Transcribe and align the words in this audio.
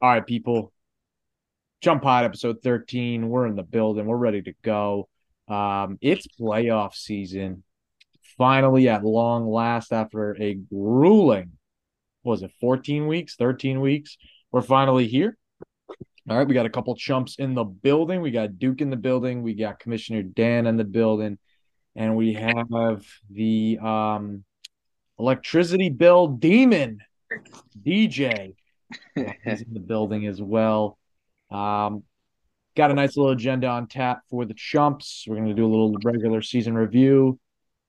All 0.00 0.08
right, 0.08 0.24
people. 0.24 0.72
Chump 1.82 2.02
Pod 2.02 2.24
episode 2.24 2.62
13. 2.62 3.28
We're 3.28 3.48
in 3.48 3.56
the 3.56 3.64
building. 3.64 4.06
We're 4.06 4.16
ready 4.16 4.42
to 4.42 4.52
go. 4.62 5.08
Um, 5.48 5.98
it's 6.00 6.26
playoff 6.40 6.94
season. 6.94 7.64
Finally, 8.36 8.88
at 8.88 9.04
long 9.04 9.50
last, 9.50 9.92
after 9.92 10.40
a 10.40 10.54
grueling, 10.54 11.50
was 12.22 12.44
it 12.44 12.52
14 12.60 13.08
weeks, 13.08 13.34
13 13.34 13.80
weeks? 13.80 14.16
We're 14.52 14.62
finally 14.62 15.08
here. 15.08 15.36
All 16.30 16.38
right, 16.38 16.46
we 16.46 16.54
got 16.54 16.66
a 16.66 16.70
couple 16.70 16.94
chumps 16.94 17.36
in 17.40 17.54
the 17.54 17.64
building. 17.64 18.20
We 18.20 18.30
got 18.30 18.56
Duke 18.56 18.80
in 18.80 18.90
the 18.90 18.96
building. 18.96 19.42
We 19.42 19.54
got 19.54 19.80
Commissioner 19.80 20.22
Dan 20.22 20.68
in 20.68 20.76
the 20.76 20.84
building. 20.84 21.38
And 21.96 22.14
we 22.14 22.34
have 22.34 23.04
the 23.30 23.80
um, 23.82 24.44
electricity 25.18 25.88
bill 25.88 26.28
demon, 26.28 27.00
DJ. 27.84 28.54
He's 29.14 29.62
in 29.62 29.74
the 29.74 29.80
building 29.80 30.26
as 30.26 30.40
well. 30.40 30.98
Um, 31.50 32.02
got 32.76 32.90
a 32.90 32.94
nice 32.94 33.16
little 33.16 33.32
agenda 33.32 33.66
on 33.66 33.88
tap 33.88 34.20
for 34.30 34.44
the 34.44 34.54
chumps. 34.54 35.24
We're 35.26 35.36
going 35.36 35.48
to 35.48 35.54
do 35.54 35.66
a 35.66 35.68
little 35.68 35.96
regular 36.04 36.42
season 36.42 36.74
review. 36.74 37.38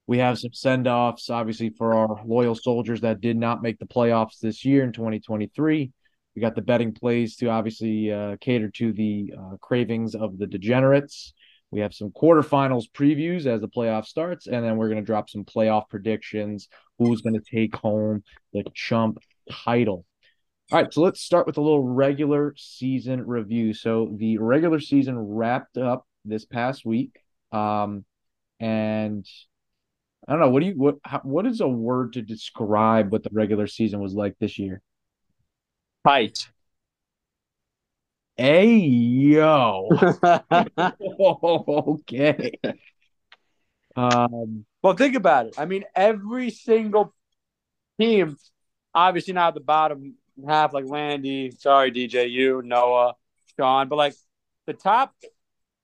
We 0.07 0.17
have 0.17 0.39
some 0.39 0.53
send 0.53 0.87
offs, 0.87 1.29
obviously, 1.29 1.69
for 1.69 1.93
our 1.93 2.23
loyal 2.25 2.55
soldiers 2.55 3.01
that 3.01 3.21
did 3.21 3.37
not 3.37 3.61
make 3.61 3.77
the 3.77 3.85
playoffs 3.85 4.39
this 4.39 4.65
year 4.65 4.83
in 4.83 4.91
2023. 4.91 5.91
We 6.35 6.41
got 6.41 6.55
the 6.55 6.61
betting 6.61 6.93
plays 6.93 7.35
to 7.37 7.49
obviously 7.49 8.11
uh, 8.11 8.37
cater 8.41 8.69
to 8.71 8.93
the 8.93 9.33
uh, 9.37 9.57
cravings 9.61 10.15
of 10.15 10.37
the 10.39 10.47
degenerates. 10.47 11.33
We 11.69 11.81
have 11.81 11.93
some 11.93 12.09
quarterfinals 12.09 12.85
previews 12.91 13.45
as 13.45 13.61
the 13.61 13.67
playoff 13.67 14.05
starts, 14.05 14.47
and 14.47 14.65
then 14.65 14.77
we're 14.77 14.89
going 14.89 15.01
to 15.01 15.05
drop 15.05 15.29
some 15.29 15.45
playoff 15.45 15.87
predictions. 15.89 16.67
Who's 16.97 17.21
going 17.21 17.39
to 17.39 17.45
take 17.55 17.75
home 17.75 18.23
the 18.53 18.63
chump 18.73 19.19
title? 19.51 20.05
All 20.71 20.79
right, 20.79 20.93
so 20.93 21.01
let's 21.01 21.19
start 21.19 21.47
with 21.47 21.57
a 21.57 21.61
little 21.61 21.83
regular 21.83 22.53
season 22.55 23.25
review. 23.25 23.73
So 23.73 24.13
the 24.15 24.37
regular 24.37 24.79
season 24.79 25.17
wrapped 25.17 25.79
up 25.79 26.05
this 26.25 26.45
past 26.45 26.85
week, 26.85 27.17
um, 27.51 28.05
and 28.59 29.27
I 30.27 30.33
don't 30.33 30.41
know 30.41 30.51
what 30.51 30.59
do 30.59 30.67
you 30.67 30.73
what 30.73 30.97
how, 31.03 31.21
what 31.23 31.47
is 31.47 31.59
a 31.59 31.67
word 31.67 32.13
to 32.13 32.21
describe 32.21 33.11
what 33.11 33.23
the 33.23 33.31
regular 33.31 33.65
season 33.65 33.99
was 33.99 34.13
like 34.13 34.35
this 34.39 34.59
year? 34.59 34.83
Tight. 36.05 36.51
Hey 38.37 38.75
yo, 38.75 39.89
okay. 42.07 42.59
Um, 43.95 44.65
well, 44.83 44.93
think 44.93 45.15
about 45.15 45.47
it. 45.47 45.55
I 45.57 45.65
mean, 45.65 45.83
every 45.95 46.51
single 46.51 47.15
team, 47.99 48.37
obviously 48.93 49.33
not 49.33 49.47
at 49.47 49.53
the 49.55 49.61
bottom 49.61 50.13
half, 50.47 50.73
like 50.73 50.85
Landy, 50.85 51.51
sorry, 51.51 51.91
DJ, 51.91 52.29
you, 52.29 52.61
Noah, 52.63 53.15
Sean, 53.57 53.87
but 53.87 53.95
like 53.97 54.13
the 54.67 54.73
top 54.73 55.13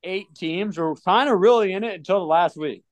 eight 0.03 0.33
teams 0.35 0.77
were 0.77 0.95
kind 0.95 1.29
of 1.29 1.39
really 1.39 1.73
in 1.73 1.83
it 1.83 1.95
until 1.95 2.19
the 2.19 2.25
last 2.25 2.57
week. 2.57 2.83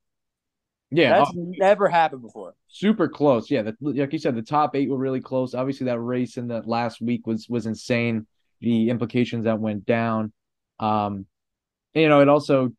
yeah, 0.91 1.19
That's 1.19 1.29
uh, 1.29 1.33
never 1.35 1.87
happened 1.89 2.21
before. 2.21 2.55
super 2.67 3.07
close. 3.07 3.49
Yeah, 3.51 3.63
the, 3.63 3.75
like 3.81 4.13
you 4.13 4.19
said, 4.19 4.35
the 4.35 4.41
top 4.41 4.75
eight 4.75 4.89
were 4.89 4.97
really 4.97 5.21
close. 5.21 5.53
Obviously, 5.53 5.85
that 5.85 5.99
race 5.99 6.37
in 6.37 6.47
the 6.47 6.61
last 6.65 7.01
week 7.01 7.25
was 7.27 7.47
was 7.49 7.65
insane. 7.65 8.27
The 8.61 8.89
implications 8.89 9.45
that 9.45 9.59
went 9.59 9.85
down. 9.85 10.31
Um, 10.79 11.25
you 11.93 12.09
know, 12.09 12.21
it 12.21 12.29
also 12.29 12.71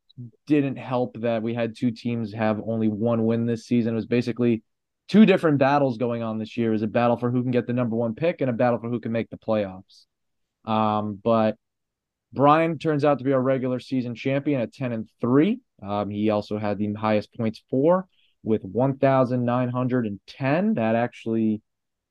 didn't 0.47 0.77
help 0.77 1.21
that 1.21 1.43
we 1.43 1.55
had 1.55 1.77
two 1.77 1.91
teams 1.91 2.33
have 2.33 2.61
only 2.67 2.89
one 2.89 3.25
win 3.25 3.47
this 3.47 3.67
season. 3.67 3.93
It 3.93 3.97
was 3.97 4.07
basically 4.07 4.63
two 5.09 5.27
different 5.27 5.59
battles 5.59 5.99
going 5.99 6.23
on 6.23 6.39
this 6.39 6.57
year. 6.57 6.73
is 6.73 6.83
a 6.83 6.87
battle 6.87 7.17
for 7.17 7.29
who 7.31 7.43
can 7.43 7.51
get 7.51 7.67
the 7.67 7.73
number 7.73 7.97
one 7.97 8.15
pick 8.15 8.41
and 8.41 8.51
a 8.51 8.55
battle 8.55 8.79
for 8.79 8.89
who 8.89 9.01
can 9.01 9.11
make 9.13 9.31
the 9.31 9.37
playoffs. 9.37 10.07
Um, 10.65 11.19
but 11.23 11.57
Brian 12.33 12.79
turns 12.79 13.05
out 13.05 13.19
to 13.19 13.25
be 13.25 13.33
our 13.33 13.41
regular 13.41 13.79
season 13.79 14.15
champion 14.15 14.61
at 14.61 14.73
10 14.73 14.93
and 14.93 15.09
3. 15.21 15.61
Um, 15.83 16.11
he 16.11 16.31
also 16.31 16.59
had 16.59 16.79
the 16.79 16.93
highest 16.95 17.35
points 17.35 17.63
for 17.71 18.07
with 18.43 18.65
1,910. 18.65 20.75
That 20.75 20.97
actually 20.97 21.63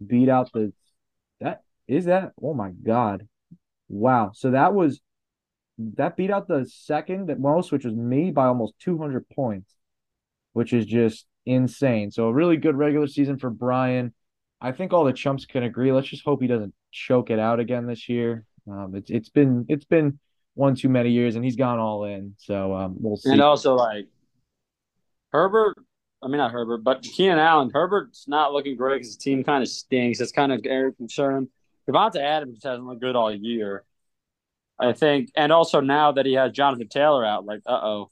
beat 0.06 0.30
out 0.30 0.52
the. 0.54 0.72
That 1.42 1.64
is 1.88 2.06
that. 2.06 2.34
Oh 2.42 2.54
my 2.54 2.72
God. 2.72 3.28
Wow. 3.90 4.31
So 4.34 4.52
that 4.52 4.74
was. 4.74 5.02
That 5.80 6.16
beat 6.16 6.30
out 6.30 6.48
the 6.48 6.70
second 6.72 7.31
at 7.31 7.40
most, 7.40 7.72
which 7.72 7.84
was 7.84 7.96
me 7.96 8.30
by 8.30 8.46
almost 8.46 8.75
200 8.80 9.28
points, 9.30 9.74
which 10.54 10.72
is 10.72 10.86
just 10.86 11.25
insane. 11.46 12.12
So 12.12 12.28
a 12.28 12.34
really 12.34 12.58
good 12.58 12.76
regular 12.76 13.08
season 13.08 13.38
for 13.38 13.50
Brian. 13.50 14.14
I 14.62 14.72
think 14.72 14.94
all 14.94 15.04
the 15.04 15.14
chumps 15.14 15.46
can 15.46 15.64
agree. 15.64 15.92
Let's 15.92 16.08
just 16.08 16.24
hope 16.24 16.42
he 16.42 16.48
doesn't 16.48 16.74
choke 16.92 17.30
it 17.30 17.40
out 17.40 17.59
again 17.59 17.86
this 17.86 18.08
year. 18.08 18.46
Um, 18.70 18.94
it's 18.96 19.09
it's 19.09 19.30
been 19.30 19.66
it's 19.68 19.86
been 19.86 20.20
one 20.54 20.76
too 20.76 20.90
many 20.90 21.12
years, 21.12 21.36
and 21.36 21.44
he's 21.44 21.56
gone 21.56 21.80
all 21.80 22.06
in. 22.06 22.36
So 22.38 22.74
um, 22.74 22.96
we'll 22.98 23.18
see. 23.18 23.31
And 23.31 23.42
also, 23.42 23.76
like 23.76 24.08
Herbert, 25.31 25.78
I 26.22 26.28
mean 26.28 26.38
not 26.38 26.52
Herbert, 26.52 26.84
but 26.84 27.02
Keenan 27.02 27.40
Allen. 27.40 27.72
Herbert's 27.74 28.28
not 28.28 28.54
looking 28.54 28.78
great 28.78 28.96
because 28.96 29.08
his 29.08 29.18
team 29.18 29.44
kind 29.44 29.62
of 29.62 29.70
stinks. 29.70 30.22
It's 30.22 30.31
kind 30.31 30.54
of 30.54 30.60
a 30.66 30.92
concern. 30.94 31.50
Davante 31.90 32.18
Adams 32.22 32.64
hasn't 32.64 32.86
looked 32.86 33.02
good 33.02 33.16
all 33.16 33.34
year. 33.34 33.84
I 34.80 34.94
think, 34.94 35.30
and 35.36 35.52
also 35.52 35.81
now 35.81 36.14
that 36.14 36.25
he 36.25 36.34
has 36.34 36.52
Jonathan 36.52 36.88
Taylor 36.88 37.24
out, 37.25 37.46
like, 37.46 37.62
uh 37.66 37.80
oh, 37.84 38.12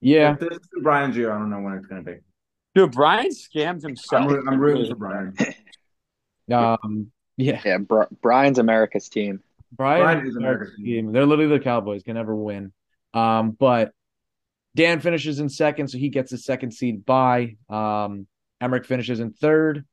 yeah, 0.00 0.32
If 0.32 0.40
this 0.40 0.58
is 0.58 0.82
Brian's 0.82 1.16
year, 1.16 1.32
I 1.32 1.38
don't 1.38 1.50
know 1.50 1.60
when 1.60 1.74
it's 1.74 1.86
going 1.86 2.04
to 2.04 2.10
be. 2.10 2.18
Dude, 2.74 2.92
Brian 2.92 3.30
scammed 3.30 3.82
himself. 3.82 4.22
I'm, 4.22 4.28
roo- 4.28 4.44
I'm 4.46 4.60
rooting 4.60 4.90
for 4.90 4.96
Brian. 4.96 5.36
um, 6.52 7.10
yeah. 7.36 7.60
Yeah, 7.64 7.78
Bri- 7.78 8.06
Brian's 8.22 8.58
America's 8.58 9.08
team. 9.08 9.40
Brian, 9.72 10.02
Brian 10.02 10.18
is 10.20 10.30
is 10.30 10.36
America's 10.36 10.68
America's 10.68 10.84
team. 10.84 11.12
They're 11.12 11.26
literally 11.26 11.58
the 11.58 11.62
Cowboys. 11.62 12.02
Can 12.02 12.14
never 12.14 12.34
win. 12.34 12.72
Um, 13.14 13.52
but 13.52 13.92
Dan 14.76 15.00
finishes 15.00 15.40
in 15.40 15.48
second, 15.48 15.88
so 15.88 15.98
he 15.98 16.08
gets 16.08 16.30
the 16.30 16.38
second 16.38 16.72
seed 16.72 17.04
by. 17.04 17.56
Um, 17.68 18.26
Emerick 18.60 18.86
finishes 18.86 19.20
in 19.20 19.32
third. 19.32 19.84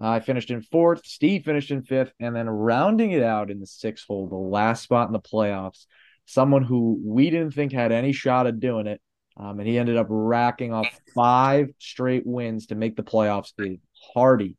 I 0.00 0.20
finished 0.20 0.50
in 0.50 0.62
fourth. 0.62 1.06
Steve 1.06 1.44
finished 1.44 1.70
in 1.70 1.82
fifth, 1.82 2.12
and 2.20 2.34
then 2.34 2.48
rounding 2.48 3.12
it 3.12 3.22
out 3.22 3.50
in 3.50 3.60
the 3.60 3.66
sixth 3.66 4.06
hole, 4.06 4.28
the 4.28 4.36
last 4.36 4.82
spot 4.82 5.06
in 5.08 5.12
the 5.12 5.20
playoffs. 5.20 5.86
Someone 6.26 6.64
who 6.64 7.00
we 7.02 7.30
didn't 7.30 7.52
think 7.54 7.72
had 7.72 7.92
any 7.92 8.12
shot 8.12 8.46
at 8.46 8.60
doing 8.60 8.86
it, 8.86 9.00
um, 9.36 9.58
and 9.60 9.68
he 9.68 9.78
ended 9.78 9.96
up 9.96 10.06
racking 10.08 10.72
off 10.72 10.88
five 11.14 11.70
straight 11.78 12.26
wins 12.26 12.66
to 12.66 12.74
make 12.74 12.96
the 12.96 13.02
playoffs. 13.02 13.52
Is 13.58 13.78
Hardy. 14.14 14.56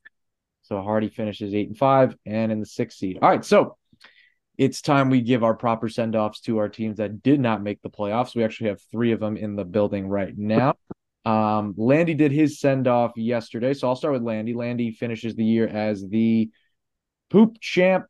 So 0.64 0.82
Hardy 0.82 1.10
finishes 1.10 1.54
eight 1.54 1.68
and 1.68 1.78
five, 1.78 2.16
and 2.26 2.52
in 2.52 2.60
the 2.60 2.66
sixth 2.66 2.98
seed. 2.98 3.20
All 3.22 3.30
right, 3.30 3.44
so 3.46 3.78
it's 4.58 4.82
time 4.82 5.10
we 5.10 5.22
give 5.22 5.44
our 5.44 5.54
proper 5.54 5.88
send 5.88 6.16
offs 6.16 6.42
to 6.42 6.58
our 6.58 6.68
teams 6.68 6.98
that 6.98 7.22
did 7.22 7.40
not 7.40 7.64
make 7.64 7.82
the 7.82 7.90
playoffs. 7.90 8.36
We 8.36 8.44
actually 8.44 8.70
have 8.70 8.82
three 8.92 9.12
of 9.12 9.20
them 9.20 9.38
in 9.38 9.56
the 9.56 9.64
building 9.64 10.08
right 10.08 10.36
now. 10.36 10.76
Um, 11.26 11.74
Landy 11.78 12.14
did 12.14 12.32
his 12.32 12.60
send 12.60 12.88
off 12.88 13.12
yesterday, 13.16 13.74
so 13.74 13.88
I'll 13.88 13.96
start 13.96 14.14
with 14.14 14.24
Landy. 14.24 14.54
Landy 14.54 14.92
finishes 14.92 15.36
the 15.36 15.46
year 15.46 15.68
as 15.68 16.06
the 16.08 16.50
poop 17.30 17.60
champ, 17.60 18.06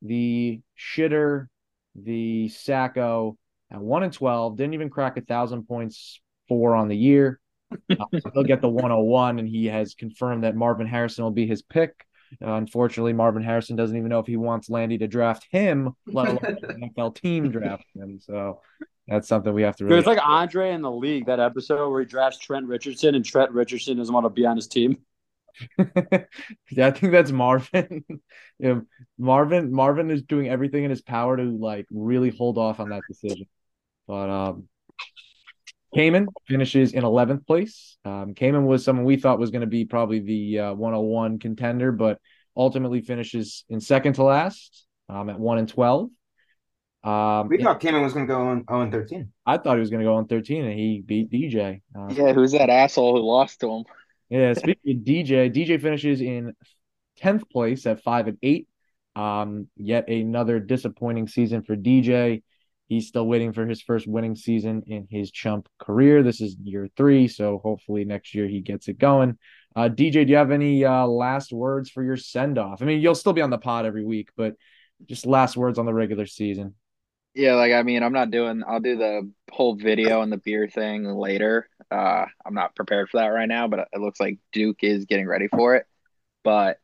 the 0.00 0.60
shitter, 0.78 1.46
the 1.94 2.48
sacko 2.48 3.36
at 3.72 3.80
one 3.80 4.02
and 4.02 4.12
twelve. 4.12 4.56
Didn't 4.56 4.74
even 4.74 4.90
crack 4.90 5.16
a 5.16 5.22
thousand 5.22 5.66
points 5.66 6.20
for 6.48 6.74
on 6.74 6.88
the 6.88 6.96
year. 6.96 7.38
Uh, 7.88 8.04
he'll 8.34 8.44
get 8.44 8.60
the 8.60 8.68
101, 8.68 9.38
and 9.38 9.48
he 9.48 9.64
has 9.64 9.94
confirmed 9.94 10.44
that 10.44 10.54
Marvin 10.54 10.86
Harrison 10.86 11.24
will 11.24 11.30
be 11.30 11.46
his 11.46 11.62
pick. 11.62 12.04
Uh, 12.40 12.52
unfortunately, 12.52 13.14
Marvin 13.14 13.42
Harrison 13.42 13.76
doesn't 13.76 13.96
even 13.96 14.08
know 14.08 14.18
if 14.18 14.26
he 14.26 14.36
wants 14.36 14.70
Landy 14.70 14.98
to 14.98 15.06
draft 15.06 15.46
him, 15.50 15.94
let 16.06 16.28
alone 16.28 16.38
the 16.60 16.90
NFL 16.98 17.14
team 17.16 17.50
draft 17.50 17.84
him. 17.94 18.20
So 18.20 18.60
that's 19.08 19.28
something 19.28 19.52
we 19.52 19.62
have 19.62 19.76
to 19.76 19.84
really. 19.84 19.98
it's 19.98 20.06
like 20.06 20.20
Andre 20.22 20.72
in 20.72 20.82
the 20.82 20.90
league, 20.90 21.26
that 21.26 21.40
episode 21.40 21.90
where 21.90 22.00
he 22.00 22.06
drafts 22.06 22.38
Trent 22.38 22.66
Richardson 22.66 23.14
and 23.14 23.24
Trent 23.24 23.50
Richardson 23.52 23.96
doesn't 23.96 24.14
want 24.14 24.24
to 24.24 24.30
be 24.30 24.46
on 24.46 24.56
his 24.56 24.68
team. 24.68 24.98
yeah, 25.78 26.86
I 26.86 26.90
think 26.92 27.12
that's 27.12 27.30
Marvin. 27.30 28.04
yeah, 28.58 28.80
Marvin. 29.18 29.72
Marvin 29.72 30.10
is 30.10 30.22
doing 30.22 30.48
everything 30.48 30.84
in 30.84 30.90
his 30.90 31.02
power 31.02 31.36
to 31.36 31.42
like 31.42 31.86
really 31.90 32.30
hold 32.30 32.58
off 32.58 32.80
on 32.80 32.90
that 32.90 33.02
decision. 33.08 33.46
But 34.12 34.28
um, 34.28 34.68
Cayman 35.94 36.28
finishes 36.46 36.92
in 36.92 37.02
11th 37.02 37.46
place. 37.46 37.96
Um, 38.04 38.34
Cayman 38.34 38.66
was 38.66 38.84
someone 38.84 39.06
we 39.06 39.16
thought 39.16 39.38
was 39.38 39.50
going 39.50 39.62
to 39.62 39.66
be 39.66 39.86
probably 39.86 40.20
the 40.20 40.58
uh, 40.58 40.74
101 40.74 41.38
contender, 41.38 41.92
but 41.92 42.18
ultimately 42.54 43.00
finishes 43.00 43.64
in 43.70 43.80
second 43.80 44.12
to 44.16 44.24
last 44.24 44.84
um, 45.08 45.30
at 45.30 45.40
1 45.40 45.58
and 45.60 45.66
12. 45.66 46.10
Um, 47.04 47.48
We 47.48 47.62
thought 47.62 47.80
Cayman 47.80 48.02
was 48.02 48.12
going 48.12 48.26
to 48.26 48.30
go 48.30 48.38
on 48.38 48.66
0 48.68 48.80
and 48.82 48.92
13. 48.92 49.32
I 49.46 49.56
thought 49.56 49.76
he 49.76 49.80
was 49.80 49.88
going 49.88 50.00
to 50.00 50.06
go 50.06 50.16
on 50.16 50.26
13 50.26 50.62
and 50.62 50.78
he 50.78 51.00
beat 51.00 51.30
DJ. 51.30 51.80
Uh, 51.98 52.08
Yeah, 52.12 52.34
who's 52.34 52.52
that 52.52 52.68
asshole 52.68 53.16
who 53.16 53.22
lost 53.22 53.60
to 53.60 53.70
him? 53.70 53.84
Yeah, 54.28 54.52
speaking 54.52 54.98
of 54.98 55.02
DJ, 55.04 55.50
DJ 55.50 55.80
finishes 55.80 56.20
in 56.20 56.52
10th 57.22 57.48
place 57.50 57.86
at 57.86 58.02
5 58.02 58.28
and 58.28 58.38
8. 58.42 58.68
Um, 59.16 59.68
yet 59.74 60.10
another 60.10 60.60
disappointing 60.60 61.28
season 61.28 61.62
for 61.62 61.74
DJ. 61.76 62.42
He's 62.92 63.08
still 63.08 63.26
waiting 63.26 63.54
for 63.54 63.66
his 63.66 63.80
first 63.80 64.06
winning 64.06 64.36
season 64.36 64.82
in 64.86 65.08
his 65.10 65.30
chump 65.30 65.66
career. 65.78 66.22
This 66.22 66.42
is 66.42 66.56
year 66.62 66.90
three, 66.94 67.26
so 67.26 67.58
hopefully 67.64 68.04
next 68.04 68.34
year 68.34 68.46
he 68.46 68.60
gets 68.60 68.86
it 68.86 68.98
going. 68.98 69.38
Uh, 69.74 69.88
DJ, 69.88 70.26
do 70.26 70.32
you 70.32 70.36
have 70.36 70.50
any 70.50 70.84
uh, 70.84 71.06
last 71.06 71.54
words 71.54 71.88
for 71.88 72.04
your 72.04 72.18
send 72.18 72.58
off? 72.58 72.82
I 72.82 72.84
mean, 72.84 73.00
you'll 73.00 73.14
still 73.14 73.32
be 73.32 73.40
on 73.40 73.48
the 73.48 73.56
pod 73.56 73.86
every 73.86 74.04
week, 74.04 74.28
but 74.36 74.56
just 75.06 75.24
last 75.24 75.56
words 75.56 75.78
on 75.78 75.86
the 75.86 75.94
regular 75.94 76.26
season. 76.26 76.74
Yeah, 77.32 77.54
like 77.54 77.72
I 77.72 77.82
mean, 77.82 78.02
I'm 78.02 78.12
not 78.12 78.30
doing. 78.30 78.62
I'll 78.68 78.80
do 78.80 78.98
the 78.98 79.30
whole 79.50 79.74
video 79.74 80.20
and 80.20 80.30
the 80.30 80.36
beer 80.36 80.68
thing 80.68 81.04
later. 81.06 81.70
Uh, 81.90 82.26
I'm 82.44 82.52
not 82.52 82.76
prepared 82.76 83.08
for 83.08 83.20
that 83.20 83.28
right 83.28 83.48
now, 83.48 83.68
but 83.68 83.88
it 83.90 84.02
looks 84.02 84.20
like 84.20 84.38
Duke 84.52 84.84
is 84.84 85.06
getting 85.06 85.26
ready 85.26 85.48
for 85.48 85.76
it. 85.76 85.86
But 86.44 86.76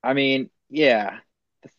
I 0.00 0.14
mean, 0.14 0.48
yeah, 0.68 1.18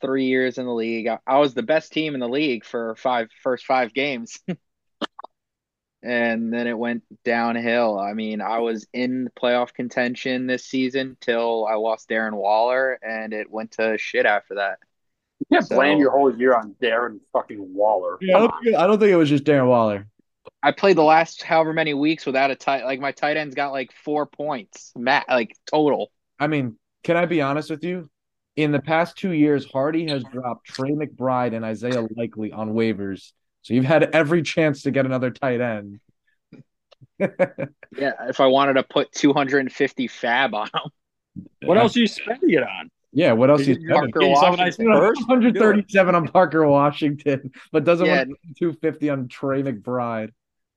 three 0.01 0.25
years 0.25 0.57
in 0.57 0.66
the 0.66 0.74
league, 0.74 1.07
I, 1.07 1.19
I 1.25 1.39
was 1.39 1.54
the 1.54 1.63
best 1.63 1.92
team 1.92 2.13
in 2.13 2.19
the 2.19 2.30
league 2.30 2.66
for 2.66 2.95
five 2.95 3.30
first 3.44 3.66
five 3.66 3.94
games, 3.94 4.39
and 6.04 6.51
then 6.51 6.68
it 6.68 6.78
went 6.78 7.04
downhill. 7.24 8.00
I 8.00 8.13
mean, 8.13 8.42
I 8.42 8.60
was 8.60 8.88
in 8.94 9.30
playoff 9.39 9.74
contention 9.74 10.48
this 10.48 10.66
season 10.66 11.18
till 11.22 11.66
I 11.66 11.75
lost 11.75 12.10
Darren 12.10 12.33
Waller, 12.33 13.00
and 13.01 13.33
it 13.33 13.50
went 13.50 13.72
to 13.74 13.98
shit 13.98 14.25
after 14.25 14.56
that. 14.56 14.80
You 15.39 15.45
can't 15.57 15.68
So- 15.68 15.75
blame 15.75 16.00
your 16.00 16.12
whole 16.12 16.36
year 16.36 16.56
on 16.56 16.75
Darren 16.81 17.19
fucking 17.34 17.74
Waller. 17.74 18.18
Yeah, 18.22 18.38
I 18.38 18.39
don't, 18.42 18.54
think, 18.63 18.75
I 18.75 18.88
don't 18.88 19.00
think 19.00 19.12
it 19.12 19.16
was 19.18 19.30
just 19.30 19.44
Darren 19.44 19.68
Waller. 19.68 20.07
I 20.63 20.72
played 20.72 20.95
the 20.95 21.04
last 21.04 21.42
however 21.42 21.74
many 21.74 21.95
weeks 21.95 22.25
without 22.27 22.51
a 22.51 22.56
tight. 22.56 22.84
Like 22.86 23.00
my 23.00 23.12
tight 23.12 23.36
end's 23.38 23.56
got 23.56 23.72
like 23.72 23.92
four 23.92 24.27
points, 24.27 24.92
Matt, 24.95 25.25
like 25.27 25.56
total. 25.66 26.12
I 26.39 26.45
mean, 26.45 26.77
can 27.04 27.18
I 27.18 27.25
be 27.25 27.42
honest 27.42 27.72
with 27.72 27.84
you? 27.84 28.11
In 28.57 28.71
the 28.71 28.80
past 28.81 29.18
two 29.18 29.31
years, 29.31 29.65
Hardy 29.71 30.07
has 30.09 30.24
dropped 30.25 30.65
Trey 30.68 30.92
McBride 30.92 31.56
and 31.56 31.63
Isaiah 31.63 32.01
Likely 32.18 32.51
on 32.51 32.74
waivers. 32.74 33.31
So 33.62 33.74
you've 33.74 33.86
had 33.86 34.13
every 34.13 34.42
chance 34.44 34.83
to 34.83 34.92
get 34.92 35.06
another 35.06 35.31
tight 35.31 35.62
end. 35.62 36.00
Yeah, 37.98 38.13
if 38.30 38.39
I 38.39 38.48
wanted 38.48 38.74
to 38.75 38.83
put 38.83 39.12
250 39.12 40.07
FAAB 40.07 40.53
on 40.53 40.68
him, 40.68 40.92
What 41.65 41.77
else 41.77 41.95
are 41.95 42.00
you 42.00 42.07
spending 42.07 42.50
it 42.51 42.63
on? 42.63 42.89
Yeah, 43.12 43.33
what 43.33 43.50
else 43.50 43.68
spending? 43.75 43.75
Parker 43.95 44.19
Getting 44.19 44.36
someone 44.38 44.59
nice 44.59 44.77
Washington. 44.80 44.94
first? 45.01 45.21
137 45.27 46.15
on 46.15 46.27
Parker 46.30 46.65
Washington, 46.65 47.51
but 47.74 47.83
doesn't 47.83 48.07
Yeah. 48.07 48.24
want 48.24 48.30
250 48.57 49.09
on 49.09 49.27
Trey 49.27 49.62
McBride. 49.62 50.30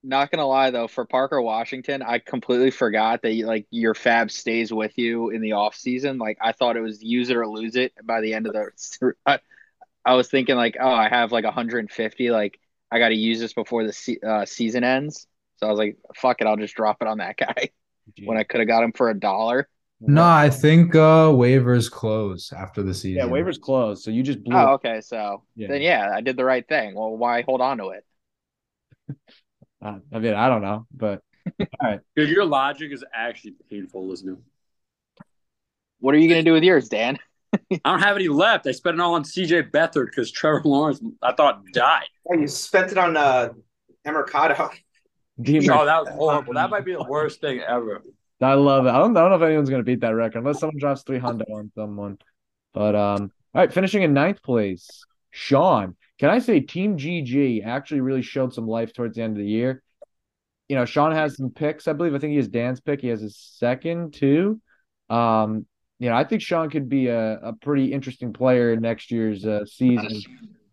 Not 0.06 0.30
gonna 0.30 0.46
lie 0.46 0.70
though, 0.70 0.86
for 0.86 1.06
Parker 1.06 1.40
Washington, 1.40 2.02
I 2.02 2.18
completely 2.18 2.70
forgot 2.70 3.22
that 3.22 3.34
like 3.46 3.66
your 3.70 3.94
FAAB 3.94 4.30
stays 4.30 4.70
with 4.72 4.92
you 4.98 5.30
in 5.30 5.40
the 5.40 5.52
off 5.52 5.74
season. 5.74 6.18
Like 6.18 6.36
I 6.42 6.52
thought 6.52 6.76
it 6.76 6.82
was 6.82 7.02
use 7.02 7.30
it 7.30 7.36
or 7.36 7.48
lose 7.48 7.74
it 7.74 7.92
by 8.04 8.20
the 8.20 8.34
end 8.34 8.46
of 8.46 8.52
the. 8.52 9.14
I, 9.26 9.38
I 10.04 10.14
was 10.14 10.28
thinking 10.28 10.56
like, 10.56 10.76
oh, 10.78 10.88
I 10.94 11.08
have 11.08 11.32
like 11.32 11.44
150. 11.44 12.30
Like 12.30 12.60
I 12.90 12.98
got 12.98 13.08
to 13.08 13.14
use 13.16 13.40
this 13.40 13.54
before 13.54 13.86
the 13.86 13.94
se- 13.94 14.20
uh, 14.26 14.44
season 14.44 14.84
ends. 14.84 15.26
So 15.56 15.66
I 15.66 15.70
was 15.70 15.78
like, 15.78 15.96
fuck 16.14 16.40
it, 16.42 16.46
I'll 16.46 16.56
just 16.56 16.74
drop 16.74 16.98
it 17.00 17.08
on 17.08 17.18
that 17.18 17.36
guy 17.38 17.70
when 18.26 18.36
I 18.36 18.44
could 18.44 18.60
have 18.60 18.68
got 18.68 18.84
him 18.84 18.92
for 18.92 19.08
a 19.08 19.18
dollar. 19.18 19.68
No, 20.02 20.22
I 20.22 20.50
think 20.50 20.94
uh 20.94 21.28
waivers 21.30 21.90
close 21.90 22.52
after 22.52 22.82
the 22.82 22.92
season. 22.92 23.26
Yeah, 23.26 23.32
waivers 23.32 23.58
close. 23.58 24.04
so 24.04 24.10
you 24.10 24.22
just 24.22 24.44
blew. 24.44 24.54
Oh, 24.54 24.74
okay. 24.74 25.00
So 25.00 25.44
Yeah. 25.56 25.68
then, 25.68 25.80
yeah, 25.80 26.10
I 26.14 26.20
did 26.20 26.36
the 26.36 26.44
right 26.44 26.66
thing. 26.68 26.94
Well, 26.94 27.16
why 27.16 27.40
hold 27.40 27.62
on 27.62 27.78
to 27.78 27.88
it? 27.88 28.04
Uh, 29.84 29.98
I 30.12 30.18
mean, 30.18 30.34
I 30.34 30.48
don't 30.48 30.62
know, 30.62 30.86
but 30.92 31.22
all 31.60 31.66
right. 31.82 32.00
Dude, 32.16 32.30
your 32.30 32.46
logic 32.46 32.90
is 32.90 33.04
actually 33.12 33.54
painful 33.70 34.08
listening. 34.08 34.38
What 36.00 36.14
are 36.14 36.18
you 36.18 36.28
gonna 36.28 36.42
do 36.42 36.54
with 36.54 36.64
yours, 36.64 36.88
Dan? 36.88 37.18
I 37.54 37.78
don't 37.84 38.00
have 38.00 38.16
any 38.16 38.28
left. 38.28 38.66
I 38.66 38.72
spent 38.72 38.94
it 38.94 39.00
all 39.00 39.14
on 39.14 39.22
CJ 39.22 39.70
Beathard 39.70 40.06
because 40.06 40.30
Trevor 40.30 40.62
Lawrence, 40.64 41.00
I 41.22 41.32
thought, 41.32 41.64
died. 41.72 42.06
Oh, 42.28 42.34
you 42.34 42.48
spent 42.48 42.92
it 42.92 42.98
on 42.98 43.16
uh 43.16 43.50
Emercado. 44.06 44.70
Dean 45.40 45.68
Oh, 45.70 45.84
that 45.84 46.04
was 46.04 46.14
horrible. 46.14 46.54
That 46.54 46.70
might 46.70 46.84
be 46.84 46.92
the 46.92 47.04
worst 47.04 47.40
thing 47.40 47.60
ever. 47.60 48.02
I 48.40 48.54
love 48.54 48.86
it. 48.86 48.90
I 48.90 48.98
don't, 48.98 49.16
I 49.16 49.20
don't 49.20 49.30
know 49.30 49.36
if 49.36 49.42
anyone's 49.42 49.70
gonna 49.70 49.82
beat 49.82 50.00
that 50.00 50.14
record 50.14 50.38
unless 50.38 50.60
someone 50.60 50.78
drops 50.78 51.02
three 51.02 51.18
hundred 51.18 51.48
on 51.50 51.70
someone. 51.74 52.18
But 52.72 52.94
um, 52.94 53.32
all 53.54 53.60
right, 53.60 53.72
finishing 53.72 54.02
in 54.02 54.14
ninth 54.14 54.42
place, 54.42 55.04
Sean. 55.30 55.96
Can 56.18 56.30
I 56.30 56.38
say 56.38 56.60
Team 56.60 56.96
GG 56.96 57.64
actually 57.64 58.00
really 58.00 58.22
showed 58.22 58.54
some 58.54 58.68
life 58.68 58.92
towards 58.92 59.16
the 59.16 59.22
end 59.22 59.36
of 59.36 59.42
the 59.42 59.48
year? 59.48 59.82
You 60.68 60.76
know, 60.76 60.84
Sean 60.84 61.12
has 61.12 61.36
some 61.36 61.50
picks. 61.50 61.88
I 61.88 61.92
believe. 61.92 62.14
I 62.14 62.18
think 62.18 62.30
he 62.30 62.36
has 62.36 62.48
Dan's 62.48 62.80
pick. 62.80 63.00
He 63.00 63.08
has 63.08 63.20
his 63.20 63.36
second 63.36 64.14
too. 64.14 64.60
Um, 65.10 65.66
you 65.98 66.08
know, 66.08 66.16
I 66.16 66.24
think 66.24 66.42
Sean 66.42 66.70
could 66.70 66.88
be 66.88 67.08
a, 67.08 67.38
a 67.38 67.52
pretty 67.52 67.92
interesting 67.92 68.32
player 68.32 68.72
in 68.72 68.80
next 68.80 69.10
year's 69.10 69.44
uh, 69.44 69.64
season. 69.64 70.22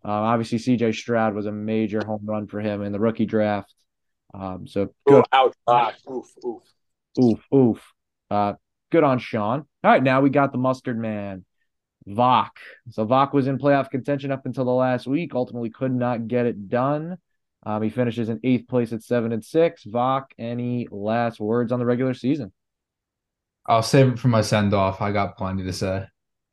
Um, 0.04 0.10
obviously, 0.10 0.58
CJ 0.58 0.94
Stroud 0.94 1.34
was 1.34 1.46
a 1.46 1.52
major 1.52 2.04
home 2.04 2.22
run 2.24 2.46
for 2.46 2.60
him 2.60 2.82
in 2.82 2.92
the 2.92 2.98
rookie 2.98 3.26
draft. 3.26 3.72
Um, 4.34 4.66
so 4.66 4.88
good 5.06 5.20
Ooh, 5.20 5.24
ouch. 5.32 5.54
Ah, 5.66 5.92
oof, 6.10 6.26
oof. 6.44 6.62
Oof, 7.22 7.40
oof. 7.54 7.92
Uh, 8.30 8.54
good 8.90 9.04
on 9.04 9.18
Sean. 9.18 9.60
All 9.84 9.90
right, 9.90 10.02
now 10.02 10.20
we 10.20 10.30
got 10.30 10.52
the 10.52 10.58
mustard 10.58 10.98
man, 10.98 11.44
Vok. 12.08 12.50
So 12.90 13.06
Vok 13.06 13.32
was 13.32 13.46
in 13.46 13.58
playoff 13.58 13.90
contention 13.90 14.30
up 14.30 14.46
until 14.46 14.64
the 14.64 14.70
last 14.72 15.06
week. 15.06 15.34
Ultimately, 15.34 15.70
could 15.70 15.94
not 15.94 16.28
get 16.28 16.46
it 16.46 16.68
done. 16.68 17.18
Um, 17.64 17.82
he 17.82 17.90
finishes 17.90 18.28
in 18.28 18.40
eighth 18.42 18.66
place 18.68 18.92
at 18.92 19.02
seven 19.02 19.32
and 19.32 19.44
six. 19.44 19.84
Vok, 19.84 20.24
any 20.38 20.88
last 20.90 21.38
words 21.40 21.70
on 21.72 21.78
the 21.78 21.86
regular 21.86 22.14
season? 22.14 22.52
I'll 23.66 23.82
save 23.82 24.08
it 24.08 24.18
for 24.18 24.28
my 24.28 24.40
send 24.40 24.74
off. 24.74 25.00
I 25.00 25.12
got 25.12 25.36
plenty 25.36 25.62
to 25.64 25.72
say. 25.72 26.04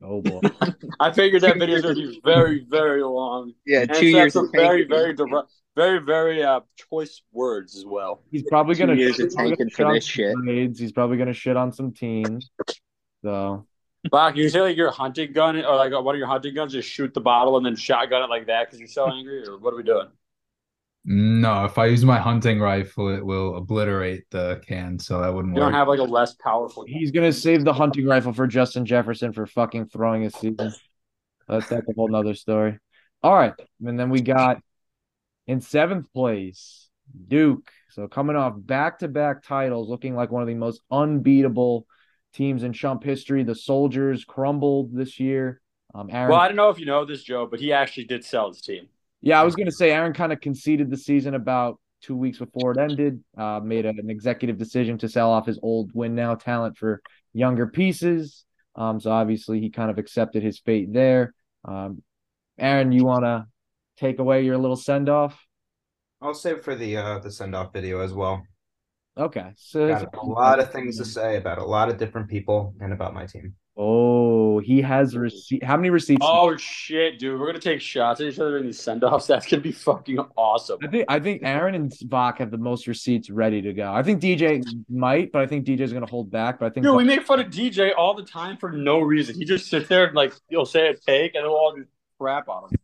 Oh 0.02 0.22
boy. 0.22 0.40
I 1.00 1.12
figured 1.12 1.42
that 1.42 1.58
video 1.58 1.76
is 1.76 1.82
going 1.82 1.96
to 1.96 2.08
be 2.10 2.20
very, 2.24 2.64
very 2.70 3.02
long. 3.02 3.52
Yeah, 3.66 3.80
And 3.80 3.88
two 3.94 4.06
it's 4.06 4.14
years 4.14 4.32
some 4.34 4.46
of 4.46 4.52
very, 4.52 4.86
tanking. 4.86 4.88
very, 4.96 5.14
direct, 5.14 5.50
very, 5.76 5.98
very 5.98 6.42
uh, 6.42 6.60
choice 6.88 7.20
words 7.32 7.76
as 7.76 7.84
well. 7.84 8.22
He's 8.30 8.44
probably 8.44 8.76
gonna 8.76 8.94
years 8.94 9.18
of 9.20 9.34
tanking 9.34 9.68
for 9.70 9.92
this 9.92 10.04
some 10.04 10.10
shit. 10.10 10.34
grades. 10.36 10.78
He's 10.78 10.92
probably 10.92 11.16
gonna 11.18 11.32
shit 11.34 11.56
on 11.56 11.72
some 11.72 11.92
teams. 11.92 12.50
So 13.22 13.66
Bach, 14.08 14.36
you 14.36 14.48
say 14.48 14.60
like 14.62 14.76
your 14.76 14.90
hunting 14.90 15.32
gun 15.32 15.56
or 15.56 15.76
like 15.76 15.92
one 15.92 16.14
of 16.14 16.18
your 16.18 16.28
hunting 16.28 16.54
guns, 16.54 16.72
just 16.72 16.88
shoot 16.88 17.12
the 17.12 17.20
bottle 17.20 17.56
and 17.56 17.66
then 17.66 17.76
shotgun 17.76 18.22
it 18.22 18.30
like 18.30 18.46
that 18.46 18.66
because 18.66 18.78
you're 18.78 18.88
so 18.88 19.10
angry, 19.10 19.46
or 19.46 19.58
what 19.58 19.74
are 19.74 19.76
we 19.76 19.82
doing? 19.82 20.08
No, 21.04 21.64
if 21.64 21.78
I 21.78 21.86
use 21.86 22.04
my 22.04 22.18
hunting 22.18 22.60
rifle, 22.60 23.08
it 23.08 23.24
will 23.24 23.56
obliterate 23.56 24.24
the 24.30 24.60
can, 24.66 24.98
so 24.98 25.20
that 25.20 25.32
wouldn't 25.32 25.54
work. 25.54 25.60
You 25.60 25.64
don't 25.64 25.72
have 25.72 25.88
like 25.88 25.98
a 25.98 26.04
less 26.04 26.34
powerful. 26.34 26.84
he's 26.86 27.10
gonna 27.10 27.32
save 27.32 27.64
the 27.64 27.72
hunting 27.72 28.06
rifle 28.06 28.32
for 28.32 28.46
Justin 28.46 28.84
Jefferson 28.86 29.32
for 29.32 29.46
fucking 29.46 29.86
throwing 29.86 30.22
his 30.22 30.34
season. 30.34 30.72
That's 31.48 31.68
that's 31.68 31.88
a 31.88 31.92
whole 31.94 32.08
nother 32.08 32.34
story. 32.34 32.78
All 33.22 33.34
right, 33.34 33.54
and 33.84 33.98
then 33.98 34.10
we 34.10 34.20
got 34.20 34.62
in 35.46 35.60
seventh 35.60 36.12
place 36.12 36.88
Duke. 37.28 37.70
So 37.90 38.06
coming 38.08 38.36
off 38.36 38.54
back 38.56 39.00
to 39.00 39.08
back 39.08 39.42
titles, 39.42 39.88
looking 39.88 40.14
like 40.14 40.30
one 40.30 40.42
of 40.42 40.48
the 40.48 40.54
most 40.54 40.80
unbeatable 40.90 41.86
teams 42.32 42.62
in 42.62 42.72
Chump 42.72 43.02
history. 43.04 43.42
The 43.42 43.54
Soldiers 43.54 44.24
crumbled 44.24 44.94
this 44.94 45.18
year. 45.20 45.60
Um, 45.94 46.08
Aaron, 46.10 46.30
Well, 46.30 46.40
I 46.40 46.46
don't 46.46 46.56
know 46.56 46.70
if 46.70 46.78
you 46.78 46.86
know 46.86 47.04
this, 47.04 47.22
Joe, 47.22 47.46
but 47.50 47.58
he 47.60 47.72
actually 47.72 48.04
did 48.04 48.24
sell 48.24 48.48
his 48.48 48.60
team. 48.60 48.88
yeah, 49.20 49.40
I 49.40 49.44
was 49.44 49.56
gonna 49.56 49.72
say 49.72 49.90
Aaron 49.90 50.12
kind 50.12 50.32
of 50.32 50.40
conceded 50.40 50.90
the 50.90 50.96
season 50.96 51.34
about 51.34 51.80
two 52.02 52.16
weeks 52.16 52.38
before 52.38 52.72
it 52.72 52.78
ended. 52.78 53.22
Uh, 53.36 53.60
made 53.62 53.84
an 53.86 54.08
executive 54.08 54.56
decision 54.56 54.96
to 54.98 55.08
sell 55.08 55.30
off 55.30 55.46
his 55.46 55.58
old 55.62 55.90
win 55.94 56.14
now 56.14 56.34
talent 56.34 56.78
for 56.78 57.02
younger 57.32 57.66
pieces. 57.66 58.44
Um, 58.76 59.00
so 59.00 59.10
obviously 59.10 59.60
he 59.60 59.68
kind 59.70 59.90
of 59.90 59.98
accepted 59.98 60.42
his 60.42 60.58
fate 60.60 60.92
there. 60.92 61.34
Um, 61.64 62.02
Aaron, 62.58 62.92
you 62.92 63.04
want 63.04 63.24
to 63.24 63.46
take 63.98 64.18
away 64.18 64.44
your 64.44 64.56
little 64.56 64.76
send 64.76 65.08
off? 65.08 65.44
I'll 66.22 66.32
save 66.34 66.62
for 66.62 66.74
the 66.74 66.96
uh 66.96 67.18
the 67.18 67.30
send 67.30 67.54
off 67.54 67.72
video 67.72 68.00
as 68.00 68.12
well. 68.14 68.42
Okay, 69.18 69.52
so 69.56 69.88
Got 69.88 70.14
a 70.14 70.24
lot 70.24 70.60
of 70.60 70.72
things 70.72 70.96
to 70.98 71.04
say 71.04 71.36
about 71.36 71.58
a 71.58 71.64
lot 71.64 71.88
of 71.88 71.98
different 71.98 72.28
people 72.28 72.74
and 72.80 72.92
about 72.92 73.12
my 73.12 73.26
team. 73.26 73.54
Oh, 73.76 74.58
he 74.58 74.82
has 74.82 75.16
receipt. 75.16 75.64
How 75.64 75.76
many 75.76 75.90
receipts? 75.90 76.20
Oh 76.22 76.56
shit, 76.56 77.18
dude! 77.18 77.40
We're 77.40 77.46
gonna 77.46 77.60
take 77.60 77.80
shots 77.80 78.20
at 78.20 78.26
each 78.26 78.38
other 78.38 78.58
in 78.58 78.66
these 78.66 78.78
send 78.78 79.02
offs. 79.04 79.26
That's 79.28 79.46
gonna 79.46 79.62
be 79.62 79.72
fucking 79.72 80.18
awesome. 80.36 80.78
I 80.82 80.86
think 80.88 81.04
I 81.08 81.18
think 81.18 81.42
Aaron 81.44 81.74
and 81.74 81.92
Bach 82.04 82.38
have 82.38 82.50
the 82.50 82.58
most 82.58 82.86
receipts 82.86 83.30
ready 83.30 83.62
to 83.62 83.72
go. 83.72 83.90
I 83.90 84.02
think 84.02 84.20
DJ 84.20 84.62
might, 84.90 85.32
but 85.32 85.40
I 85.40 85.46
think 85.46 85.64
DJ 85.64 85.80
is 85.80 85.92
going 85.92 86.04
to 86.04 86.10
hold 86.10 86.30
back. 86.30 86.58
But 86.58 86.66
I 86.66 86.70
think 86.70 86.84
Dude, 86.84 86.94
we 86.94 87.04
make 87.04 87.24
fun 87.24 87.40
of 87.40 87.46
DJ 87.46 87.92
all 87.96 88.14
the 88.14 88.24
time 88.24 88.58
for 88.58 88.70
no 88.70 89.00
reason. 89.00 89.34
He 89.34 89.44
just 89.46 89.70
sits 89.70 89.88
there 89.88 90.04
and 90.04 90.14
like 90.14 90.34
he'll 90.48 90.66
say 90.66 90.88
a 90.88 90.94
take, 90.94 91.34
and 91.34 91.44
then 91.44 91.50
we'll 91.50 91.58
all 91.58 91.74
just 91.74 91.88
crap 92.18 92.48
on 92.48 92.64
him. 92.64 92.78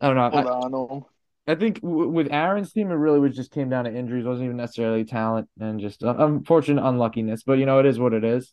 I 0.00 0.06
don't 0.06 0.16
know. 0.16 0.30
Hold 0.30 0.46
I, 0.46 0.50
on. 0.76 1.04
I 1.48 1.54
think 1.56 1.80
w- 1.80 2.08
with 2.10 2.28
Aaron's 2.30 2.72
team, 2.72 2.90
it 2.90 2.94
really 2.94 3.18
was 3.18 3.34
just 3.34 3.50
came 3.50 3.70
down 3.70 3.84
to 3.86 3.92
injuries. 3.92 4.24
It 4.24 4.28
wasn't 4.28 4.44
even 4.46 4.56
necessarily 4.58 5.04
talent 5.04 5.48
and 5.58 5.80
just 5.80 6.04
uh, 6.04 6.14
unfortunate 6.18 6.86
unluckiness. 6.86 7.42
But 7.42 7.58
you 7.58 7.66
know, 7.66 7.78
it 7.80 7.86
is 7.86 7.98
what 7.98 8.12
it 8.12 8.22
is. 8.24 8.52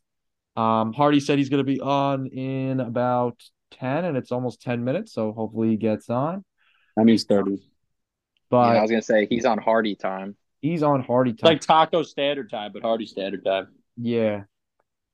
Um, 0.56 0.94
Hardy 0.94 1.20
said 1.20 1.38
he's 1.38 1.50
going 1.50 1.64
to 1.66 1.72
be 1.72 1.82
on 1.82 2.28
in 2.28 2.80
about 2.80 3.38
ten, 3.72 4.06
and 4.06 4.16
it's 4.18 4.32
almost 4.32 4.62
ten 4.62 4.84
minutes, 4.84 5.14
so 5.14 5.34
hopefully 5.34 5.70
he 5.72 5.78
gets 5.78 6.10
on. 6.10 6.44
I 6.98 7.02
mean, 7.02 7.10
he's 7.14 7.26
thirty. 7.26 7.62
But 8.50 8.74
Yeah, 8.74 8.80
I 8.80 8.82
was 8.82 8.92
gonna 8.92 9.02
say 9.02 9.26
he's 9.30 9.44
on 9.46 9.58
Hardy 9.58 9.96
time. 9.96 10.38
he's 10.62 10.82
on 10.84 11.02
Hardy 11.04 11.32
It's 11.32 11.42
time. 11.42 11.52
like 11.54 11.62
Taco 11.62 12.04
Standard 12.04 12.50
Time, 12.50 12.72
but 12.72 12.82
Hardy 12.84 13.06
Standard 13.06 13.44
Time. 13.44 13.68
Yeah. 13.98 14.44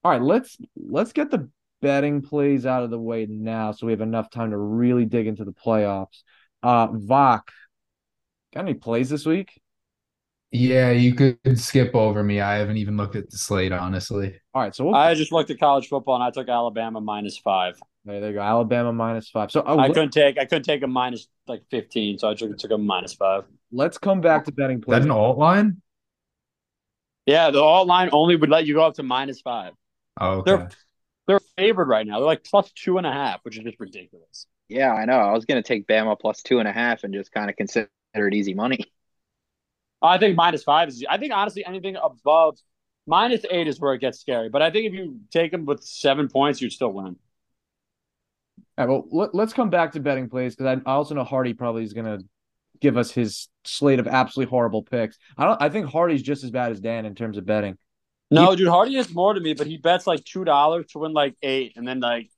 All 0.03 0.11
right, 0.11 0.21
let's 0.21 0.57
let's 0.75 1.13
get 1.13 1.31
the 1.31 1.49
betting 1.81 2.21
plays 2.21 2.65
out 2.67 2.83
of 2.83 2.91
the 2.91 2.99
way 2.99 3.25
now 3.27 3.71
so 3.71 3.87
we 3.87 3.93
have 3.93 4.01
enough 4.01 4.29
time 4.29 4.51
to 4.51 4.57
really 4.57 5.05
dig 5.05 5.25
into 5.27 5.43
the 5.45 5.53
playoffs. 5.53 6.21
Uh 6.61 6.89
Vok, 6.89 7.41
got 8.53 8.61
any 8.61 8.73
plays 8.73 9.09
this 9.09 9.25
week? 9.25 9.59
Yeah, 10.51 10.91
you 10.91 11.13
could 11.15 11.39
skip 11.57 11.95
over 11.95 12.23
me. 12.23 12.41
I 12.41 12.55
haven't 12.55 12.77
even 12.77 12.97
looked 12.97 13.15
at 13.15 13.29
the 13.29 13.37
slate, 13.37 13.71
honestly. 13.71 14.37
All 14.53 14.61
right, 14.61 14.75
so 14.75 14.85
we'll 14.85 14.95
I 14.95 15.13
just 15.13 15.31
looked 15.31 15.49
at 15.49 15.59
college 15.59 15.87
football 15.87 16.15
and 16.15 16.23
I 16.23 16.29
took 16.31 16.49
Alabama 16.49 16.99
minus 16.99 17.37
five. 17.37 17.79
There, 18.03 18.19
there 18.19 18.29
you 18.31 18.35
go. 18.35 18.41
Alabama 18.41 18.91
minus 18.91 19.29
five. 19.29 19.51
So 19.51 19.63
oh, 19.65 19.77
I 19.77 19.87
let- 19.87 19.93
couldn't 19.93 20.11
take 20.11 20.37
I 20.37 20.45
couldn't 20.45 20.63
take 20.63 20.83
a 20.83 20.87
minus 20.87 21.27
like 21.47 21.63
fifteen, 21.71 22.17
so 22.17 22.29
I 22.29 22.33
took 22.35 22.57
took 22.57 22.71
a 22.71 22.77
minus 22.77 23.13
five. 23.13 23.45
let's 23.71 23.97
come 23.97 24.19
back 24.19 24.43
to 24.45 24.51
betting 24.51 24.79
Is 24.79 24.85
that 24.89 25.03
plays. 25.03 25.05
an 25.05 25.11
alt 25.11 25.37
line? 25.37 25.81
Yeah, 27.25 27.51
the 27.51 27.61
alt 27.61 27.87
line 27.87 28.09
only 28.11 28.35
would 28.35 28.49
let 28.49 28.65
you 28.65 28.73
go 28.73 28.83
up 28.83 28.95
to 28.95 29.03
minus 29.03 29.39
five. 29.41 29.73
Oh, 30.19 30.39
okay. 30.39 30.57
They're 30.57 30.69
they're 31.27 31.39
favored 31.57 31.87
right 31.87 32.05
now. 32.05 32.17
They're 32.19 32.25
like 32.25 32.43
plus 32.43 32.69
two 32.73 32.97
and 32.97 33.07
a 33.07 33.11
half, 33.13 33.39
which 33.43 33.57
is 33.57 33.63
just 33.63 33.79
ridiculous. 33.79 34.47
Yeah, 34.67 34.91
I 34.91 35.05
know. 35.05 35.13
I 35.19 35.31
was 35.31 35.45
gonna 35.45 35.63
take 35.63 35.87
Bama 35.87 36.19
plus 36.19 36.41
two 36.41 36.59
and 36.59 36.67
a 36.67 36.73
half 36.73 37.03
and 37.05 37.13
just 37.13 37.31
kind 37.31 37.49
of 37.49 37.55
consider 37.55 37.89
it 38.13 38.33
easy 38.33 38.53
money. 38.53 38.79
I 40.01 40.17
think 40.17 40.35
minus 40.35 40.63
five 40.63 40.89
is. 40.89 41.05
I 41.07 41.17
think 41.17 41.31
honestly, 41.33 41.65
anything 41.65 41.95
above 41.95 42.57
minus 43.05 43.45
eight 43.49 43.67
is 43.67 43.79
where 43.79 43.93
it 43.93 43.99
gets 43.99 44.19
scary. 44.19 44.49
But 44.49 44.61
I 44.61 44.71
think 44.71 44.87
if 44.87 44.93
you 44.93 45.19
take 45.31 45.51
them 45.51 45.65
with 45.65 45.83
seven 45.83 46.27
points, 46.27 46.61
you'd 46.61 46.71
still 46.71 46.91
win. 46.91 47.17
All 48.77 48.87
right, 48.87 48.89
well, 48.89 49.05
let, 49.11 49.35
let's 49.35 49.53
come 49.53 49.69
back 49.69 49.91
to 49.93 49.99
betting 49.99 50.29
plays 50.29 50.55
because 50.55 50.79
I, 50.85 50.89
I 50.89 50.93
also 50.93 51.13
know 51.13 51.23
Hardy 51.23 51.53
probably 51.53 51.83
is 51.83 51.93
going 51.93 52.05
to 52.05 52.25
give 52.79 52.97
us 52.97 53.11
his 53.11 53.47
slate 53.63 53.99
of 53.99 54.07
absolutely 54.07 54.49
horrible 54.49 54.81
picks. 54.81 55.17
I 55.37 55.45
don't. 55.45 55.61
I 55.61 55.69
think 55.69 55.87
Hardy's 55.87 56.23
just 56.23 56.43
as 56.43 56.51
bad 56.51 56.71
as 56.71 56.79
Dan 56.79 57.05
in 57.05 57.13
terms 57.15 57.37
of 57.37 57.45
betting. 57.45 57.77
No, 58.31 58.55
dude, 58.55 58.69
Hardy 58.69 58.95
is 58.95 59.13
more 59.13 59.33
to 59.33 59.41
me, 59.41 59.53
but 59.53 59.67
he 59.67 59.77
bets 59.77 60.07
like 60.07 60.23
two 60.23 60.45
dollars 60.45 60.87
to 60.91 60.99
win 60.99 61.13
like 61.13 61.35
eight, 61.43 61.73
and 61.75 61.87
then 61.87 61.99
like 61.99 62.29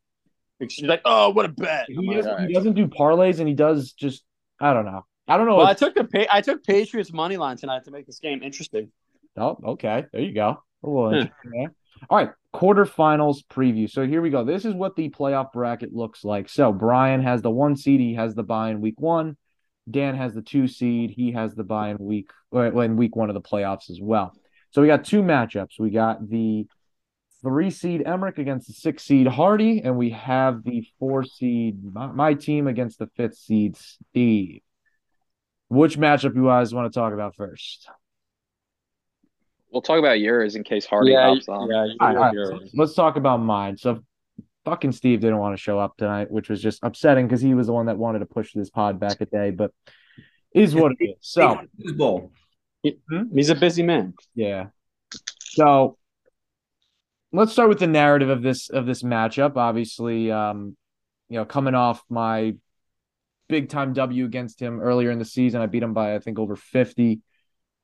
he's 0.60 0.82
like, 0.82 1.02
"Oh, 1.06 1.30
what 1.30 1.46
a 1.46 1.50
bet!" 1.50 1.86
He, 1.88 1.98
oh 1.98 2.02
like, 2.02 2.18
doesn't, 2.18 2.32
"All 2.32 2.38
right." 2.40 2.48
he 2.48 2.54
doesn't 2.54 2.74
do 2.74 2.88
parlays, 2.88 3.40
and 3.40 3.48
he 3.48 3.54
does 3.54 3.94
just. 3.94 4.24
I 4.60 4.74
don't 4.74 4.86
know. 4.86 5.06
I 5.28 5.38
don't 5.38 5.48
know. 5.48 5.58
Well, 5.58 5.68
I 5.68 5.74
took 5.74 5.96
the 5.96 6.04
pa- 6.04 6.28
I 6.32 6.42
took 6.42 6.64
Patriots 6.64 7.14
money 7.14 7.38
line 7.38 7.58
tonight 7.58 7.86
to 7.86 7.92
make 7.92 8.06
this 8.06 8.20
game 8.20 8.44
interesting. 8.44 8.92
Oh, 9.38 9.58
okay. 9.66 10.06
There 10.12 10.22
you 10.22 10.34
go. 10.34 10.64
A 10.84 10.90
little 10.90 11.16
Yeah. 11.16 11.68
All 12.10 12.18
right. 12.18 12.30
Quarterfinals 12.54 13.38
preview. 13.50 13.90
So 13.90 14.06
here 14.06 14.22
we 14.22 14.30
go. 14.30 14.44
This 14.44 14.66
is 14.66 14.74
what 14.74 14.96
the 14.96 15.10
playoff 15.10 15.54
bracket 15.54 15.94
looks 15.94 16.24
like. 16.24 16.50
So 16.50 16.72
Brian 16.72 17.22
has 17.22 17.42
the 17.42 17.50
one 17.50 17.76
seed. 17.76 18.00
He 18.00 18.16
has 18.16 18.36
the 18.36 18.44
buy 18.44 18.70
in 18.70 18.82
week 18.82 19.00
one. 19.00 19.38
Dan 19.90 20.16
has 20.16 20.34
the 20.34 20.42
two 20.42 20.68
seed. 20.68 21.12
He 21.12 21.32
has 21.32 21.56
the 21.56 21.64
buy 21.64 21.90
in 21.90 21.98
week 22.00 22.30
well, 22.52 22.80
in 22.82 22.96
week 22.96 23.16
one 23.16 23.30
of 23.30 23.34
the 23.34 23.42
playoffs 23.42 23.90
as 23.90 24.00
well. 24.02 24.34
So 24.72 24.82
we 24.82 24.88
got 24.88 25.06
two 25.06 25.22
matchups. 25.22 25.80
We 25.80 25.90
got 25.90 26.30
the 26.30 26.68
three 27.42 27.70
seed 27.70 28.04
Emerick 28.06 28.38
against 28.38 28.68
the 28.68 28.74
six 28.74 29.04
seed 29.04 29.28
Hardy, 29.28 29.82
and 29.82 29.98
we 29.98 30.12
have 30.12 30.64
the 30.64 30.86
four 31.00 31.24
seed 31.24 31.84
my, 31.84 32.08
my 32.08 32.34
team 32.34 32.68
against 32.68 33.00
the 33.00 33.08
fifth 33.16 33.38
seed 33.38 33.78
Steve. 33.78 34.62
Which 35.74 35.98
matchup 35.98 36.36
you 36.36 36.46
guys 36.46 36.72
want 36.72 36.92
to 36.94 37.00
talk 37.00 37.14
about 37.14 37.36
first? 37.36 37.90
We'll 39.72 39.82
talk 39.82 39.98
about 39.98 40.20
yours 40.20 40.56
in 40.56 40.64
case 40.64 40.86
Hardy 40.86 41.14
yeah, 41.14 41.30
hops 41.30 41.50
on. 41.50 41.68
yeah, 41.68 41.78
All 41.78 41.88
right, 41.88 42.16
all 42.16 42.16
right, 42.16 42.34
you're- 42.34 42.70
let's 42.76 42.94
talk 42.94 43.16
about 43.16 43.38
mine. 43.38 43.78
So, 43.78 44.04
fucking 44.66 44.92
Steve 44.92 45.22
didn't 45.22 45.40
want 45.40 45.58
to 45.58 45.62
show 45.62 45.80
up 45.80 45.98
tonight, 45.98 46.30
which 46.30 46.48
was 46.48 46.62
just 46.62 46.80
upsetting 46.84 47.26
because 47.26 47.42
he 47.42 47.56
was 47.56 47.68
the 47.68 47.74
one 47.74 47.88
that 47.88 47.98
wanted 47.98 48.20
to 48.20 48.28
push 48.28 48.54
this 48.54 48.70
pod 48.70 49.00
back 49.00 49.20
a 49.22 49.26
day, 49.26 49.50
but 49.50 49.72
is 50.54 50.76
what 50.76 50.92
it 51.00 51.04
is. 51.04 51.16
So, 51.22 51.60
Who's 51.82 52.94
he's 53.34 53.50
a 53.50 53.56
busy 53.56 53.82
man. 53.82 54.14
yeah. 54.36 54.68
So, 55.40 55.98
let's 57.32 57.52
start 57.52 57.70
with 57.70 57.80
the 57.80 57.88
narrative 57.88 58.30
of 58.30 58.44
this 58.44 58.70
of 58.70 58.86
this 58.86 59.02
matchup. 59.02 59.58
Obviously, 59.58 60.32
um, 60.32 60.78
you 61.30 61.40
know, 61.40 61.46
coming 61.46 61.74
off 61.74 62.04
my 62.12 62.54
big 63.54 63.70
time 63.70 63.94
W 63.94 64.26
against 64.26 64.60
him 64.60 64.80
earlier 64.80 65.12
in 65.12 65.20
the 65.20 65.26
season, 65.26 65.62
I 65.62 65.68
beat 65.68 65.84
him 65.84 65.94
by 65.94 66.16
I 66.16 66.20
think 66.20 66.40
over 66.40 66.56
fifty. 66.56 67.22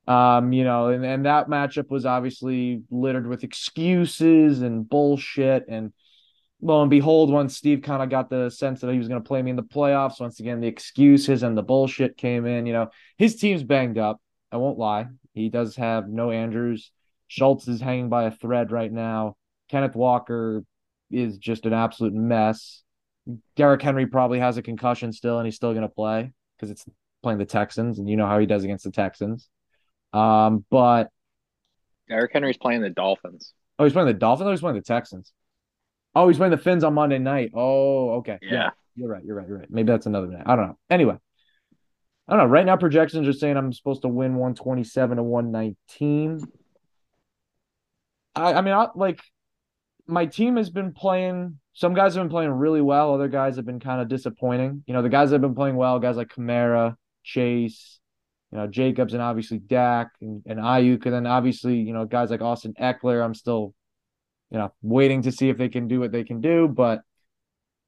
Um, 0.08 0.52
you 0.52 0.64
know, 0.64 0.88
and, 0.88 1.06
and 1.06 1.26
that 1.28 1.48
matchup 1.48 1.92
was 1.92 2.08
obviously 2.08 2.82
littered 2.90 3.28
with 3.28 3.44
excuses 3.44 4.64
and 4.64 4.90
bullshit. 4.90 5.66
And 5.70 5.94
lo 6.60 6.82
and 6.82 6.90
behold, 6.90 7.32
once 7.32 7.56
Steve 7.56 7.84
kind 7.84 8.02
of 8.02 8.10
got 8.10 8.32
the 8.32 8.50
sense 8.50 8.82
that 8.82 8.92
he 8.92 8.98
was 8.98 9.08
going 9.08 9.22
to 9.22 9.28
play 9.28 9.42
me 9.44 9.52
in 9.52 9.56
the 9.56 9.62
playoffs, 9.78 10.20
once 10.20 10.40
again, 10.40 10.62
the 10.62 10.68
excuses 10.68 11.44
and 11.44 11.56
the 11.56 11.62
bullshit 11.62 12.18
came 12.18 12.48
in. 12.48 12.66
You 12.66 12.74
know, 12.74 12.88
his 13.18 13.36
team's 13.36 13.62
banged 13.62 14.00
up. 14.00 14.20
I 14.52 14.58
won't 14.58 14.80
lie. 14.80 15.06
He 15.34 15.50
does 15.50 15.76
have 15.76 16.10
no 16.10 16.32
Andrews. 16.32 16.92
Schultz 17.28 17.68
is 17.68 17.80
hanging 17.80 18.10
by 18.10 18.24
a 18.24 18.32
thread 18.32 18.72
right 18.72 18.92
now. 18.92 19.36
Kenneth 19.70 19.96
Walker 19.96 20.64
is 21.12 21.38
just 21.38 21.68
an 21.68 21.74
absolute 21.74 22.16
mess. 22.16 22.84
Derrick 23.56 23.82
Henry 23.82 24.08
probably 24.08 24.40
has 24.40 24.58
a 24.58 24.62
concussion 24.62 25.12
still, 25.14 25.38
and 25.40 25.46
he's 25.46 25.56
still 25.56 25.74
going 25.74 25.88
to 25.88 25.94
play 25.94 26.32
because 26.58 26.72
it's 26.72 26.86
playing 27.22 27.40
the 27.40 27.46
Texans, 27.46 28.00
and 28.00 28.10
you 28.10 28.18
know 28.18 28.26
how 28.26 28.40
he 28.40 28.46
does 28.46 28.64
against 28.64 28.84
the 28.84 28.92
Texans. 28.92 29.50
Um, 30.14 30.66
but 30.70 31.10
Derrick 32.08 32.32
Henry's 32.34 32.58
playing 32.58 32.82
the 32.82 32.90
Dolphins. 32.90 33.54
oh, 33.78 33.84
he's 33.84 33.94
playing 33.94 34.08
the 34.08 34.14
Dolphins. 34.14 34.48
Oh, 34.48 34.52
he's 34.52 34.62
playing 34.62 34.76
the 34.76 34.82
Texans. 34.82 35.32
Oh, 36.16 36.28
he's 36.28 36.38
playing 36.38 36.52
the 36.52 36.58
Finns 36.58 36.84
on 36.84 36.96
Monday 36.96 37.20
night. 37.20 37.52
Oh, 37.54 38.16
okay. 38.16 38.40
Yeah. 38.42 38.72
you're 38.96 39.10
right. 39.10 39.24
You're 39.24 39.36
right. 39.36 39.48
You're 39.48 39.60
right. 39.60 39.70
Maybe 39.70 39.92
that's 39.92 40.08
another 40.08 40.28
night. 40.28 40.44
I 40.46 40.56
don't 40.56 40.68
know. 40.68 40.78
Anyway, 40.90 41.16
I 42.28 42.32
don't 42.36 42.46
know. 42.46 42.50
Right 42.50 42.66
now, 42.66 42.78
projections 42.78 43.28
are 43.28 43.34
saying 43.34 43.58
I'm 43.58 43.72
supposed 43.72 44.02
to 44.02 44.08
win 44.08 44.36
127 44.36 45.18
to 45.18 45.24
119. 45.24 46.42
I, 48.36 48.54
I 48.54 48.62
mean, 48.62 48.74
I 48.74 48.88
like 48.96 49.20
my 50.08 50.26
team 50.26 50.58
has 50.58 50.70
been 50.70 50.94
playing. 50.94 51.60
Some 51.80 51.94
guys 51.94 52.14
have 52.14 52.26
been 52.26 52.30
playing 52.30 52.52
really 52.52 52.82
well. 52.82 53.14
Other 53.14 53.30
guys 53.30 53.56
have 53.56 53.66
been 53.66 53.80
kind 53.80 54.02
of 54.02 54.10
disappointing. 54.10 54.84
You 54.86 54.94
know, 54.94 55.02
the 55.02 55.08
guys 55.08 55.30
that 55.30 55.36
have 55.36 55.42
been 55.42 55.56
playing 55.56 55.78
well, 55.78 55.98
guys 55.98 56.18
like 56.18 56.28
Kamara, 56.28 56.98
Chase, 57.24 58.02
you 58.52 58.58
know, 58.58 58.68
Jacobs, 58.68 59.14
and 59.14 59.22
obviously 59.22 59.60
Dak 59.60 60.10
and, 60.20 60.44
and 60.46 60.60
Aiyuk, 60.60 61.06
and 61.06 61.14
then 61.14 61.26
obviously, 61.26 61.78
you 61.78 61.94
know, 61.94 62.04
guys 62.04 62.32
like 62.32 62.42
Austin 62.42 62.74
Ekeler. 62.78 63.24
I'm 63.24 63.34
still, 63.34 63.74
you 64.52 64.58
know, 64.58 64.74
waiting 64.82 65.22
to 65.22 65.32
see 65.32 65.48
if 65.48 65.58
they 65.58 65.70
can 65.70 65.88
do 65.88 66.02
what 66.02 66.12
they 66.12 66.26
can 66.26 66.42
do, 66.42 66.68
but 66.68 67.00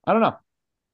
I 0.08 0.14
don't 0.14 0.22
know. 0.22 0.38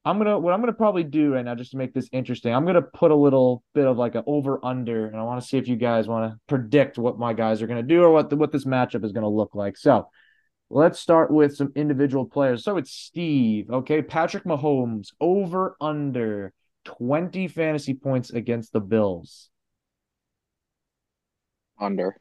I'm 0.03 0.17
gonna 0.17 0.39
what 0.39 0.55
I'm 0.55 0.61
gonna 0.61 0.73
probably 0.73 1.03
do 1.03 1.35
right 1.35 1.45
now 1.45 1.53
just 1.53 1.71
to 1.71 1.77
make 1.77 1.93
this 1.93 2.09
interesting. 2.11 2.51
I'm 2.51 2.65
gonna 2.65 2.81
put 2.81 3.11
a 3.11 3.15
little 3.15 3.61
bit 3.75 3.85
of 3.85 3.99
like 3.99 4.15
an 4.15 4.23
over 4.25 4.59
under, 4.65 5.05
and 5.05 5.17
I 5.17 5.21
want 5.21 5.39
to 5.39 5.47
see 5.47 5.59
if 5.59 5.67
you 5.67 5.75
guys 5.75 6.07
want 6.07 6.31
to 6.31 6.39
predict 6.47 6.97
what 6.97 7.19
my 7.19 7.33
guys 7.33 7.61
are 7.61 7.67
gonna 7.67 7.83
do 7.83 8.01
or 8.01 8.11
what 8.11 8.31
the, 8.31 8.37
what 8.37 8.51
this 8.51 8.65
matchup 8.65 9.05
is 9.05 9.11
gonna 9.11 9.29
look 9.29 9.53
like. 9.53 9.77
So 9.77 10.07
let's 10.69 10.99
start 10.99 11.31
with 11.31 11.55
some 11.55 11.71
individual 11.75 12.25
players. 12.25 12.63
So 12.63 12.77
it's 12.77 12.91
Steve. 12.91 13.69
Okay, 13.69 14.01
Patrick 14.01 14.43
Mahomes 14.43 15.09
over 15.19 15.75
under 15.79 16.53
20 16.85 17.47
fantasy 17.47 17.93
points 17.93 18.29
against 18.31 18.73
the 18.73 18.79
Bills. 18.79 19.49
Under. 21.79 22.17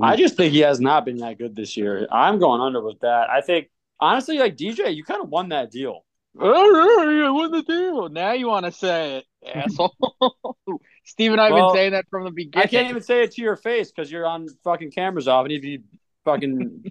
I 0.00 0.16
just 0.16 0.36
think 0.36 0.52
he 0.52 0.60
has 0.60 0.80
not 0.80 1.04
been 1.04 1.18
that 1.18 1.38
good 1.38 1.54
this 1.54 1.76
year. 1.76 2.06
I'm 2.10 2.38
going 2.38 2.60
under 2.62 2.80
with 2.80 3.00
that. 3.00 3.28
I 3.28 3.42
think 3.42 3.68
honestly, 4.00 4.38
like 4.38 4.56
DJ, 4.56 4.94
you 4.94 5.04
kind 5.04 5.22
of 5.22 5.28
won 5.28 5.50
that 5.50 5.70
deal. 5.70 6.04
Oh, 6.38 7.26
I 7.26 7.30
won 7.30 7.50
the 7.50 7.62
deal. 7.62 8.08
Now 8.08 8.32
you 8.32 8.48
want 8.48 8.64
to 8.64 8.72
say 8.72 9.18
it, 9.18 9.24
asshole. 9.54 9.94
Steve 11.04 11.32
and 11.32 11.40
I 11.40 11.44
have 11.46 11.52
Well, 11.52 11.68
been 11.68 11.76
saying 11.76 11.92
that 11.92 12.06
from 12.10 12.24
the 12.24 12.30
beginning. 12.30 12.66
I 12.66 12.70
can't 12.70 12.88
even 12.88 13.02
say 13.02 13.24
it 13.24 13.32
to 13.32 13.42
your 13.42 13.56
face 13.56 13.92
because 13.92 14.10
you're 14.10 14.24
on 14.24 14.48
fucking 14.64 14.92
cameras 14.92 15.28
off, 15.28 15.44
and 15.44 15.52
if 15.52 15.62
you 15.62 15.82
fucking 16.24 16.90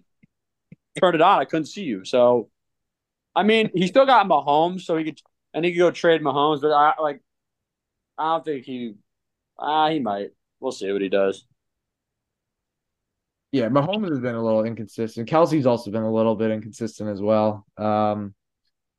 turned 1.00 1.16
it 1.16 1.22
on, 1.22 1.40
I 1.40 1.46
couldn't 1.46 1.66
see 1.66 1.84
you. 1.84 2.06
So, 2.06 2.50
I 3.36 3.44
mean, 3.44 3.70
he 3.74 3.88
still 3.88 4.06
got 4.06 4.28
Mahomes, 4.28 4.82
so 4.82 4.98
he 4.98 5.06
could, 5.06 5.22
and 5.54 5.64
he 5.64 5.72
could 5.72 5.80
go 5.80 5.92
trade 5.92 6.22
Mahomes, 6.22 6.62
but 6.62 6.72
I 6.72 6.94
like, 7.02 7.22
I 8.18 8.34
don't 8.36 8.46
think 8.46 8.66
he, 8.66 8.96
ah, 9.58 9.90
he 9.90 10.00
might. 10.00 10.30
We'll 10.60 10.72
see 10.72 10.92
what 10.92 11.02
he 11.02 11.10
does. 11.10 11.46
Yeah, 13.52 13.68
Mahomes 13.68 14.10
has 14.10 14.20
been 14.20 14.36
a 14.36 14.44
little 14.44 14.64
inconsistent. 14.64 15.30
Kelce's 15.30 15.66
also 15.66 15.92
been 15.92 16.04
a 16.04 16.12
little 16.12 16.36
bit 16.36 16.52
inconsistent 16.52 17.10
as 17.10 17.22
well. 17.22 17.66
Um, 17.78 18.34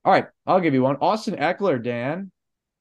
all 0.05 0.13
right, 0.13 0.27
I'll 0.47 0.61
give 0.61 0.75
you 0.75 0.83
one. 0.83 0.97
Austin 0.97 1.37
Ekeler, 1.37 1.83
Dan, 1.83 2.31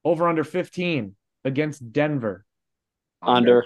over 0.03 0.27
under 0.27 0.43
15 0.43 1.15
against 1.45 1.91
Denver. 1.93 2.45
Under. 3.21 3.65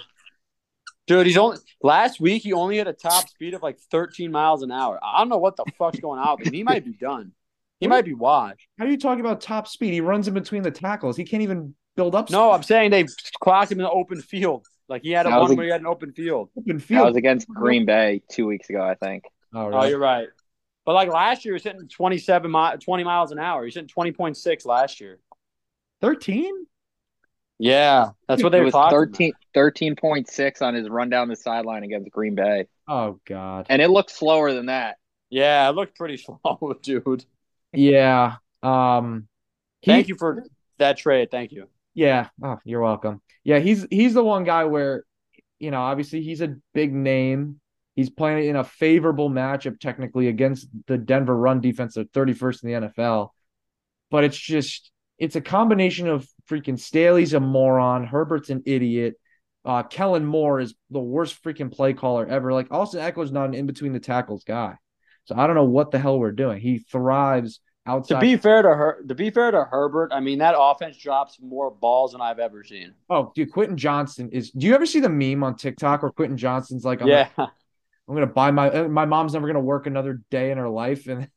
Dude, 1.08 1.28
he's 1.28 1.38
only 1.38 1.58
last 1.84 2.20
week. 2.20 2.42
He 2.44 2.54
only 2.54 2.78
had 2.78 2.88
a 2.88 2.94
top 2.94 3.30
speed 3.30 3.54
of 3.54 3.62
like 3.62 3.78
13 3.92 4.32
miles 4.32 4.64
an 4.64 4.72
hour. 4.72 5.00
I 5.04 5.20
don't 5.20 5.30
know 5.30 5.38
what 5.38 5.56
the 5.56 5.66
fuck's 5.78 6.00
going 6.00 6.20
on 6.20 6.38
with 6.40 6.48
him. 6.48 6.54
He 6.54 6.64
might 6.64 6.84
be 6.84 6.94
done. 6.94 7.32
He 7.80 7.88
might 7.88 8.06
be 8.06 8.14
washed. 8.14 8.68
How 8.80 8.86
are 8.86 8.88
you 8.88 8.98
talking 8.98 9.20
about 9.20 9.42
top 9.42 9.68
speed? 9.68 9.94
He 9.94 10.02
runs 10.02 10.28
in 10.28 10.34
between 10.34 10.64
the 10.64 10.72
tackles. 10.72 11.16
He 11.18 11.24
can't 11.24 11.44
even 11.44 11.76
build 11.96 12.16
up 12.16 12.30
No, 12.32 12.52
I'm 12.52 12.64
saying 12.64 12.90
they 12.92 13.06
clocked 13.42 13.72
him 13.72 13.80
in 13.80 13.84
the 13.84 13.92
open 13.92 14.20
field. 14.22 14.66
Like 14.90 15.04
he 15.04 15.12
had 15.12 15.26
a 15.26 15.30
That 15.30 15.42
one 15.42 15.52
a- 15.52 15.56
where 15.56 15.66
he 15.66 15.72
had 15.72 15.82
an 15.82 15.88
open 15.88 16.12
field. 16.14 16.50
open 16.58 16.78
That 16.78 16.84
field. 16.84 17.06
was 17.08 17.16
against 17.16 17.48
Green 17.50 17.86
Bay 17.86 18.22
two 18.32 18.48
weeks 18.48 18.70
ago, 18.70 18.82
I 18.82 18.96
think. 18.96 19.24
Oh, 19.54 19.72
Oh, 19.72 19.84
you're 19.86 20.00
right. 20.00 20.28
But 20.86 20.94
like 20.94 21.10
last 21.10 21.44
year, 21.46 21.54
he 21.54 21.56
was 21.56 21.64
hitting 21.64 21.88
27 21.88 22.50
mi- 22.52 22.78
20 22.84 23.04
miles 23.04 23.32
an 23.32 23.40
hour. 23.40 23.66
He's 23.66 23.76
hitting 23.76 23.88
20.6 23.90 24.66
last 24.66 25.02
year. 25.02 25.20
13? 26.02 26.66
Yeah, 27.58 28.10
that's 28.28 28.44
what 28.44 28.50
It 28.50 28.52
they 28.52 28.60
were 28.60 28.66
was 28.66 28.74
talking. 28.74 28.98
13, 28.98 29.34
13.6 29.54 30.62
on 30.62 30.74
his 30.74 30.90
run 30.90 31.10
down 31.10 31.30
the 31.30 31.36
sideline 31.36 31.84
against 31.84 32.12
Green 32.12 32.36
Bay. 32.36 32.68
Oh, 32.88 33.20
God. 33.26 33.68
And 33.70 33.82
it 33.82 33.90
looked 33.90 34.12
slower 34.12 34.54
than 34.54 34.68
that. 34.68 34.98
Yeah, 35.30 35.70
it 35.70 35.74
looked 35.76 35.96
pretty 35.98 36.18
slow, 36.18 36.76
dude. 36.82 37.26
Yeah. 37.74 38.36
Um, 38.62 39.28
he- 39.82 39.92
Thank 39.92 40.08
you 40.08 40.16
for 40.16 40.44
that 40.80 40.98
trade. 40.98 41.32
Thank 41.32 41.52
you. 41.52 41.68
Yeah. 41.94 42.28
Oh, 42.44 42.60
you're 42.66 42.82
welcome. 42.82 43.22
Yeah, 43.44 43.60
he's 43.60 43.86
he's 43.90 44.14
the 44.14 44.24
one 44.24 44.44
guy 44.44 44.66
where, 44.66 45.06
you 45.60 45.72
know, 45.72 45.82
obviously 45.82 46.22
he's 46.22 46.42
a 46.42 46.56
big 46.74 46.94
name. 46.94 47.62
He's 47.96 48.10
playing 48.10 48.50
in 48.50 48.58
a 48.58 48.64
favorable 48.66 49.30
matchup 49.30 49.80
technically 49.80 50.28
against 50.28 50.68
the 50.88 50.98
Denver 50.98 51.36
run 51.38 51.62
defense 51.62 51.96
at 51.96 52.12
31st 52.12 52.64
in 52.64 52.70
the 52.82 52.88
NFL. 52.90 53.30
But 54.12 54.26
it's 54.26 54.38
just 54.38 54.92
it's 55.18 55.38
a 55.38 55.42
combination 55.42 56.08
of 56.10 56.28
freaking 56.50 56.80
Staley's 56.80 57.34
a 57.34 57.40
moron, 57.40 58.06
Herbert's 58.06 58.50
an 58.50 58.64
idiot. 58.66 59.16
Uh, 59.64 59.84
Kellen 59.84 60.25
Moore 60.25 60.60
is 60.60 60.75
the 60.92 61.00
worst 61.00 61.44
freaking 61.44 61.72
play 61.72 61.94
caller 61.94 62.28
ever. 62.28 62.54
Like 62.54 62.68
Austin 62.72 63.02
Ekeler's 63.02 63.32
not 63.32 63.50
an 63.50 63.56
in 63.56 63.66
between 63.66 63.94
the 63.94 64.00
tackles 64.00 64.44
guy. 64.44 64.75
So 65.25 65.36
I 65.36 65.48
don't 65.48 65.56
know 65.56 65.66
what 65.66 65.92
the 65.92 65.98
hell 65.98 66.20
we're 66.20 66.32
doing. 66.32 66.62
He 66.62 66.78
thrives 66.78 67.60
outside. 67.88 68.16
To 68.16 68.22
be 68.22 68.38
fair 68.38 68.62
to 68.62 68.70
her, 68.70 69.04
to 69.08 69.16
be 69.16 69.32
fair 69.32 69.50
to 69.52 69.64
Herbert, 69.64 70.12
I 70.14 70.20
mean 70.20 70.40
that 70.40 70.56
offense 70.58 70.98
drops 70.98 71.40
more 71.42 71.72
balls 71.72 72.12
than 72.12 72.22
I've 72.22 72.40
ever 72.40 72.64
seen. 72.64 72.94
oh, 73.10 73.32
dude, 73.36 73.52
Quentin 73.52 73.78
Johnston 73.78 74.30
is. 74.30 74.52
Do 74.52 74.68
you 74.68 74.75
ever 74.75 74.86
see 74.86 75.00
the 75.00 75.10
meme 75.10 75.44
on 75.44 75.56
TikTok 75.56 76.04
where 76.04 76.12
Quentin 76.12 76.38
Johnston's 76.38 76.86
like, 76.86 77.02
I'm 77.02 77.08
yeah, 77.08 77.30
gonna, 77.36 77.52
I'm 78.08 78.14
gonna 78.14 78.28
buy 78.28 78.52
my 78.52 78.70
uh, 78.70 78.88
my 78.88 79.06
mom's 79.06 79.34
never 79.34 79.48
gonna 79.48 79.60
work 79.60 79.88
another 79.88 80.22
day 80.30 80.52
in 80.52 80.60
her 80.60 80.70
life, 80.70 81.08
and 81.08 81.28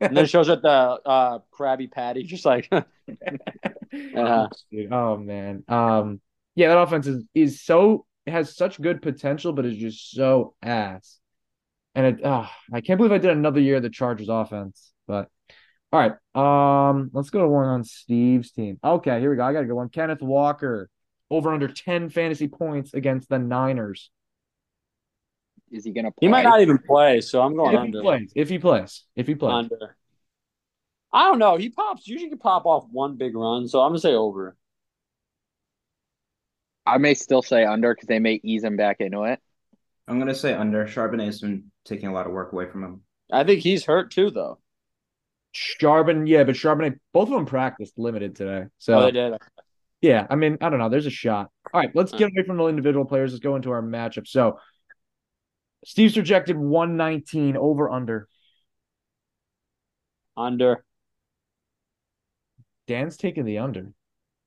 and 0.00 0.16
then 0.16 0.24
it 0.24 0.28
shows 0.28 0.48
at 0.48 0.62
the 0.62 0.68
uh, 0.68 1.38
Krabby 1.52 1.90
Patty, 1.90 2.22
just 2.22 2.44
like 2.44 2.70
Uh-huh. 4.16 4.48
Oh 4.90 5.16
man. 5.16 5.64
Um, 5.68 6.20
yeah, 6.54 6.68
that 6.68 6.78
offense 6.78 7.06
is 7.06 7.24
is 7.34 7.62
so 7.62 8.06
has 8.26 8.56
such 8.56 8.80
good 8.80 9.02
potential, 9.02 9.52
but 9.52 9.66
is 9.66 9.76
just 9.76 10.10
so 10.12 10.54
ass. 10.62 11.18
And 11.94 12.06
it, 12.18 12.24
uh, 12.24 12.46
I 12.72 12.80
can't 12.80 12.98
believe 12.98 13.12
I 13.12 13.18
did 13.18 13.30
another 13.30 13.60
year 13.60 13.76
of 13.76 13.82
the 13.82 13.90
Chargers 13.90 14.28
offense. 14.28 14.92
But 15.06 15.28
all 15.92 16.00
right, 16.00 16.90
um, 16.90 17.10
let's 17.12 17.30
go 17.30 17.40
to 17.40 17.48
one 17.48 17.66
on 17.66 17.84
Steve's 17.84 18.50
team. 18.50 18.78
Okay, 18.82 19.20
here 19.20 19.30
we 19.30 19.36
go. 19.36 19.44
I 19.44 19.52
got 19.52 19.60
to 19.60 19.66
go 19.66 19.76
one. 19.76 19.88
Kenneth 19.90 20.22
Walker 20.22 20.88
over 21.30 21.52
under 21.52 21.68
ten 21.68 22.08
fantasy 22.10 22.48
points 22.48 22.94
against 22.94 23.28
the 23.28 23.38
Niners. 23.38 24.10
Is 25.70 25.84
he 25.84 25.92
gonna 25.92 26.10
play? 26.10 26.26
he 26.26 26.28
might 26.28 26.44
not 26.44 26.60
even 26.60 26.78
play. 26.78 27.20
So 27.20 27.42
I'm 27.42 27.56
going 27.56 27.74
If 27.74 27.80
he 27.80 27.86
under. 27.86 28.00
plays, 28.00 28.32
if 28.34 28.48
he 28.48 28.58
plays, 28.58 29.04
if 29.16 29.26
he 29.26 29.34
plays. 29.34 29.52
Under. 29.54 29.96
I 31.14 31.28
don't 31.28 31.38
know. 31.38 31.56
He 31.56 31.70
pops. 31.70 32.08
Usually 32.08 32.28
can 32.28 32.38
pop 32.38 32.66
off 32.66 32.86
one 32.90 33.14
big 33.16 33.36
run, 33.36 33.68
so 33.68 33.80
I'm 33.80 33.90
gonna 33.90 34.00
say 34.00 34.14
over. 34.14 34.56
I 36.84 36.98
may 36.98 37.14
still 37.14 37.40
say 37.40 37.64
under 37.64 37.94
because 37.94 38.08
they 38.08 38.18
may 38.18 38.40
ease 38.42 38.64
him 38.64 38.76
back 38.76 38.96
into 38.98 39.22
it. 39.22 39.38
I'm 40.08 40.18
gonna 40.18 40.34
say 40.34 40.52
under. 40.52 40.84
Charbonnet's 40.86 41.40
been 41.40 41.70
taking 41.84 42.08
a 42.08 42.12
lot 42.12 42.26
of 42.26 42.32
work 42.32 42.52
away 42.52 42.68
from 42.68 42.82
him. 42.82 43.02
I 43.32 43.44
think 43.44 43.60
he's 43.60 43.84
hurt 43.84 44.10
too, 44.10 44.30
though. 44.30 44.58
Charbon, 45.54 46.26
yeah, 46.28 46.42
but 46.42 46.56
Charbonnet, 46.56 46.98
both 47.12 47.28
of 47.28 47.34
them 47.34 47.46
practiced 47.46 47.96
limited 47.96 48.34
today. 48.34 48.66
So 48.78 48.98
Oh, 48.98 49.02
they 49.02 49.12
did. 49.12 49.34
Yeah, 50.00 50.26
I 50.28 50.34
mean, 50.34 50.58
I 50.60 50.68
don't 50.68 50.80
know. 50.80 50.88
There's 50.88 51.06
a 51.06 51.10
shot. 51.10 51.48
All 51.72 51.80
right, 51.80 51.94
let's 51.94 52.10
get 52.10 52.24
away 52.24 52.44
from 52.44 52.56
the 52.56 52.66
individual 52.66 53.04
players. 53.04 53.30
Let's 53.30 53.42
go 53.42 53.54
into 53.54 53.70
our 53.70 53.82
matchup. 53.82 54.26
So, 54.26 54.58
Steve's 55.84 56.14
projected 56.14 56.58
119 56.58 57.56
over 57.56 57.88
under. 57.88 58.28
Under. 60.36 60.84
Dan's 62.86 63.16
taking 63.16 63.44
the 63.44 63.58
under. 63.58 63.92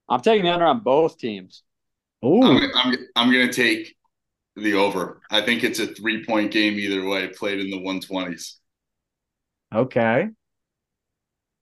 I'm 0.10 0.22
taking 0.22 0.46
the 0.46 0.52
under 0.52 0.66
on 0.66 0.82
both 0.82 1.18
teams. 1.18 1.64
Oh, 2.22 2.44
I'm, 2.44 2.72
I'm, 2.76 2.96
I'm 3.16 3.32
going 3.32 3.48
to 3.48 3.54
take 3.54 3.96
the 4.56 4.74
over. 4.76 5.22
I 5.32 5.42
think 5.42 5.64
it's 5.64 5.80
a 5.80 5.88
three 5.88 6.26
point 6.26 6.52
game 6.52 6.76
either 6.80 7.06
way, 7.06 7.28
played 7.30 7.60
in 7.60 7.70
the 7.70 7.80
120s. 7.80 8.60
okay. 9.74 10.30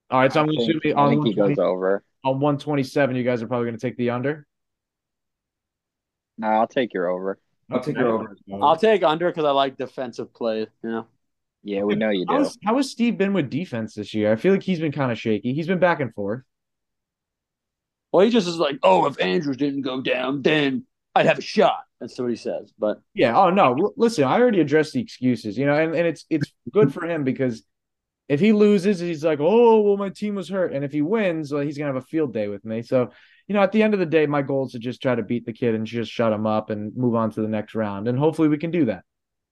All 0.09 0.19
right, 0.19 0.31
so 0.31 0.41
I'm 0.41 0.49
I 0.49 0.53
assuming 0.57 0.81
think, 0.83 0.95
I 0.95 1.01
on, 1.01 1.09
think 1.09 1.23
he 1.23 1.33
goes 1.33 1.57
over. 1.57 2.03
on 2.23 2.39
127, 2.39 3.15
you 3.15 3.23
guys 3.23 3.41
are 3.43 3.47
probably 3.47 3.67
going 3.67 3.77
to 3.77 3.81
take 3.87 3.97
the 3.97 4.09
under. 4.11 4.45
No, 6.37 6.47
I'll 6.47 6.67
take 6.67 6.93
your 6.93 7.07
over. 7.09 7.39
I'll 7.71 7.79
take 7.79 7.97
your 7.97 8.09
over. 8.09 8.37
I'll 8.61 8.77
take 8.77 9.03
under 9.03 9.29
because 9.29 9.45
I 9.45 9.51
like 9.51 9.77
defensive 9.77 10.33
play. 10.33 10.59
You 10.83 10.89
know, 10.89 11.07
Yeah, 11.63 11.83
we 11.83 11.95
know 11.95 12.09
you 12.09 12.25
do. 12.25 12.51
how 12.63 12.77
has 12.77 12.89
Steve 12.91 13.17
been 13.17 13.33
with 13.33 13.49
defense 13.49 13.93
this 13.95 14.13
year? 14.13 14.31
I 14.31 14.35
feel 14.35 14.53
like 14.53 14.63
he's 14.63 14.79
been 14.79 14.91
kind 14.91 15.11
of 15.11 15.19
shaky. 15.19 15.53
He's 15.53 15.67
been 15.67 15.79
back 15.79 15.99
and 15.99 16.13
forth. 16.13 16.41
Well, 18.15 18.23
he 18.23 18.31
just 18.31 18.47
is 18.47 18.55
like, 18.57 18.79
oh, 18.81 19.07
if 19.07 19.19
Andrews 19.19 19.57
didn't 19.57 19.81
go 19.81 19.99
down, 19.99 20.41
then 20.41 20.85
I'd 21.13 21.25
have 21.25 21.39
a 21.39 21.41
shot. 21.41 21.81
That's 21.99 22.17
what 22.17 22.29
he 22.29 22.37
says. 22.37 22.71
But 22.79 23.01
Yeah. 23.13 23.37
Oh 23.37 23.49
no. 23.49 23.93
Listen, 23.97 24.23
I 24.23 24.39
already 24.39 24.61
addressed 24.61 24.93
the 24.93 25.01
excuses. 25.01 25.57
You 25.57 25.65
know, 25.65 25.75
and, 25.75 25.93
and 25.93 26.07
it's 26.07 26.25
it's 26.29 26.49
good 26.71 26.93
for 26.93 27.05
him 27.05 27.25
because 27.25 27.63
if 28.29 28.39
he 28.39 28.53
loses, 28.53 29.01
he's 29.01 29.25
like, 29.25 29.39
oh 29.41 29.81
well, 29.81 29.97
my 29.97 30.09
team 30.09 30.35
was 30.35 30.47
hurt, 30.47 30.71
and 30.71 30.85
if 30.85 30.93
he 30.93 31.01
wins, 31.01 31.51
well, 31.51 31.61
he's 31.61 31.77
gonna 31.77 31.93
have 31.93 32.01
a 32.01 32.07
field 32.07 32.33
day 32.33 32.47
with 32.47 32.63
me. 32.63 32.83
So, 32.83 33.09
you 33.49 33.53
know, 33.53 33.61
at 33.61 33.73
the 33.73 33.83
end 33.83 33.93
of 33.93 33.99
the 33.99 34.05
day, 34.05 34.27
my 34.27 34.41
goal 34.41 34.65
is 34.65 34.71
to 34.71 34.79
just 34.79 35.01
try 35.01 35.13
to 35.13 35.21
beat 35.21 35.45
the 35.45 35.51
kid 35.51 35.75
and 35.75 35.85
just 35.85 36.09
shut 36.09 36.31
him 36.31 36.47
up 36.47 36.69
and 36.69 36.95
move 36.95 37.15
on 37.15 37.31
to 37.31 37.41
the 37.41 37.49
next 37.49 37.75
round, 37.75 38.07
and 38.07 38.17
hopefully 38.17 38.47
we 38.47 38.57
can 38.57 38.71
do 38.71 38.85
that. 38.85 39.03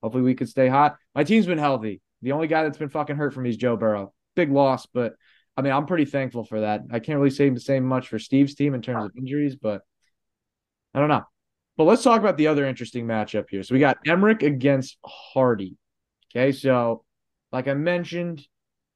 Hopefully 0.02 0.24
we 0.24 0.36
can 0.36 0.48
stay 0.48 0.70
hot. 0.70 0.96
My 1.14 1.26
team's 1.26 1.48
been 1.48 1.58
healthy. 1.58 2.00
The 2.22 2.32
only 2.32 2.48
guy 2.48 2.64
that's 2.64 2.78
been 2.78 2.88
fucking 2.88 3.18
hurt 3.18 3.34
for 3.34 3.42
me 3.42 3.50
is 3.50 3.58
Joe 3.58 3.76
Burrow. 3.76 4.14
Big 4.36 4.52
loss, 4.52 4.86
but 4.86 5.16
I 5.56 5.62
mean, 5.62 5.72
I'm 5.72 5.86
pretty 5.86 6.06
thankful 6.06 6.44
for 6.44 6.62
that. 6.62 6.82
I 6.92 7.00
can't 7.00 7.20
really 7.20 7.30
say 7.30 7.54
say 7.56 7.80
much 7.80 8.08
for 8.08 8.20
Steve's 8.20 8.56
team 8.56 8.74
in 8.74 8.82
terms 8.82 9.06
of 9.06 9.12
injuries, 9.18 9.56
but 9.56 9.82
I 10.94 11.00
don't 11.00 11.10
know. 11.10 11.24
But 11.78 11.86
let's 11.86 12.04
talk 12.04 12.20
about 12.20 12.38
the 12.38 12.48
other 12.48 12.66
interesting 12.66 13.06
matchup 13.06 13.46
here. 13.50 13.64
So 13.64 13.74
we 13.74 13.80
got 13.80 13.98
Emerick 14.06 14.44
against 14.44 14.98
Hardy. 15.06 15.78
Okay, 16.36 16.52
so 16.52 17.04
like 17.52 17.68
I 17.68 17.74
mentioned, 17.74 18.48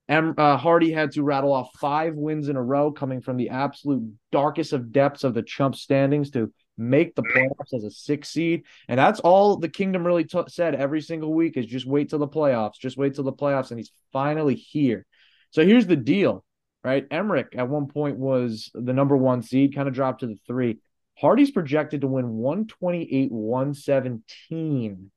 em- 0.09 0.35
uh, 0.37 0.57
Hardy 0.57 0.91
had 0.91 1.11
to 1.13 1.23
rattle 1.23 1.53
off 1.53 1.69
five 1.79 2.15
wins 2.15 2.49
in 2.49 2.55
a 2.55 2.63
row, 2.63 2.91
coming 2.91 3.21
from 3.21 3.37
the 3.37 3.49
absolute 3.49 4.11
darkest 4.31 4.73
of 4.73 4.91
depths 4.91 5.23
of 5.23 5.33
the 5.33 5.43
chump 5.43 5.75
standings 5.75 6.31
to 6.31 6.51
make 6.77 7.15
the 7.15 7.23
playoffs 7.23 7.73
as 7.73 7.83
a 7.83 7.91
six 7.91 8.29
seed. 8.29 8.63
And 8.87 8.99
that's 8.99 9.19
all 9.19 9.57
the 9.57 9.69
kingdom 9.69 10.05
really 10.05 10.23
t- 10.23 10.39
said 10.47 10.75
every 10.75 11.01
single 11.01 11.33
week 11.33 11.57
is 11.57 11.65
just 11.65 11.87
wait 11.87 12.09
till 12.09 12.19
the 12.19 12.27
playoffs, 12.27 12.79
just 12.79 12.97
wait 12.97 13.15
till 13.15 13.23
the 13.23 13.33
playoffs, 13.33 13.71
and 13.71 13.79
he's 13.79 13.91
finally 14.13 14.55
here. 14.55 15.05
So 15.51 15.65
here's 15.65 15.87
the 15.87 15.95
deal, 15.95 16.43
right? 16.87 17.05
Emerick 17.11 17.53
at 17.57 17.67
one 17.67 17.87
point 17.87 18.17
was 18.17 18.71
the 18.73 18.93
number 18.93 19.17
one 19.17 19.41
seed, 19.41 19.75
kind 19.75 19.89
of 19.89 19.93
dropped 19.93 20.21
to 20.21 20.27
the 20.27 20.37
three. 20.47 20.79
Hardy's 21.19 21.51
projected 21.51 21.99
to 22.01 22.07
win 22.07 22.29
128 22.29 23.29
117. 23.29 25.11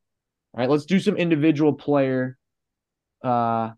All 0.52 0.60
right, 0.60 0.68
let's 0.68 0.84
do 0.84 0.98
some 0.98 1.16
individual 1.16 1.72
player 1.72 2.36
uh 3.22 3.70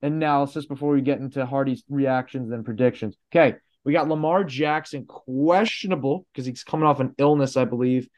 analysis 0.00 0.64
before 0.64 0.94
we 0.94 1.02
get 1.02 1.18
into 1.18 1.44
Hardy's 1.44 1.84
reactions 1.90 2.52
and 2.52 2.64
predictions. 2.64 3.16
Okay, 3.30 3.58
we 3.84 3.92
got 3.92 4.08
Lamar 4.08 4.42
Jackson 4.42 5.04
questionable 5.04 6.24
because 6.32 6.46
he's 6.46 6.64
coming 6.64 6.86
off 6.86 7.00
an 7.00 7.14
illness, 7.18 7.58
I 7.58 7.66
believe, 7.66 8.08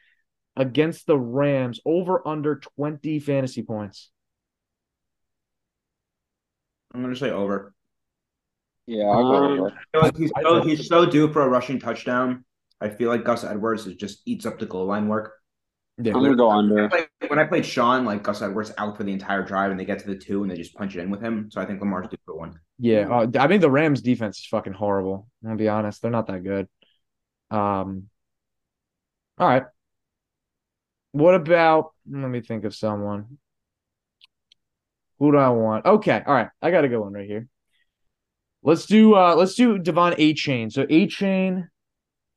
against 0.55 1.07
the 1.07 1.17
Rams 1.19 1.81
over 1.85 2.25
under 2.25 2.55
20 2.55 3.19
fantasy 3.19 3.63
points. 3.63 4.11
I'm 6.93 7.01
gonna 7.01 7.17
say 7.17 7.31
over. 7.31 7.73
Yeah, 8.89 9.05
I'll 9.05 9.23
go 9.23 9.65
Um. 9.65 9.71
I 9.71 9.83
feel 9.91 10.01
like 10.01 10.17
he's 10.17 10.31
so 10.41 10.61
he's 10.63 10.87
so 10.87 11.05
due 11.05 11.31
for 11.31 11.43
a 11.43 11.47
rushing 11.49 11.79
touchdown. 11.79 12.43
I 12.81 12.89
feel 12.89 13.09
like 13.09 13.23
Gus 13.23 13.43
Edwards 13.43 13.85
is 13.85 13.95
just 13.95 14.21
eats 14.25 14.45
up 14.45 14.57
the 14.57 14.65
goal 14.65 14.85
line 14.85 15.07
work. 15.07 15.33
Yeah, 16.01 16.13
I'm 16.15 16.23
gonna 16.23 16.35
go 16.35 16.47
When 16.47 16.55
I 16.55 16.59
under. 16.59 16.89
played, 16.89 17.07
when 17.27 17.39
I 17.39 17.43
played 17.45 17.65
Sean, 17.65 18.05
like 18.05 18.23
Gus 18.23 18.41
Edwards 18.41 18.71
out 18.77 18.97
for 18.97 19.03
the 19.03 19.11
entire 19.11 19.43
drive, 19.43 19.69
and 19.71 19.79
they 19.79 19.85
get 19.85 19.99
to 19.99 20.07
the 20.07 20.15
two, 20.15 20.41
and 20.41 20.51
they 20.51 20.55
just 20.55 20.73
punch 20.73 20.95
it 20.95 21.01
in 21.01 21.09
with 21.09 21.21
him. 21.21 21.51
So 21.51 21.61
I 21.61 21.65
think 21.65 21.81
Lamar's 21.81 22.07
due 22.07 22.17
for 22.25 22.35
one. 22.35 22.59
Yeah, 22.79 23.07
uh, 23.09 23.27
I 23.37 23.47
mean 23.47 23.59
the 23.59 23.69
Rams 23.69 24.01
defense 24.01 24.39
is 24.39 24.45
fucking 24.47 24.73
horrible. 24.73 25.27
I'm 25.43 25.49
gonna 25.49 25.57
be 25.57 25.67
honest, 25.69 26.01
they're 26.01 26.09
not 26.09 26.27
that 26.27 26.43
good. 26.43 26.67
Um, 27.51 28.09
all 29.37 29.47
right. 29.47 29.63
What 31.11 31.35
about? 31.35 31.93
Let 32.09 32.29
me 32.29 32.41
think 32.41 32.65
of 32.65 32.75
someone. 32.75 33.37
Who 35.19 35.31
do 35.31 35.37
I 35.37 35.49
want? 35.49 35.85
Okay, 35.85 36.23
all 36.25 36.33
right. 36.33 36.49
I 36.61 36.71
got 36.71 36.85
a 36.85 36.87
good 36.87 36.99
one 36.99 37.13
right 37.13 37.27
here. 37.27 37.47
Let's 38.63 38.85
do. 38.85 39.15
uh 39.15 39.35
Let's 39.35 39.55
do 39.55 39.77
De'Von 39.77 40.17
Achane. 40.17 40.71
So 40.71 40.85
A 40.89 41.07
Chain, 41.07 41.69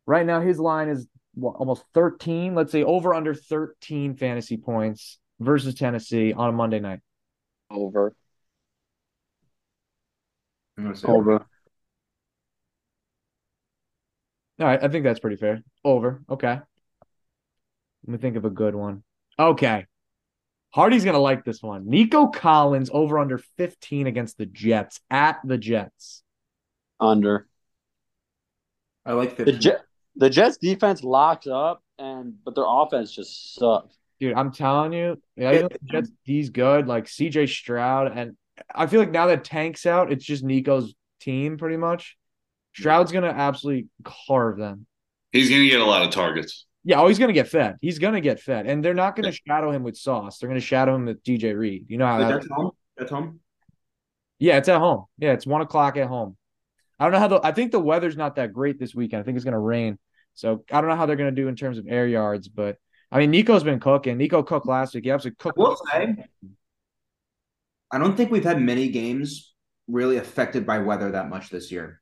right 0.06 0.24
now 0.26 0.40
his 0.40 0.58
line 0.58 0.88
is 0.88 1.06
what, 1.34 1.56
almost 1.56 1.84
13. 1.94 2.54
Let's 2.54 2.72
say 2.72 2.82
over 2.82 3.14
under 3.14 3.34
13 3.34 4.16
fantasy 4.16 4.56
points 4.56 5.18
versus 5.40 5.74
Tennessee 5.74 6.32
on 6.32 6.48
a 6.48 6.52
Monday 6.52 6.80
night. 6.80 7.00
Over. 7.70 8.14
I'm 10.76 10.84
gonna 10.84 10.96
say 10.96 11.08
Over. 11.08 11.46
All 14.60 14.66
right, 14.66 14.82
I 14.82 14.88
think 14.88 15.04
that's 15.04 15.20
pretty 15.20 15.36
fair. 15.36 15.62
Over. 15.84 16.22
Okay. 16.30 16.60
Let 18.06 18.12
me 18.12 18.18
think 18.18 18.36
of 18.36 18.44
a 18.44 18.50
good 18.50 18.74
one. 18.74 19.02
Okay. 19.38 19.86
Hardy's 20.72 21.04
going 21.04 21.14
to 21.14 21.20
like 21.20 21.44
this 21.44 21.62
one. 21.62 21.88
Nico 21.88 22.28
Collins 22.28 22.90
over 22.92 23.18
under 23.18 23.38
15 23.58 24.06
against 24.06 24.38
the 24.38 24.46
Jets 24.46 25.00
at 25.10 25.40
the 25.44 25.58
Jets. 25.58 26.22
Under. 26.98 27.46
I 29.04 29.12
like 29.12 29.36
The 29.36 29.44
15. 29.44 29.60
Jet, 29.60 29.82
the 30.16 30.30
Jets 30.30 30.56
defense 30.56 31.02
locked 31.02 31.46
up, 31.46 31.82
and 31.98 32.34
but 32.44 32.54
their 32.54 32.64
offense 32.66 33.12
just 33.12 33.54
sucks. 33.54 33.96
Dude, 34.20 34.34
I'm 34.34 34.52
telling 34.52 34.92
you, 34.92 35.20
yeah, 35.36 35.50
you 35.50 35.62
know, 35.62 35.68
the 35.68 35.78
Jets 35.90 36.10
D's 36.24 36.50
good, 36.50 36.86
like 36.86 37.06
CJ 37.06 37.48
Stroud 37.48 38.16
and 38.16 38.36
I 38.74 38.86
feel 38.86 39.00
like 39.00 39.10
now 39.10 39.26
that 39.26 39.44
Tank's 39.44 39.86
out, 39.86 40.12
it's 40.12 40.24
just 40.24 40.44
Nico's 40.44 40.94
team 41.20 41.58
pretty 41.58 41.76
much. 41.76 42.16
Stroud's 42.74 43.12
going 43.12 43.24
to 43.24 43.30
absolutely 43.30 43.88
carve 44.04 44.58
them. 44.58 44.86
He's 45.30 45.48
going 45.48 45.62
to 45.62 45.68
get 45.68 45.80
a 45.80 45.84
lot 45.84 46.02
of 46.02 46.10
targets. 46.10 46.66
Yeah, 46.84 47.00
oh, 47.00 47.06
he's 47.08 47.18
gonna 47.18 47.32
get 47.32 47.48
fed. 47.48 47.76
He's 47.80 47.98
gonna 47.98 48.20
get 48.20 48.40
fed, 48.40 48.66
and 48.66 48.84
they're 48.84 48.94
not 48.94 49.14
gonna 49.14 49.32
shadow 49.32 49.70
him 49.70 49.84
with 49.84 49.96
Sauce. 49.96 50.38
They're 50.38 50.48
gonna 50.48 50.60
shadow 50.60 50.96
him 50.96 51.06
with 51.06 51.22
DJ 51.22 51.56
Reed. 51.56 51.86
You 51.88 51.98
know 51.98 52.06
how 52.06 52.18
that's 52.18 52.48
home. 52.48 52.72
That's 52.96 53.10
home. 53.10 53.40
Yeah, 54.38 54.58
it's 54.58 54.68
at 54.68 54.78
home. 54.78 55.04
Yeah, 55.18 55.32
it's 55.32 55.46
one 55.46 55.60
o'clock 55.60 55.96
at 55.96 56.08
home. 56.08 56.36
I 56.98 57.04
don't 57.04 57.12
know 57.12 57.20
how 57.20 57.28
the. 57.28 57.40
I 57.44 57.52
think 57.52 57.70
the 57.70 57.80
weather's 57.80 58.16
not 58.16 58.36
that 58.36 58.52
great 58.52 58.80
this 58.80 58.94
weekend. 58.94 59.20
I 59.20 59.24
think 59.24 59.36
it's 59.36 59.44
gonna 59.44 59.60
rain, 59.60 59.98
so 60.34 60.64
I 60.72 60.80
don't 60.80 60.90
know 60.90 60.96
how 60.96 61.06
they're 61.06 61.16
gonna 61.16 61.30
do 61.30 61.46
in 61.46 61.54
terms 61.54 61.78
of 61.78 61.86
air 61.88 62.06
yards. 62.06 62.48
But 62.48 62.78
I 63.12 63.18
mean, 63.18 63.30
Nico's 63.30 63.62
been 63.62 63.78
cooking. 63.78 64.18
Nico 64.18 64.42
cooked 64.42 64.66
last 64.66 64.94
week. 64.94 65.04
He 65.04 65.10
absolutely 65.12 65.36
cooked. 65.38 65.58
I 65.58 65.62
will 65.62 65.76
say, 65.92 66.16
I 67.92 67.98
don't 67.98 68.16
think 68.16 68.32
we've 68.32 68.42
had 68.42 68.60
many 68.60 68.88
games 68.88 69.54
really 69.86 70.16
affected 70.16 70.66
by 70.66 70.80
weather 70.80 71.12
that 71.12 71.28
much 71.28 71.50
this 71.50 71.70
year. 71.70 72.01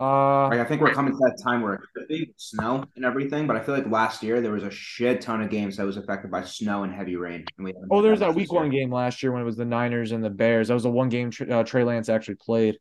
Uh, 0.00 0.48
Like 0.48 0.60
I 0.60 0.64
think 0.64 0.80
we're 0.80 0.92
coming 0.92 1.12
to 1.12 1.18
that 1.18 1.40
time 1.42 1.60
where 1.60 1.74
it 1.74 1.80
could 1.94 2.08
be 2.08 2.32
snow 2.36 2.84
and 2.94 3.04
everything, 3.04 3.46
but 3.46 3.56
I 3.56 3.60
feel 3.60 3.74
like 3.74 3.90
last 3.90 4.22
year 4.22 4.40
there 4.40 4.52
was 4.52 4.62
a 4.62 4.70
shit 4.70 5.20
ton 5.20 5.42
of 5.42 5.50
games 5.50 5.76
that 5.76 5.86
was 5.86 5.96
affected 5.96 6.30
by 6.30 6.44
snow 6.44 6.84
and 6.84 6.92
heavy 6.92 7.16
rain. 7.16 7.44
And 7.56 7.64
we 7.64 7.74
oh, 7.90 7.96
had 7.96 8.04
there 8.04 8.10
was 8.12 8.20
that 8.20 8.28
this 8.28 8.36
week 8.36 8.52
one 8.52 8.70
game 8.70 8.92
last 8.92 9.22
year 9.22 9.32
when 9.32 9.42
it 9.42 9.44
was 9.44 9.56
the 9.56 9.64
Niners 9.64 10.12
and 10.12 10.22
the 10.22 10.30
Bears. 10.30 10.68
That 10.68 10.74
was 10.74 10.84
the 10.84 10.90
one 10.90 11.08
game 11.08 11.30
Tr- 11.30 11.52
uh, 11.52 11.64
Trey 11.64 11.82
Lance 11.82 12.08
actually 12.08 12.36
played. 12.36 12.78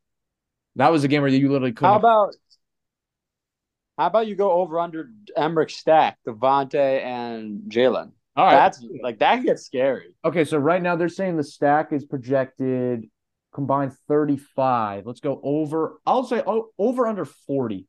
That 0.75 0.91
was 0.91 1.03
a 1.03 1.07
game 1.07 1.21
where 1.21 1.31
you 1.31 1.49
literally 1.49 1.71
couldn't. 1.71 1.91
How 1.91 1.97
about 1.97 2.35
how 3.97 4.05
about 4.05 4.27
you 4.27 4.35
go 4.35 4.51
over 4.51 4.79
under 4.79 5.09
Emerick 5.35 5.71
stack, 5.71 6.19
Devontae 6.27 7.01
and 7.03 7.61
Jalen? 7.71 8.11
All 8.35 8.45
right. 8.45 8.55
That's 8.55 8.85
like 9.01 9.17
that 9.19 9.43
gets 9.43 9.65
scary. 9.65 10.13
Okay, 10.23 10.45
so 10.45 10.59
right 10.59 10.81
now 10.81 10.95
they're 10.95 11.09
saying 11.09 11.37
the 11.37 11.43
stack 11.43 11.91
is 11.91 12.05
projected 12.05 13.09
combined 13.57 13.91
35. 14.07 15.07
Let's 15.07 15.19
go 15.19 15.41
over. 15.41 15.99
I'll 16.05 16.23
say 16.23 16.43
oh, 16.45 16.69
over 16.77 17.07
under 17.07 17.25
40. 17.25 17.87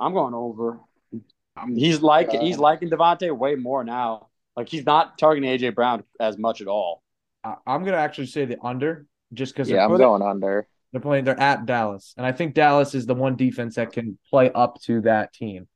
I'm 0.00 0.12
going 0.12 0.34
over. 0.34 0.80
He's 1.72 2.02
like 2.02 2.30
uh, 2.30 2.40
he's 2.40 2.58
liking 2.58 2.90
Devontae 2.90 3.30
way 3.36 3.54
more 3.54 3.84
now. 3.84 4.26
Like 4.56 4.68
he's 4.68 4.84
not 4.84 5.18
targeting 5.18 5.48
AJ 5.56 5.76
Brown 5.76 6.02
as 6.18 6.36
much 6.36 6.60
at 6.60 6.66
all. 6.66 7.00
I, 7.44 7.54
I'm 7.64 7.84
gonna 7.84 7.98
actually 7.98 8.26
say 8.26 8.44
the 8.44 8.56
under 8.60 9.06
just 9.32 9.54
because 9.54 9.70
Yeah, 9.70 9.84
I'm 9.84 9.90
they're, 9.90 9.98
going 9.98 10.20
under. 10.20 10.66
they're 10.90 11.00
playing. 11.00 11.26
They're 11.26 11.38
at 11.38 11.64
Dallas, 11.64 12.12
and 12.16 12.26
I 12.26 12.32
think 12.32 12.54
Dallas 12.54 12.96
is 12.96 13.06
the 13.06 13.14
one 13.14 13.36
defense 13.36 13.76
that 13.76 13.92
can 13.92 14.18
play 14.30 14.50
up 14.50 14.82
to 14.82 15.02
that 15.02 15.32
team. 15.32 15.68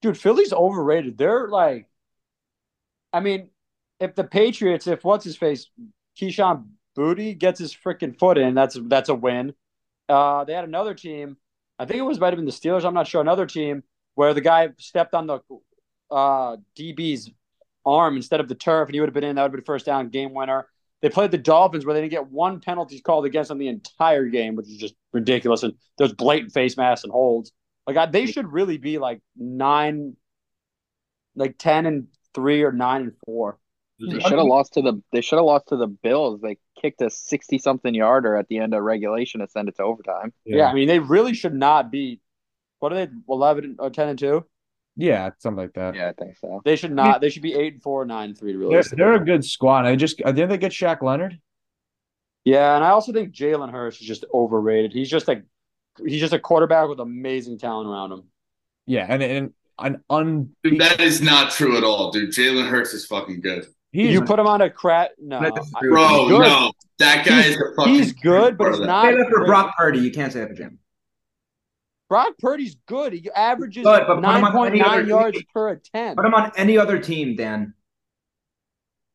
Dude, 0.00 0.16
Philly's 0.16 0.52
overrated. 0.52 1.18
They're 1.18 1.48
like, 1.48 1.88
I 3.12 3.18
mean, 3.18 3.48
if 3.98 4.14
the 4.14 4.22
Patriots, 4.22 4.86
if 4.86 5.02
what's 5.02 5.24
his 5.24 5.36
face, 5.36 5.68
Kayshon 6.20 6.66
Boutte 6.96 7.38
gets 7.38 7.58
his 7.58 7.74
freaking 7.74 8.18
foot 8.18 8.38
in, 8.38 8.54
that's 8.54 8.78
that's 8.82 9.08
a 9.08 9.14
win. 9.14 9.54
Uh, 10.08 10.44
they 10.44 10.52
had 10.52 10.64
another 10.64 10.94
team. 10.94 11.36
I 11.78 11.84
think 11.84 11.98
it 11.98 12.02
was 12.02 12.18
might 12.18 12.28
have 12.28 12.36
been 12.36 12.46
the 12.46 12.52
Steelers. 12.52 12.84
I'm 12.84 12.94
not 12.94 13.06
sure. 13.06 13.20
Another 13.20 13.46
team 13.46 13.82
where 14.14 14.32
the 14.32 14.40
guy 14.40 14.70
stepped 14.78 15.14
on 15.14 15.26
the 15.26 15.40
uh, 16.10 16.56
DB's 16.78 17.30
arm 17.84 18.16
instead 18.16 18.40
of 18.40 18.48
the 18.48 18.54
turf, 18.54 18.88
and 18.88 18.94
he 18.94 19.00
would 19.00 19.08
have 19.08 19.14
been 19.14 19.24
in. 19.24 19.36
That 19.36 19.42
would 19.42 19.52
have 19.52 19.64
been 19.64 19.64
first 19.64 19.86
down, 19.86 20.08
game 20.08 20.32
winner. 20.34 20.66
They 21.02 21.10
played 21.10 21.30
the 21.30 21.38
Dolphins 21.38 21.84
where 21.84 21.94
they 21.94 22.00
didn't 22.00 22.12
get 22.12 22.30
one 22.30 22.60
penalty 22.60 23.00
called 23.00 23.26
against 23.26 23.48
them 23.48 23.58
the 23.58 23.68
entire 23.68 24.26
game, 24.26 24.56
which 24.56 24.68
is 24.68 24.78
just 24.78 24.94
ridiculous. 25.12 25.62
And 25.62 25.74
there's 25.98 26.12
blatant 26.12 26.52
face 26.52 26.76
masks 26.76 27.04
and 27.04 27.12
holds. 27.12 27.52
Like 27.86 27.96
I, 27.96 28.06
they 28.06 28.26
should 28.26 28.50
really 28.50 28.78
be 28.78 28.98
like 28.98 29.20
nine, 29.36 30.16
like 31.36 31.56
ten 31.58 31.86
and 31.86 32.08
three 32.34 32.62
or 32.62 32.72
nine 32.72 33.02
and 33.02 33.12
four. 33.24 33.58
They 33.98 34.20
should 34.20 34.32
have 34.38 34.46
lost 34.46 34.74
to 34.74 34.82
the. 34.82 35.02
They 35.12 35.20
should 35.22 35.36
have 35.36 35.44
lost 35.46 35.68
to 35.68 35.76
the 35.76 35.86
Bills. 35.86 36.40
They 36.40 36.58
kicked 36.80 37.00
a 37.00 37.08
sixty-something 37.10 37.94
yarder 37.94 38.36
at 38.36 38.48
the 38.48 38.58
end 38.58 38.74
of 38.74 38.82
regulation 38.82 39.40
to 39.40 39.48
send 39.48 39.68
it 39.68 39.76
to 39.76 39.82
overtime. 39.82 40.32
Yeah. 40.44 40.66
I 40.66 40.74
mean 40.74 40.86
they 40.88 40.98
really 40.98 41.32
should 41.34 41.54
not 41.54 41.90
be. 41.90 42.20
What 42.78 42.92
are 42.92 43.06
they? 43.06 43.12
Eleven 43.28 43.76
or 43.78 43.90
ten 43.90 44.08
and 44.08 44.18
two? 44.18 44.44
yeah, 44.98 45.30
something 45.38 45.62
like 45.62 45.74
that. 45.74 45.94
Yeah, 45.94 46.08
I 46.08 46.12
think 46.12 46.36
so. 46.38 46.62
They 46.64 46.76
should 46.76 46.92
not. 46.92 47.20
They 47.20 47.28
should 47.30 47.42
be 47.42 47.54
eight 47.54 47.74
and 47.74 47.82
four, 47.82 48.04
nine 48.06 48.30
and 48.30 48.38
three. 48.38 48.52
They're, 48.52 48.68
Really. 48.68 48.82
they're 48.92 49.14
a 49.14 49.24
good 49.24 49.44
squad. 49.44 49.84
I 49.84 49.94
just 49.96 50.20
uh, 50.24 50.32
didn't 50.32 50.48
they 50.50 50.58
get 50.58 50.72
Shaq 50.72 51.02
Leonard? 51.02 51.38
Yeah, 52.44 52.76
and 52.76 52.84
I 52.84 52.90
also 52.90 53.12
think 53.12 53.34
Jalen 53.34 53.70
Hurts 53.72 54.00
is 54.00 54.06
just 54.06 54.24
overrated. 54.32 54.92
He's 54.92 55.10
just 55.10 55.26
like 55.28 55.42
he's 56.04 56.20
just 56.20 56.32
a 56.32 56.38
quarterback 56.38 56.88
with 56.88 57.00
amazing 57.00 57.58
talent 57.58 57.88
around 57.88 58.12
him. 58.12 58.22
Yeah, 58.86 59.06
and 59.08 59.22
and 59.22 59.52
an 59.78 60.02
un. 60.08 60.50
Dude, 60.62 60.80
that 60.80 61.00
is 61.00 61.20
not 61.20 61.50
true 61.50 61.76
at 61.76 61.84
all, 61.84 62.10
dude. 62.10 62.30
Jalen 62.30 62.68
Hurts 62.68 62.94
is 62.94 63.04
fucking 63.06 63.40
good. 63.40 63.66
He's 63.96 64.12
you 64.12 64.22
put 64.22 64.38
him 64.38 64.46
on 64.46 64.60
a 64.60 64.68
crat. 64.68 65.12
No, 65.18 65.40
That 65.40 65.52
I- 65.56 65.60
is 65.60 65.72
Bro, 65.80 66.28
no. 66.28 66.72
That 66.98 67.24
guy 67.26 67.34
He's- 67.42 67.46
is 67.46 67.56
a 67.56 67.74
fucking 67.76 67.94
he's 67.94 68.12
good, 68.12 68.58
but 68.58 68.72
he's 68.72 68.80
not- 68.80 69.06
Say 69.06 69.16
that 69.16 69.28
for 69.30 69.46
Brock 69.46 69.74
Purdy. 69.76 70.00
You 70.00 70.10
can't 70.10 70.32
say 70.32 70.40
that 70.40 70.48
for 70.48 70.54
Jim. 70.54 70.78
Brock 72.08 72.34
Purdy's 72.38 72.76
good. 72.86 73.12
He 73.14 73.28
averages 73.34 73.84
Good, 73.84 74.04
but 74.06 74.20
nine 74.20 74.44
on 74.44 74.52
point 74.52 74.70
any 74.74 74.82
other 74.82 74.98
nine 74.98 75.08
yards 75.08 75.38
team. 75.38 75.46
per 75.52 75.70
attempt. 75.70 76.16
Put 76.18 76.26
him 76.26 76.34
on 76.34 76.52
any 76.56 76.76
other 76.78 76.98
team, 76.98 77.36
Dan. 77.36 77.74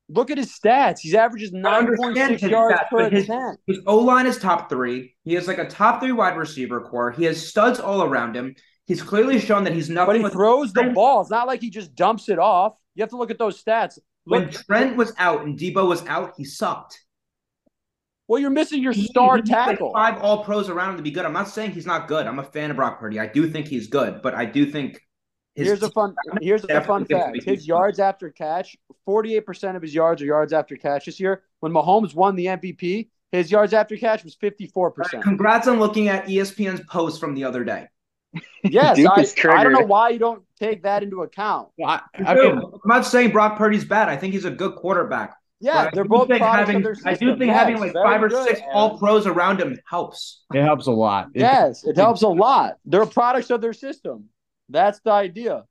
Look 0.10 0.30
at 0.30 0.38
his 0.38 0.52
stats. 0.52 1.00
He 1.00 1.16
averages 1.16 1.54
I 1.54 1.60
nine 1.60 1.86
point 1.96 2.00
understand 2.18 2.30
six 2.32 2.42
his 2.42 2.52
yards 2.52 2.80
stats, 2.80 2.90
per 2.90 3.10
his- 3.10 3.24
attempt. 3.26 3.64
His 3.68 3.80
O 3.88 3.98
line 4.00 4.26
is 4.26 4.38
top 4.40 4.68
three. 4.70 5.16
He 5.24 5.36
has 5.36 5.48
like 5.48 5.58
a 5.58 5.68
top 5.70 6.02
three 6.02 6.12
wide 6.12 6.36
receiver 6.38 6.82
core. 6.82 7.12
He 7.12 7.24
has 7.26 7.48
studs 7.48 7.80
all 7.80 8.04
around 8.04 8.36
him. 8.36 8.56
He's 8.88 9.02
clearly 9.02 9.40
shown 9.40 9.64
that 9.64 9.74
he's 9.74 9.88
But 9.88 9.94
nothing 9.94 10.16
he 10.18 10.24
with 10.24 10.34
throws 10.34 10.74
the 10.74 10.82
Trent- 10.82 10.96
ball. 10.96 11.22
It's 11.22 11.30
not 11.30 11.48
like 11.48 11.62
he 11.62 11.70
just 11.70 11.96
dumps 11.96 12.28
it 12.28 12.40
off. 12.40 12.74
You 12.96 13.04
have 13.04 13.10
to 13.12 13.18
look 13.18 13.32
at 13.32 13.40
those 13.40 13.64
stats. 13.64 13.98
When 14.26 14.44
Look, 14.44 14.52
Trent 14.52 14.98
was 14.98 15.14
out 15.18 15.44
and 15.44 15.58
Deebo 15.58 15.88
was 15.88 16.06
out, 16.06 16.34
he 16.38 16.46
sucked. 16.46 17.00
well, 18.28 18.40
you're 18.40 18.50
missing 18.50 18.82
your 18.82 18.94
star 18.94 19.38
he 19.38 19.42
like, 19.42 19.46
tackle. 19.46 19.92
five 19.94 20.22
all 20.22 20.44
pros 20.44 20.70
around 20.70 20.92
him 20.92 20.98
to 20.98 21.04
be 21.04 21.12
good. 21.12 21.26
I'm 21.26 21.34
not 21.34 21.50
saying 21.50 21.72
he's 21.72 21.88
not 21.88 22.08
good. 22.08 22.28
I'm 22.28 22.40
a 22.40 22.44
fan 22.44 22.70
of 22.70 22.78
Brock 22.78 23.00
Purdy. 23.00 23.20
I 23.20 23.28
do 23.28 23.50
think 23.50 23.68
he's 23.68 23.88
good, 23.88 24.22
but 24.22 24.36
I 24.36 24.46
do 24.46 24.66
think 24.66 25.02
his 25.56 25.68
Here's 25.68 25.84
a 25.84 25.90
fun. 25.90 26.16
Here's 26.42 26.64
a 26.64 26.68
fun 26.82 27.04
definitely 27.04 27.08
gives 27.08 27.12
him 27.12 27.34
fact. 27.34 27.46
His 27.46 27.68
yards 27.68 28.00
after 28.00 28.30
catch, 28.30 28.78
48 29.06 29.46
percent 29.46 29.76
of 29.76 29.82
his 29.82 29.94
yards 29.94 30.22
are 30.22 30.26
yards 30.26 30.54
after 30.54 30.78
catch 30.78 31.06
this 31.06 31.20
year. 31.20 31.44
When 31.60 31.74
Mahomes 31.74 32.16
won 32.16 32.36
the 32.36 32.46
MVP, 32.46 33.10
his 33.32 33.52
yards 33.52 33.74
after 33.74 33.98
catch 33.98 34.24
was 34.24 34.36
54 34.36 34.92
percent. 34.92 35.24
Congrats 35.24 35.68
on 35.68 35.80
looking 35.80 36.08
at 36.08 36.26
ESPN's 36.26 36.82
post 36.88 37.20
from 37.20 37.34
the 37.36 37.44
other 37.44 37.64
day. 37.64 37.88
Yes, 38.64 38.96
Duke 38.98 39.12
I, 39.16 39.22
is 39.22 39.36
I 39.50 39.64
don't 39.64 39.74
know 39.74 39.82
why 39.86 40.10
you 40.10 40.20
don't 40.20 40.44
take 40.60 40.84
that 40.84 41.04
into 41.04 41.24
account. 41.24 41.70
I, 41.84 42.02
I 42.16 42.24
I 42.26 42.36
mean, 42.36 42.58
am 42.58 42.64
not 42.86 43.06
saying 43.06 43.32
Brock 43.32 43.58
Purdy's 43.58 43.86
bad. 43.86 44.08
I 44.08 44.16
think 44.16 44.34
he's 44.34 44.46
a 44.46 44.52
good 44.52 44.76
quarterback. 44.76 45.36
Yeah, 45.60 45.90
they're 45.94 46.06
both 46.06 46.30
having, 46.30 46.78
of 46.78 46.84
their 46.84 46.96
I 47.06 47.14
do 47.14 47.38
think 47.38 47.50
Yes, 47.50 47.58
having 47.60 47.80
like 47.80 47.94
five 47.94 48.24
or 48.24 48.30
good, 48.30 48.48
six 48.48 48.60
Aaron. 48.62 48.74
all 48.74 48.98
pros 48.98 49.28
around 49.28 49.60
him 49.60 49.78
helps. 49.88 50.44
it 50.54 50.64
helps 50.64 50.88
a 50.88 50.92
lot. 50.92 51.30
It- 51.36 51.42
Yes, 51.42 51.84
it 51.84 51.98
helps 51.98 52.22
a 52.24 52.28
lot. 52.28 52.78
They're 52.86 53.06
products 53.06 53.50
of 53.52 53.62
their 53.62 53.74
system. 53.74 54.30
That's 54.70 55.00
the 55.02 55.12
idea. 55.12 55.66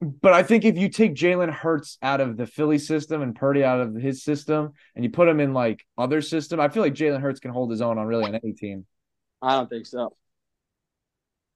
But 0.00 0.32
I 0.34 0.42
think 0.42 0.64
if 0.64 0.76
you 0.76 0.88
take 0.88 1.14
Jalen 1.14 1.50
Hurts 1.50 1.96
out 2.02 2.20
of 2.20 2.36
the 2.36 2.46
Philly 2.46 2.78
system 2.78 3.22
and 3.22 3.34
Purdy 3.34 3.64
out 3.64 3.80
of 3.80 3.94
his 3.94 4.22
system, 4.22 4.72
and 4.94 5.04
you 5.04 5.10
put 5.10 5.26
him 5.28 5.40
in 5.40 5.54
like 5.54 5.84
other 5.96 6.20
system, 6.20 6.60
I 6.60 6.68
feel 6.68 6.82
like 6.82 6.94
Jalen 6.94 7.20
Hurts 7.20 7.40
can 7.40 7.50
hold 7.50 7.70
his 7.70 7.80
own 7.80 7.98
on 7.98 8.06
really 8.06 8.24
on 8.24 8.34
any 8.34 8.52
team. 8.52 8.84
I 9.40 9.52
don't 9.54 9.70
think 9.70 9.86
so. 9.86 10.14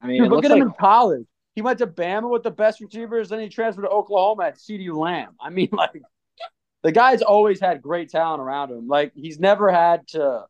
I 0.01 0.07
mean, 0.07 0.23
Dude, 0.23 0.31
look 0.31 0.43
looks 0.43 0.51
at 0.51 0.57
him 0.57 0.63
in 0.69 0.73
college. 0.79 1.27
He 1.55 1.63
went 1.63 1.79
to 1.79 1.87
Bama 1.87 2.31
with 2.31 2.43
the 2.43 2.51
best 2.51 2.81
receivers, 2.81 3.29
then 3.29 3.41
he 3.41 3.49
transferred 3.49 3.83
to 3.83 3.89
Oklahoma 3.89 4.45
at 4.45 4.57
CeeDee 4.57 4.93
Lamb. 4.95 5.35
I 5.41 5.51
mean, 5.51 5.69
like, 5.73 6.01
the 6.83 6.93
guy's 6.93 7.23
always 7.23 7.61
had 7.61 7.83
great 7.83 8.09
talent 8.11 8.41
around 8.41 8.71
him. 8.71 8.89
Like, 8.89 9.13
he's 9.15 9.39
never 9.39 9.71
had 9.71 10.07
to 10.09 10.45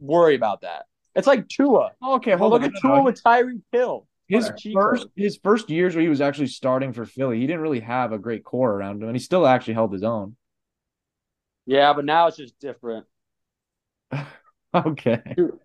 worry 0.00 0.34
about 0.34 0.62
that. 0.62 0.86
It's 1.14 1.26
like 1.26 1.48
Tua. 1.48 1.92
Okay, 2.04 2.32
Well, 2.32 2.50
hold 2.50 2.52
look 2.52 2.62
on. 2.62 2.74
at 2.74 2.80
Tua 2.80 3.02
with 3.02 3.22
Tyreek 3.22 3.62
Hill. 3.72 4.06
his 4.28 4.50
first 4.72 5.08
his 5.16 5.38
first 5.42 5.68
years 5.70 5.94
where 5.94 6.02
he 6.02 6.08
was 6.08 6.20
actually 6.20 6.46
starting 6.48 6.92
for 6.92 7.04
Philly, 7.04 7.40
he 7.40 7.46
didn't 7.46 7.62
really 7.62 7.80
have 7.80 8.12
a 8.12 8.18
great 8.18 8.44
core 8.44 8.72
around 8.72 9.02
him, 9.02 9.08
and 9.08 9.16
he 9.16 9.22
still 9.22 9.46
actually 9.46 9.74
held 9.74 9.92
his 9.92 10.02
own. 10.02 10.36
Yeah, 11.66 11.92
but 11.92 12.04
now 12.04 12.28
it's 12.28 12.36
just 12.36 12.58
different. 12.58 13.06
Okay. 14.74 15.22
Dude. 15.34 15.58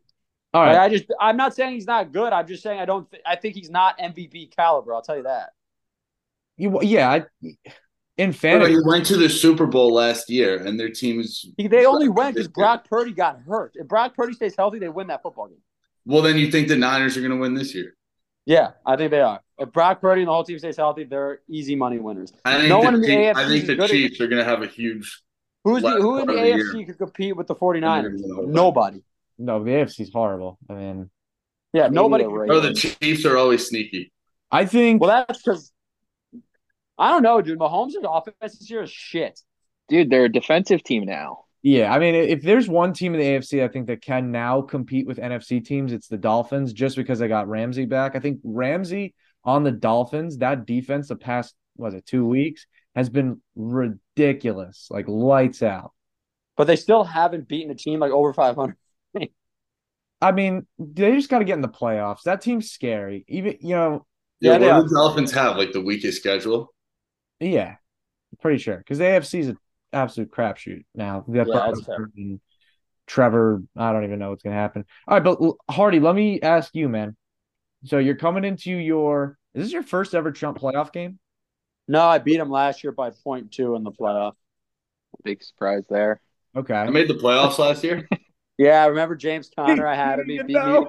All 0.54 0.64
Like. 0.64 0.78
I 0.78 0.90
just, 0.90 1.06
I'm 1.20 1.36
not 1.38 1.56
saying 1.56 1.74
he's 1.74 1.88
not 1.88 2.12
good. 2.12 2.32
I'm 2.32 2.46
just 2.48 2.62
saying 2.62 2.80
I 2.80 2.86
don't. 2.86 3.10
Th- 3.10 3.24
I 3.26 3.36
think 3.36 3.56
he's 3.56 3.70
not 3.72 3.98
MVP 3.98 4.56
caliber. 4.56 4.94
I'll 4.94 5.02
tell 5.02 5.18
you 5.18 5.24
that. 5.24 5.50
You, 6.58 6.80
yeah, 6.84 7.10
I, 7.10 7.24
in 8.18 8.30
Bro, 8.30 8.38
fantasy, 8.38 8.74
he 8.74 8.80
went 8.86 9.08
to 9.08 9.18
the 9.18 9.28
Super 9.30 9.66
Bowl 9.66 9.92
last 9.92 10.30
year, 10.30 10.58
and 10.64 10.80
their 10.80 10.90
team 10.90 11.20
is. 11.20 11.50
He, 11.58 11.68
they 11.68 11.86
only 11.86 12.10
went 12.10 12.36
because 12.36 12.48
Brock 12.48 12.88
Purdy 12.88 13.12
got 13.12 13.40
hurt. 13.42 13.72
If 13.76 13.88
Brock 13.88 14.16
Purdy 14.16 14.34
stays 14.34 14.56
healthy, 14.56 14.78
they 14.78 14.90
win 14.90 15.08
that 15.08 15.24
football 15.24 15.48
game. 15.48 15.58
Well, 16.06 16.22
then 16.22 16.38
you 16.38 16.52
think 16.52 16.68
the 16.68 16.76
Niners 16.76 17.18
are 17.18 17.22
going 17.22 17.32
to 17.32 17.38
win 17.38 17.56
this 17.56 17.74
year? 17.74 17.96
Yeah, 18.46 18.72
I 18.86 18.98
think 18.98 19.10
they 19.10 19.22
are. 19.22 19.42
If 19.58 19.72
Brock 19.72 20.02
Purdy 20.02 20.22
and 20.22 20.28
the 20.28 20.34
whole 20.34 20.44
team 20.44 20.60
stays 20.60 20.76
healthy, 20.78 21.06
they're 21.06 21.40
easy 21.50 21.76
money 21.76 21.98
winners. 21.98 22.34
I 22.46 22.58
think 22.58 22.70
No 22.70 22.80
the, 22.82 22.86
one 22.86 22.96
in 22.96 23.02
the 23.02 23.08
Chiefs- 23.08 23.40
AFC 23.40 23.44
I 23.44 23.48
think 23.48 23.66
the 23.66 23.76
good 23.76 23.84
at- 23.86 23.90
Chiefs 23.90 24.22
are 24.22 24.28
going 24.28 24.44
to 24.44 24.50
have 24.50 24.62
a 24.62 24.68
huge. 24.68 25.22
Who's 25.64 25.82
the, 25.82 25.92
who 25.92 26.20
in 26.20 26.28
the 26.28 26.34
part 26.34 26.38
of 26.38 26.44
the 26.58 26.64
AFC 26.64 26.86
could 26.86 26.98
compete 26.98 27.38
with 27.38 27.48
the 27.48 27.56
49ers? 27.56 28.20
Nobody. 28.48 29.02
Nobody. 29.38 29.72
no, 29.72 29.78
the 29.86 29.86
AFC's 29.86 30.12
horrible. 30.14 30.58
I 30.70 30.74
mean, 30.74 31.10
Yeah, 31.74 31.84
Maybe 31.84 31.96
nobody. 31.96 32.24
the 32.24 32.30
Oh, 32.54 32.60
the 32.60 32.74
Chiefs 32.74 33.26
are 33.26 33.38
always 33.38 33.68
sneaky. 33.68 34.12
I 34.52 34.66
think 34.66 35.02
well, 35.02 35.26
that's 35.28 35.42
because 35.42 35.72
I 36.98 37.10
don't 37.10 37.24
know, 37.24 37.42
dude. 37.42 37.60
Mahomes' 37.60 37.94
offense 38.04 38.60
this 38.60 38.70
year 38.70 38.84
is 38.84 38.92
shit. 38.92 39.40
dude, 39.90 40.10
they're 40.10 40.26
a 40.26 40.30
defensive 40.32 40.84
team 40.84 41.06
now. 41.06 41.40
Yeah, 41.64 41.94
I 41.94 41.98
mean, 41.98 42.14
if 42.14 42.42
there's 42.42 42.68
one 42.68 42.92
team 42.94 43.14
in 43.16 43.22
the 43.22 43.26
AFC 43.26 43.64
I 43.64 43.70
think 43.70 43.88
that 43.88 44.02
can 44.02 44.32
now 44.32 44.62
compete 44.62 45.08
with 45.08 45.18
NFC 45.18 45.64
teams, 45.66 45.94
it's 45.94 46.08
the 46.10 46.18
Dolphins, 46.18 46.74
just 46.74 46.98
because 46.98 47.20
they 47.20 47.30
got 47.30 47.48
Ramsey 47.48 47.86
back. 47.86 48.16
I 48.16 48.20
think 48.20 48.42
Ramsey 48.44 49.16
on 49.46 49.64
the 49.64 49.72
Dolphins, 49.72 50.38
that 50.40 50.66
defense 50.66 51.08
the 51.08 51.16
past 51.16 51.56
was 51.78 51.94
it 51.94 52.06
two 52.06 52.26
weeks 52.26 52.66
has 52.96 53.10
been 53.10 53.42
ridiculous, 53.56 54.88
like 54.92 55.08
lights 55.08 55.64
out. 55.64 55.94
But 56.56 56.68
they 56.68 56.76
still 56.76 57.04
haven't 57.04 57.48
beaten 57.48 57.72
a 57.72 57.76
team 57.76 58.00
like 58.00 58.12
over 58.12 58.34
500. 58.34 58.76
I 60.24 60.32
mean, 60.32 60.66
they 60.80 61.12
just 61.16 61.30
got 61.30 61.40
to 61.40 61.46
get 61.46 61.56
in 61.56 61.62
the 61.62 61.68
playoffs. 61.68 62.24
That 62.24 62.42
team's 62.42 62.72
scary. 62.72 63.26
Even 63.28 63.58
you 63.60 63.76
know, 63.76 64.06
Yeah, 64.40 64.54
Yeah, 64.54 64.60
what 64.60 64.72
uh, 64.72 64.82
do 64.84 64.88
the 64.88 64.96
Dolphins 64.96 65.32
have? 65.34 65.58
Like 65.58 65.74
the 65.74 65.82
weakest 65.82 66.20
schedule? 66.20 66.74
yeah, 67.40 67.76
pretty 68.42 68.58
sure 68.60 68.78
because 68.78 69.00
the 69.00 69.04
AFC's 69.04 69.50
an 69.50 69.58
absolute 69.92 70.32
crapshoot 70.32 70.86
now. 70.96 71.26
Yeah, 71.28 71.44
that's 71.44 71.82
Burrow 71.82 72.08
Trevor. 73.06 73.64
I 73.76 73.92
don't 73.92 74.06
even 74.06 74.20
know 74.20 74.30
what's 74.30 74.44
gonna 74.44 74.56
happen. 74.56 74.86
All 75.08 75.20
right, 75.20 75.24
but 75.24 75.40
Hardy, 75.70 76.00
let 76.00 76.16
me 76.16 76.40
ask 76.42 76.74
you, 76.74 76.88
man. 76.88 77.18
So 77.84 77.98
you're 77.98 78.16
coming 78.16 78.46
into 78.46 78.72
your 78.72 79.38
is 79.54 79.66
this 79.66 79.74
your 79.74 79.84
first 79.84 80.16
ever 80.16 80.32
Chump 80.32 80.58
playoff 80.58 80.94
game? 80.94 81.20
No, 81.88 82.02
I 82.02 82.20
beat 82.20 82.40
him 82.40 82.50
last 82.50 82.82
year 82.84 82.94
by 82.94 83.12
two 83.52 83.76
in 83.76 83.84
the 83.84 83.92
playoff. 83.92 84.36
Big 85.24 85.44
surprise 85.44 85.86
there. 85.90 86.22
Okay. 86.56 86.74
I 86.74 86.90
made 86.90 87.10
the 87.10 87.16
playoffs 87.16 87.58
last 87.58 87.84
year. 87.84 88.08
Yeah, 88.58 88.84
I 88.84 88.88
remember 88.88 89.16
James 89.16 89.50
Conner. 89.56 89.88
I 89.88 89.96
had 89.96 90.20
him. 90.20 90.30
He 90.30 90.42
beat 90.44 90.56
me. 90.56 90.86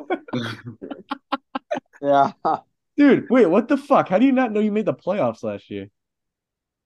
Yeah. 2.02 2.32
Dude, 2.96 3.28
wait, 3.30 3.46
what 3.46 3.68
the 3.68 3.76
fuck? 3.76 4.08
How 4.08 4.18
do 4.18 4.26
you 4.26 4.32
not 4.32 4.52
know 4.52 4.60
you 4.60 4.70
made 4.70 4.86
the 4.86 4.94
playoffs 4.94 5.42
last 5.42 5.70
year? 5.70 5.88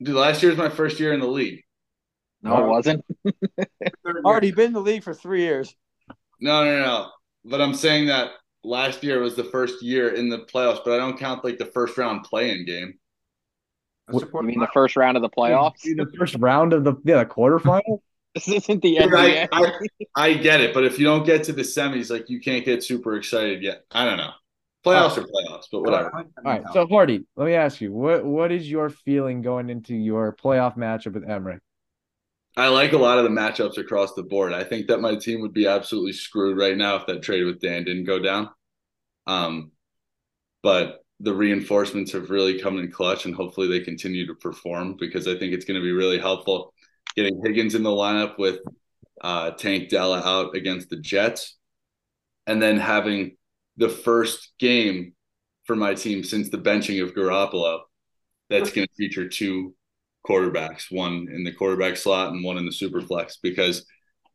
Dude, 0.01 0.15
last 0.15 0.43
year 0.43 0.51
was 0.51 0.59
my 0.59 0.69
first 0.69 1.01
year 1.01 1.13
in 1.13 1.21
the 1.21 1.27
league. 1.27 1.65
No, 2.43 2.65
it 2.65 2.69
wasn't. 2.69 3.05
Already 4.25 4.53
been 4.53 4.67
in 4.67 4.73
the 4.73 4.81
league 4.81 5.03
for 5.03 5.13
three 5.13 5.43
years. 5.43 5.75
No, 6.41 6.65
no, 6.65 6.79
no. 6.79 7.11
But 7.45 7.61
I'm 7.61 7.75
saying 7.75 8.07
that 8.07 8.31
last 8.63 9.03
year 9.03 9.21
was 9.21 9.35
the 9.35 9.45
first 9.45 9.83
year 9.83 10.11
in 10.15 10.29
the 10.29 10.39
playoffs, 10.39 10.81
but 10.85 10.95
I 10.95 10.99
don't 10.99 11.19
count 11.19 11.45
like 11.45 11.59
the 11.59 11.67
first 11.67 11.99
round 11.99 12.23
play-in 12.25 12.65
game. 12.65 12.95
I 14.09 14.19
support 14.19 14.45
You 14.45 14.49
mean 14.49 14.61
the 14.61 14.69
first 14.73 14.97
round 14.97 15.17
of 15.17 15.23
the 15.23 15.29
playoffs? 15.29 15.83
Dude, 15.83 15.99
the 15.99 16.17
first 16.17 16.37
round 16.37 16.73
of 16.73 16.85
the 16.85 16.95
yeah, 17.05 17.19
the 17.19 17.27
quarterfinal? 17.27 18.01
This 18.47 18.49
isn't 18.49 18.83
the 18.83 18.99
Dude, 18.99 19.15
I, 19.15 19.49
I, 19.53 19.73
I 20.15 20.35
get 20.35 20.61
it, 20.61 20.73
but 20.73 20.85
if 20.85 20.99
you 20.99 21.05
don't 21.05 21.25
get 21.25 21.45
to 21.45 21.53
the 21.53 21.63
semis, 21.63 22.11
like 22.11 22.29
you 22.29 22.41
can't 22.41 22.65
get 22.65 22.85
super 22.85 23.17
excited 23.17 23.63
yet. 23.63 23.85
I 23.91 24.05
don't 24.05 24.17
know. 24.17 24.31
Playoffs 24.85 25.19
are 25.19 25.23
playoffs, 25.23 25.65
but 25.73 25.81
whatever. 25.83 26.13
All 26.15 26.25
right, 26.45 26.63
so 26.73 26.87
Hardy, 26.87 27.27
let 27.37 27.47
me 27.47 27.55
ask 27.55 27.81
you, 27.81 27.93
what 27.93 28.25
what 28.25 28.53
is 28.53 28.71
your 28.71 28.91
feeling 28.91 29.43
going 29.43 29.71
into 29.71 29.95
your 29.95 30.35
playoff 30.35 30.77
matchup 30.77 31.15
with 31.15 31.29
Emerick? 31.29 31.61
I 32.57 32.69
like 32.69 32.93
a 32.93 32.99
lot 32.99 33.19
of 33.19 33.25
the 33.25 33.31
matchups 33.31 33.79
across 33.79 34.15
the 34.15 34.23
board. 34.23 34.53
I 34.53 34.65
think 34.65 34.89
that 34.89 35.01
my 35.01 35.17
team 35.17 35.41
would 35.43 35.53
be 35.53 35.67
absolutely 35.67 36.13
screwed 36.13 36.59
right 36.59 36.77
now 36.77 36.97
if 36.97 37.07
that 37.07 37.23
trade 37.23 37.45
with 37.45 37.61
Dan 37.61 37.85
didn't 37.85 38.05
go 38.05 38.19
down. 38.19 38.51
Um, 39.27 39.73
but 40.63 41.05
the 41.21 41.35
reinforcements 41.35 42.13
have 42.13 42.31
really 42.31 42.59
come 42.61 42.79
in 42.79 42.91
clutch, 42.91 43.27
and 43.27 43.35
hopefully 43.35 43.69
they 43.69 43.85
continue 43.85 44.27
to 44.27 44.35
perform 44.35 44.97
because 44.99 45.27
I 45.27 45.37
think 45.37 45.53
it's 45.53 45.65
going 45.65 45.79
to 45.79 45.85
be 45.85 45.93
really 45.93 46.19
helpful 46.19 46.73
getting 47.19 47.43
Higgins 47.45 47.75
in 47.75 47.83
the 47.83 47.91
lineup 47.91 48.39
with 48.39 48.61
uh, 49.21 49.51
Tank 49.51 49.89
Della 49.89 50.21
out 50.25 50.55
against 50.55 50.89
the 50.89 50.97
Jets, 50.97 51.57
and 52.47 52.63
then 52.63 52.79
having 52.79 53.37
the 53.77 53.89
first 53.89 54.53
game 54.61 55.15
for 55.65 55.75
my 55.75 55.95
team 55.95 56.23
since 56.23 56.49
the 56.49 56.59
benching 56.59 57.03
of 57.03 57.15
Garoppolo 57.15 57.81
that's 58.49 58.71
going 58.71 58.87
to 58.87 58.95
feature 58.95 59.29
two 59.29 59.75
quarterbacks, 60.25 60.93
one 60.93 61.27
in 61.33 61.43
the 61.43 61.53
quarterback 61.53 61.97
slot 61.97 62.33
and 62.33 62.45
one 62.45 62.57
in 62.57 62.67
the 62.67 62.73
super 62.73 63.01
flex, 63.01 63.39
because 63.43 63.79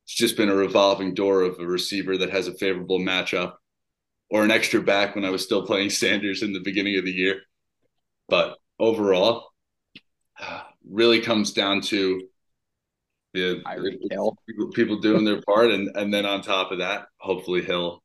it's 0.03 0.15
just 0.15 0.35
been 0.35 0.49
a 0.49 0.55
revolving 0.55 1.13
door 1.13 1.43
of 1.43 1.57
a 1.59 1.65
receiver 1.65 2.17
that 2.17 2.31
has 2.31 2.49
a 2.49 2.53
favorable 2.55 2.99
matchup 2.99 3.53
or 4.29 4.43
an 4.43 4.51
extra 4.51 4.81
back 4.81 5.15
when 5.15 5.23
I 5.23 5.29
was 5.29 5.41
still 5.43 5.65
playing 5.65 5.89
Sanders 5.89 6.43
in 6.43 6.51
the 6.51 6.59
beginning 6.59 6.97
of 6.97 7.05
the 7.05 7.13
year. 7.13 7.39
But 8.27 8.57
overall, 8.77 9.47
really 10.85 11.21
comes 11.21 11.53
down 11.53 11.79
to 11.79 12.27
the 13.33 13.61
Tyreek 13.65 13.99
Hill. 14.11 14.37
people, 14.47 14.71
people 14.71 14.99
doing 14.99 15.25
their 15.25 15.41
part, 15.41 15.71
and 15.71 15.89
and 15.95 16.13
then 16.13 16.25
on 16.25 16.41
top 16.41 16.71
of 16.71 16.79
that, 16.79 17.07
hopefully 17.17 17.61
Hill, 17.61 18.03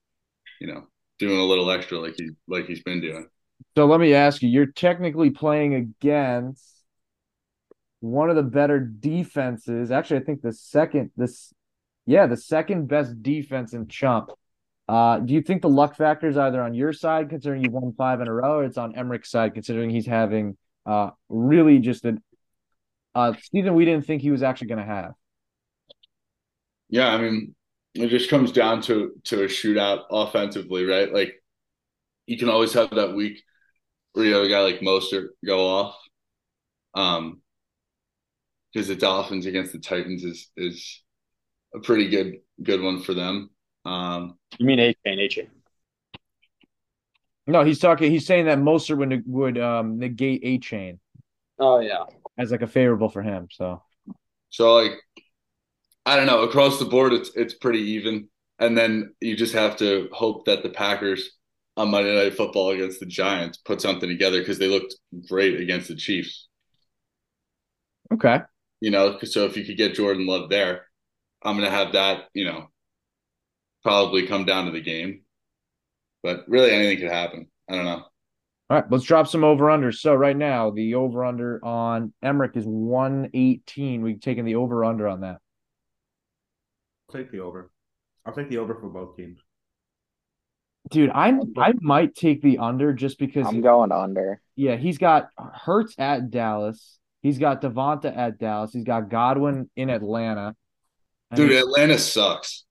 you 0.60 0.66
know, 0.66 0.86
doing 1.18 1.38
a 1.38 1.44
little 1.44 1.70
extra 1.70 1.98
like 1.98 2.14
he 2.16 2.30
like 2.46 2.66
he's 2.66 2.82
been 2.82 3.00
doing. 3.00 3.28
So 3.76 3.86
let 3.86 4.00
me 4.00 4.14
ask 4.14 4.42
you, 4.42 4.48
you're 4.48 4.66
technically 4.66 5.30
playing 5.30 5.74
against 5.74 6.64
one 8.00 8.30
of 8.30 8.36
the 8.36 8.42
better 8.42 8.78
defenses. 8.80 9.90
Actually, 9.90 10.20
I 10.20 10.24
think 10.24 10.42
the 10.42 10.52
second 10.52 11.10
this 11.16 11.52
yeah, 12.06 12.26
the 12.26 12.36
second 12.36 12.88
best 12.88 13.22
defense 13.22 13.74
in 13.74 13.88
chump. 13.88 14.30
Uh, 14.88 15.18
do 15.18 15.34
you 15.34 15.42
think 15.42 15.60
the 15.60 15.68
luck 15.68 15.96
factor 15.96 16.26
is 16.28 16.38
either 16.38 16.62
on 16.62 16.72
your 16.72 16.94
side, 16.94 17.28
considering 17.28 17.62
you 17.62 17.70
won 17.70 17.92
five 17.98 18.22
in 18.22 18.28
a 18.28 18.32
row, 18.32 18.60
or 18.60 18.64
it's 18.64 18.78
on 18.78 18.94
Emerick's 18.94 19.30
side, 19.30 19.52
considering 19.54 19.90
he's 19.90 20.06
having 20.06 20.56
uh 20.86 21.10
really 21.28 21.78
just 21.78 22.04
a 22.06 22.16
uh 23.14 23.34
season 23.52 23.74
we 23.74 23.84
didn't 23.84 24.06
think 24.06 24.22
he 24.22 24.30
was 24.30 24.42
actually 24.42 24.68
going 24.68 24.78
to 24.78 24.86
have? 24.86 25.12
Yeah, 26.88 27.08
I 27.08 27.18
mean, 27.18 27.54
it 27.94 28.08
just 28.08 28.30
comes 28.30 28.52
down 28.52 28.82
to 28.82 29.12
to 29.24 29.44
a 29.44 29.46
shootout 29.48 30.04
offensively, 30.10 30.84
right? 30.84 31.12
Like 31.12 31.34
you 32.26 32.38
can 32.38 32.48
always 32.48 32.72
have 32.74 32.90
that 32.90 33.14
week 33.14 33.42
where 34.12 34.26
you 34.26 34.34
have 34.34 34.44
a 34.44 34.48
guy 34.48 34.60
like 34.60 34.80
Mostert 34.80 35.28
go 35.46 35.66
off. 35.66 35.96
Um 36.94 37.42
because 38.72 38.88
the 38.88 38.96
Dolphins 38.96 39.46
against 39.46 39.72
the 39.72 39.78
Titans 39.78 40.24
is 40.24 40.50
is 40.56 41.02
a 41.74 41.80
pretty 41.80 42.08
good 42.08 42.38
good 42.62 42.82
one 42.82 43.00
for 43.02 43.14
them. 43.14 43.50
Um 43.84 44.38
You 44.58 44.66
mean 44.66 44.78
A 44.80 44.94
chain, 45.04 45.18
Achane. 45.18 45.48
No, 47.46 47.64
he's 47.64 47.78
talking. 47.78 48.10
He's 48.10 48.26
saying 48.26 48.44
that 48.46 48.58
Moser 48.58 48.94
would 48.96 49.22
would 49.26 49.58
um 49.58 49.98
negate 49.98 50.44
Achane 50.44 50.98
Oh 51.58 51.80
yeah. 51.80 52.04
as 52.36 52.50
like 52.50 52.62
a 52.62 52.66
favorable 52.66 53.08
for 53.08 53.22
him. 53.22 53.48
So 53.50 53.82
so 54.50 54.74
like 54.76 54.92
I 56.08 56.16
don't 56.16 56.26
know, 56.26 56.40
across 56.42 56.78
the 56.78 56.86
board 56.86 57.12
it's 57.12 57.30
it's 57.34 57.52
pretty 57.52 57.80
even. 57.92 58.30
And 58.58 58.76
then 58.76 59.14
you 59.20 59.36
just 59.36 59.52
have 59.52 59.76
to 59.76 60.08
hope 60.10 60.46
that 60.46 60.62
the 60.62 60.70
Packers 60.70 61.30
on 61.76 61.90
Monday 61.90 62.14
Night 62.14 62.34
Football 62.34 62.70
against 62.70 62.98
the 62.98 63.06
Giants 63.06 63.58
put 63.58 63.82
something 63.82 64.08
together 64.08 64.38
because 64.40 64.58
they 64.58 64.68
looked 64.68 64.94
great 65.28 65.60
against 65.60 65.88
the 65.88 65.94
Chiefs. 65.96 66.48
okay, 68.12 68.40
you 68.80 68.90
know. 68.90 69.18
So 69.22 69.44
if 69.44 69.56
you 69.56 69.64
could 69.66 69.76
get 69.76 69.94
Jordan 69.94 70.26
Love 70.26 70.48
there, 70.48 70.86
I'm 71.42 71.56
gonna 71.56 71.70
have 71.70 71.92
that, 71.92 72.28
you 72.32 72.46
know, 72.46 72.68
probably 73.82 74.26
come 74.26 74.46
down 74.46 74.64
to 74.66 74.72
the 74.72 74.80
game. 74.80 75.22
But 76.22 76.44
really, 76.48 76.70
anything 76.70 76.98
could 77.00 77.12
happen. 77.12 77.48
I 77.68 77.74
don't 77.76 77.84
know. 77.84 78.04
all 78.70 78.80
right. 78.80 78.84
Let's 78.90 79.04
drop 79.04 79.28
some 79.28 79.44
over 79.44 79.66
unders. 79.66 79.96
So 79.96 80.14
right 80.14 80.36
now 80.36 80.70
the 80.70 80.94
over 80.94 81.24
under 81.24 81.62
on 81.64 82.14
Emerick 82.22 82.56
is 82.56 82.64
one 82.64 83.28
eighteen. 83.34 84.00
We've 84.02 84.20
taken 84.20 84.46
the 84.46 84.56
over 84.56 84.84
under 84.86 85.06
on 85.06 85.20
that. 85.20 85.38
I'll 87.08 87.20
take 87.20 87.30
the 87.30 87.40
over. 87.40 87.70
I'll 88.26 88.34
take 88.34 88.48
the 88.50 88.58
over 88.58 88.74
for 88.74 88.88
both 88.88 89.16
teams. 89.16 89.38
Dude, 90.90 91.10
I 91.10 91.38
I 91.56 91.72
might 91.80 92.14
take 92.14 92.42
the 92.42 92.58
under 92.58 92.92
just 92.92 93.18
because 93.18 93.46
I'm 93.46 93.60
going 93.60 93.92
under. 93.92 94.40
yeah, 94.56 94.76
he's 94.76 94.98
got 94.98 95.28
Hurts 95.38 95.94
at 95.98 96.30
Dallas. 96.30 96.98
He's 97.20 97.38
got 97.38 97.60
Devonta 97.60 98.16
at 98.16 98.38
Dallas. 98.38 98.72
He's 98.72 98.84
got 98.84 99.08
Godwin 99.10 99.68
in 99.76 99.90
Atlanta. 99.90 100.54
And 101.30 101.36
Dude, 101.36 101.50
he- 101.50 101.56
Atlanta 101.58 101.98
sucks. 101.98 102.64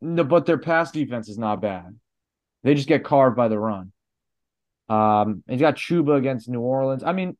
No, 0.00 0.22
but 0.24 0.44
their 0.46 0.58
pass 0.58 0.90
defense 0.92 1.28
is 1.28 1.38
not 1.38 1.62
bad. 1.62 1.98
They 2.62 2.74
just 2.74 2.88
get 2.88 3.04
carved 3.04 3.36
by 3.36 3.48
the 3.48 3.58
run. 3.58 3.92
Um, 4.88 5.42
he's 5.48 5.60
got 5.60 5.76
Chuba 5.76 6.16
against 6.16 6.48
New 6.48 6.60
Orleans. 6.60 7.02
I 7.02 7.12
mean, 7.12 7.36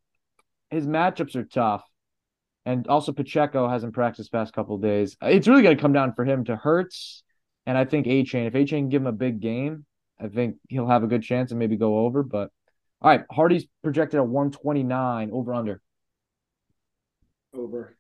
his 0.71 0.87
matchups 0.87 1.37
are 1.37 1.45
tough. 1.45 1.85
And 2.67 2.87
also 2.89 3.13
Pacheco 3.13 3.69
hasn't 3.69 3.93
practiced 3.93 4.33
past 4.33 4.55
couple 4.55 4.79
days. 4.79 5.17
It's 5.21 5.47
really 5.49 5.63
going 5.63 5.77
to 5.77 5.81
come 5.81 5.93
down 5.93 6.15
for 6.15 6.25
him 6.25 6.45
to 6.45 6.57
Hurts, 6.57 7.23
and 7.67 7.77
I 7.77 7.85
think 7.85 8.07
Achane. 8.07 8.47
If 8.47 8.55
Achane 8.55 8.69
can 8.69 8.89
give 8.89 9.03
him 9.03 9.07
a 9.07 9.13
big 9.13 9.41
game, 9.41 9.85
I 10.19 10.29
think 10.29 10.57
he'll 10.69 10.89
have 10.89 11.03
a 11.03 11.07
good 11.07 11.23
chance 11.23 11.51
and 11.51 11.59
maybe 11.59 11.77
go 11.77 11.99
over. 11.99 12.23
But 12.23 12.51
all 13.03 13.11
right, 13.11 13.25
Hardy's 13.31 13.67
projected 13.83 14.19
at 14.19 14.27
129 14.27 15.31
over 15.33 15.55
under. 15.55 15.83
Over. 17.53 17.97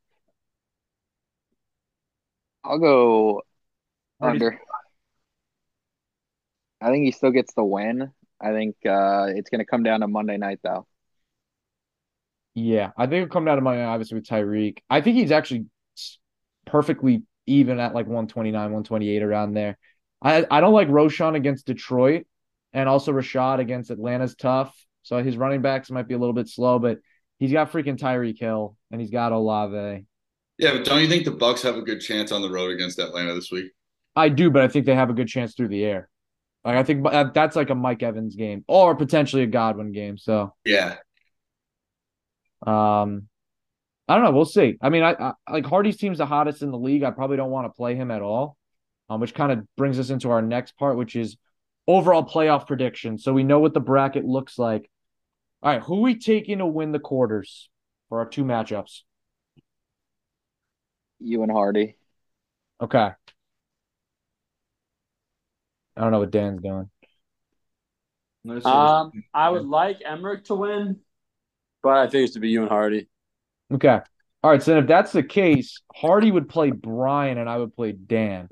I'll 2.64 2.79
go 2.79 3.42
Hardy's- 4.20 4.42
under. 4.42 4.61
I 6.81 6.90
think 6.90 7.05
he 7.05 7.12
still 7.12 7.31
gets 7.31 7.55
the 7.55 7.64
win. 7.64 8.12
I 8.40 8.53
think 8.53 8.77
uh, 8.85 9.27
it's 9.29 9.48
going 9.48 9.61
to 9.61 9.64
come 9.64 9.83
down 9.83 10.00
to 10.00 10.09
Monday 10.09 10.37
night, 10.37 10.61
though. 10.62 10.87
Yeah, 12.55 12.90
I 12.97 13.07
think 13.07 13.23
it'll 13.23 13.33
come 13.33 13.45
down 13.45 13.57
to 13.57 13.62
money, 13.62 13.83
obviously, 13.83 14.17
with 14.17 14.27
Tyreek. 14.27 14.79
I 14.88 15.01
think 15.01 15.17
he's 15.17 15.33
actually 15.33 15.67
perfectly 16.67 17.23
even 17.47 17.79
at 17.79 17.95
like 17.95 18.07
129, 18.07 18.55
128 18.55 19.23
around 19.23 19.55
there. 19.55 19.77
I, 20.23 20.47
I 20.51 20.61
don't 20.61 20.73
like 20.73 20.88
Roschon 20.88 21.37
against 21.37 21.67
Detroit 21.67 22.27
and 22.73 22.88
also 22.88 23.12
Rachaad 23.12 23.59
against 23.59 23.90
Atlanta's 23.90 24.35
tough. 24.35 24.75
So 25.03 25.23
his 25.23 25.37
running 25.37 25.62
backs 25.62 25.90
might 25.90 26.09
be 26.09 26.14
a 26.14 26.19
little 26.19 26.33
bit 26.33 26.49
slow, 26.49 26.79
but 26.79 26.99
he's 27.38 27.53
got 27.53 27.71
freaking 27.71 27.99
Tyreek 27.99 28.38
Hill 28.38 28.77
and 28.90 29.01
he's 29.01 29.11
got 29.11 29.33
Olave. 29.33 30.07
Yeah, 30.57 30.73
but 30.73 30.85
don't 30.85 31.03
you 31.03 31.09
think 31.09 31.25
the 31.25 31.33
Bucs 31.33 31.62
have 31.62 31.77
a 31.77 31.83
good 31.83 32.01
chance 32.01 32.33
on 32.33 32.40
the 32.40 32.51
road 32.51 32.71
against 32.71 32.99
Atlanta 32.99 33.35
this 33.35 33.51
week? 33.51 33.73
I 34.17 34.29
do, 34.29 34.51
but 34.51 34.62
I 34.62 34.69
think 34.69 34.87
they 34.87 34.95
have 34.95 35.11
a 35.11 35.14
good 35.14 35.29
chance 35.29 35.55
through 35.55 35.69
the 35.69 35.85
air. 35.85 36.09
Like 36.64 36.77
I 36.77 36.83
think 36.85 37.07
uh, 37.07 37.25
that's 37.35 37.57
like 37.57 37.71
a 37.71 37.75
Mike 37.75 38.03
Evans 38.03 38.37
game 38.37 38.64
or 38.69 38.95
potentially 38.95 39.43
a 39.43 39.47
Godwin 39.47 39.93
game. 39.93 40.17
So 40.17 40.55
Yeah. 40.64 40.97
Um, 42.64 43.29
I 44.09 44.14
don't 44.14 44.24
know. 44.24 44.33
We'll 44.33 44.44
see. 44.44 44.77
I 44.81 44.88
mean, 44.90 45.03
I, 45.03 45.12
I 45.48 45.53
like 45.53 45.66
Hardy's 45.66 45.96
team's 45.96 46.18
the 46.18 46.27
hottest 46.27 46.62
in 46.62 46.70
the 46.70 46.79
league. 46.79 47.03
I 47.03 47.11
probably 47.11 47.37
don't 47.37 47.50
want 47.50 47.66
to 47.66 47.77
play 47.77 47.94
him 47.94 48.11
at 48.11 48.22
all. 48.22 48.57
Um, 49.11 49.20
which 49.20 49.35
kind 49.35 49.53
of 49.53 49.66
brings 49.77 49.98
us 49.98 50.09
into 50.09 50.31
our 50.31 50.40
next 50.40 50.79
part, 50.79 50.96
which 50.96 51.14
is 51.14 51.37
overall 51.87 52.24
playoff 52.24 52.66
prediction. 52.66 53.18
So 53.18 53.35
we 53.35 53.42
know 53.42 53.61
what 53.61 53.74
the 53.74 53.81
bracket 53.81 54.24
looks 54.24 54.59
like. 54.59 54.90
All 55.62 55.72
right, 55.72 55.83
who 55.83 56.00
we 56.00 56.18
taking 56.18 56.59
to 56.59 56.66
win 56.66 56.90
the 56.92 56.98
quarters 56.98 57.68
for 58.09 58.20
our 58.20 58.27
two 58.27 58.44
matchups? 58.44 59.03
You 61.20 61.42
and 61.42 61.53
Hardy. 61.53 61.96
Okay. 62.81 63.11
I 65.96 66.00
don't 66.00 66.11
know 66.11 66.20
what 66.20 66.31
Dan's 66.31 66.62
doing. 66.62 66.90
Um, 68.64 69.12
I 69.33 69.48
would 69.48 69.66
like 69.66 70.00
Emerick 70.05 70.44
to 70.46 70.55
win, 70.55 71.00
but 71.85 71.97
I 71.97 72.09
think 72.09 72.25
it's 72.25 72.35
to 72.35 72.40
be 72.40 72.49
you 72.49 72.62
and 72.62 72.68
Hardy. 72.70 73.09
Okay. 73.73 74.01
All 74.42 74.51
right. 74.51 74.62
So 74.62 74.73
then 74.73 74.83
if 74.83 74.88
that's 74.88 75.12
the 75.12 75.23
case, 75.23 75.81
Hardy 75.94 76.31
would 76.33 76.49
play 76.49 76.70
Brian 76.73 77.38
and 77.38 77.49
I 77.49 77.59
would 77.59 77.75
play 77.75 77.92
Dan. 77.92 78.49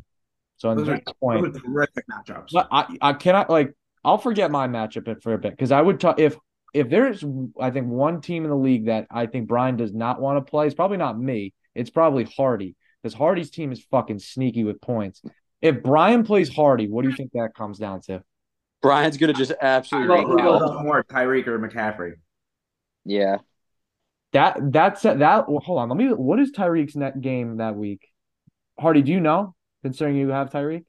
So 0.59 0.68
on 0.71 0.77
Those 0.77 0.88
are- 0.88 0.92
that 0.92 1.07
Those 1.07 1.14
point, 1.21 1.47
are 1.57 1.61
terrific 1.61 2.05
matchups. 2.09 2.51
but 2.53 2.68
I, 2.71 2.87
I 3.01 3.12
cannot 3.14 3.51
like 3.51 3.73
I'll 4.05 4.18
forget 4.18 4.51
my 4.51 4.68
matchup 4.68 5.23
for 5.23 5.35
a 5.35 5.38
bit 5.38 5.51
because 5.53 5.73
I 5.73 5.83
would 5.83 5.99
talk 5.99 6.21
if 6.21 6.37
if 6.73 6.88
there's 6.88 7.25
I 7.61 7.71
think 7.71 7.88
one 7.88 8.21
team 8.21 8.45
in 8.45 8.51
the 8.51 8.57
league 8.57 8.87
that 8.87 9.07
I 9.11 9.27
think 9.27 9.49
Brian 9.49 9.77
does 9.77 9.92
not 9.92 10.21
want 10.21 10.45
to 10.45 10.49
play, 10.51 10.66
it's 10.66 10.75
probably 10.75 10.97
not 10.99 11.18
me. 11.18 11.53
It's 11.75 11.90
probably 11.90 12.25
Hardy 12.25 12.77
because 13.03 13.14
Hardy's 13.14 13.51
team 13.51 13.73
is 13.73 13.83
fucking 13.90 14.21
sneaky 14.21 14.64
with 14.64 14.81
points. 14.81 15.21
If 15.61 15.83
Brian 15.83 16.25
plays 16.25 16.49
Hardy, 16.49 16.88
what 16.88 17.03
do 17.03 17.11
you 17.11 17.16
think 17.16 17.33
that 17.33 17.55
comes 17.55 17.79
down 17.79 18.01
to? 18.03 18.23
Brian's 18.83 19.16
gonna 19.16 19.33
just 19.33 19.53
absolutely 19.61 20.23
Who 20.23 20.38
goes 20.38 20.83
more, 20.83 21.05
Tyreek 21.05 21.47
or 21.47 21.59
McCaffrey? 21.59 22.14
Yeah. 23.05 23.38
That 24.33 24.59
that's 24.73 25.03
that. 25.03 25.19
well, 25.49 25.61
hold 25.61 25.79
on, 25.79 25.88
let 25.91 25.97
me. 25.99 26.07
What 26.09 26.41
is 26.41 26.53
Tyreek's 26.53 26.97
net 26.97 27.21
game 27.21 27.59
that 27.59 27.77
week? 27.77 28.09
Hardy, 28.81 29.03
do 29.03 29.12
you 29.12 29.21
know? 29.21 29.55
Considering 29.83 30.17
you 30.17 30.29
have 30.29 30.49
Tyreek. 30.51 30.85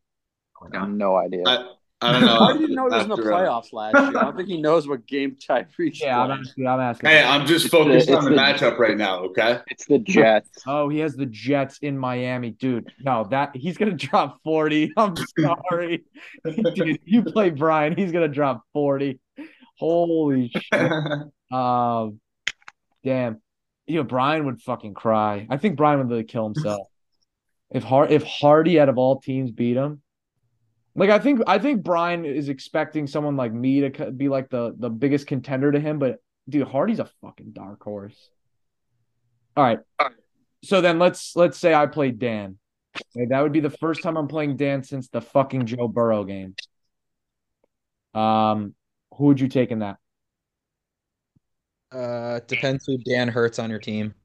I 0.66 0.70
got 0.70 0.90
no 0.90 1.18
idea. 1.18 1.44
I, 1.46 1.72
I 2.02 2.12
don't 2.14 2.22
know. 2.26 2.40
I 2.40 2.54
didn't 2.54 2.76
know 2.76 2.88
he 2.90 2.96
was 2.96 3.04
in 3.04 3.10
the 3.10 3.16
uh, 3.16 3.18
playoffs 3.18 3.74
last 3.74 3.96
year. 3.96 4.18
I 4.18 4.24
don't 4.24 4.38
think 4.38 4.48
he 4.48 4.62
knows 4.62 4.88
what 4.88 5.06
game 5.08 5.36
Tyreek. 5.36 6.00
Yeah, 6.00 6.22
I'm 6.22 6.32
asking. 6.32 6.68
I'm 6.68 6.80
asking. 6.80 7.10
Hey, 7.10 7.22
I'm 7.24 7.46
just 7.46 7.68
focused 7.70 8.08
It's 8.08 8.18
on 8.18 8.24
the 8.24 8.30
the- 8.30 8.36
matchup 8.38 8.78
right 8.78 8.96
now, 8.98 9.20
okay? 9.26 9.60
it's 9.68 9.86
the 9.88 10.00
Jets. 10.00 10.50
Oh, 10.68 10.88
he 10.88 11.00
has 11.00 11.16
the 11.16 11.26
Jets 11.26 11.80
in 11.82 11.98
Miami, 11.98 12.52
dude. 12.52 12.92
No, 13.02 13.26
that 13.32 13.56
he's 13.56 13.78
gonna 13.78 13.92
drop 13.92 14.40
forty. 14.44 14.94
I'm 14.98 15.16
sorry, 15.38 16.04
dude. 16.76 17.00
You 17.04 17.24
play 17.24 17.50
Brian, 17.50 17.94
he's 17.98 18.14
gonna 18.14 18.30
drop 18.30 18.64
forty. 18.72 19.20
Holy 19.80 20.50
shit! 20.50 20.92
Um, 21.54 22.20
damn. 23.04 23.42
You 23.86 23.98
know, 23.98 24.04
Brian 24.04 24.46
would 24.46 24.62
fucking 24.62 24.94
cry. 24.94 25.46
I 25.50 25.58
think 25.58 25.76
Brian 25.76 26.00
would 26.00 26.10
really 26.10 26.24
kill 26.24 26.46
himself 26.46 26.88
if 27.72 27.84
Har 27.84 28.08
if 28.08 28.24
Hardy 28.24 28.80
out 28.80 28.90
of 28.90 28.98
all 28.98 29.20
teams 29.20 29.52
beat 29.52 29.76
him. 29.76 30.02
Like 30.96 31.10
I 31.10 31.20
think 31.20 31.42
I 31.48 31.60
think 31.60 31.84
Brian 31.84 32.24
is 32.26 32.50
expecting 32.50 33.08
someone 33.08 33.36
like 33.36 33.52
me 33.52 33.82
to 33.82 33.90
co- 33.90 34.12
be 34.12 34.30
like 34.30 34.50
the 34.50 34.74
the 34.78 34.90
biggest 34.90 35.28
contender 35.28 35.72
to 35.72 35.80
him, 35.80 36.00
but 36.00 36.20
dude, 36.48 36.68
Hardy's 36.68 37.00
a 37.00 37.10
fucking 37.22 37.52
dark 37.52 37.84
horse. 37.84 38.30
All 39.58 39.64
right. 39.64 39.80
So 40.64 40.82
then 40.82 41.00
let's 41.00 41.36
let's 41.36 41.58
say 41.58 41.74
I 41.74 41.88
played 41.88 42.20
Dan. 42.20 42.58
Okay, 42.96 43.26
that 43.30 43.42
would 43.42 43.52
be 43.52 43.60
the 43.60 43.72
first 43.72 44.04
time 44.04 44.18
I'm 44.18 44.28
playing 44.28 44.56
Dan 44.56 44.84
since 44.84 45.10
the 45.10 45.22
fucking 45.22 45.66
Joe 45.66 45.88
Burrow 45.88 46.24
game. 46.24 46.56
Um, 48.14 48.76
who 49.18 49.26
would 49.26 49.40
you 49.40 49.48
take 49.48 49.72
in 49.72 49.80
that? 49.80 49.98
Uh, 51.94 52.40
depends 52.48 52.86
who 52.86 52.98
Dan 52.98 53.28
hurts 53.30 53.60
on 53.60 53.70
your 53.70 53.80
team. 53.80 54.16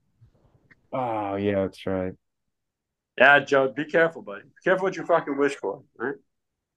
Oh 0.92 1.37
yeah, 1.37 1.62
that's 1.62 1.87
right. 1.87 2.12
Yeah, 3.18 3.40
Joe, 3.40 3.68
be 3.68 3.85
careful, 3.85 4.22
buddy. 4.22 4.42
Be 4.44 4.50
careful 4.64 4.85
what 4.85 4.96
you 4.96 5.04
fucking 5.04 5.37
wish 5.37 5.57
for. 5.57 5.83
Right? 5.96 6.14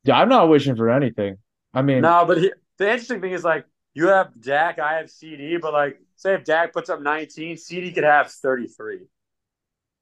Yeah, 0.03 0.19
I'm 0.19 0.29
not 0.29 0.49
wishing 0.49 0.75
for 0.75 0.89
anything. 0.89 1.37
I 1.73 1.81
mean, 1.81 2.01
No, 2.01 2.25
but 2.25 2.37
he, 2.39 2.51
the 2.77 2.89
interesting 2.89 3.21
thing 3.21 3.31
is 3.33 3.43
like 3.43 3.65
you 3.93 4.07
have 4.07 4.31
Dak, 4.39 4.79
I 4.79 4.97
have 4.97 5.09
CD, 5.09 5.57
but 5.57 5.73
like 5.73 5.99
say 6.15 6.33
if 6.33 6.43
Dak 6.43 6.73
puts 6.73 6.89
up 6.89 7.01
19, 7.01 7.57
CD 7.57 7.91
could 7.91 8.03
have 8.03 8.31
33. 8.31 9.01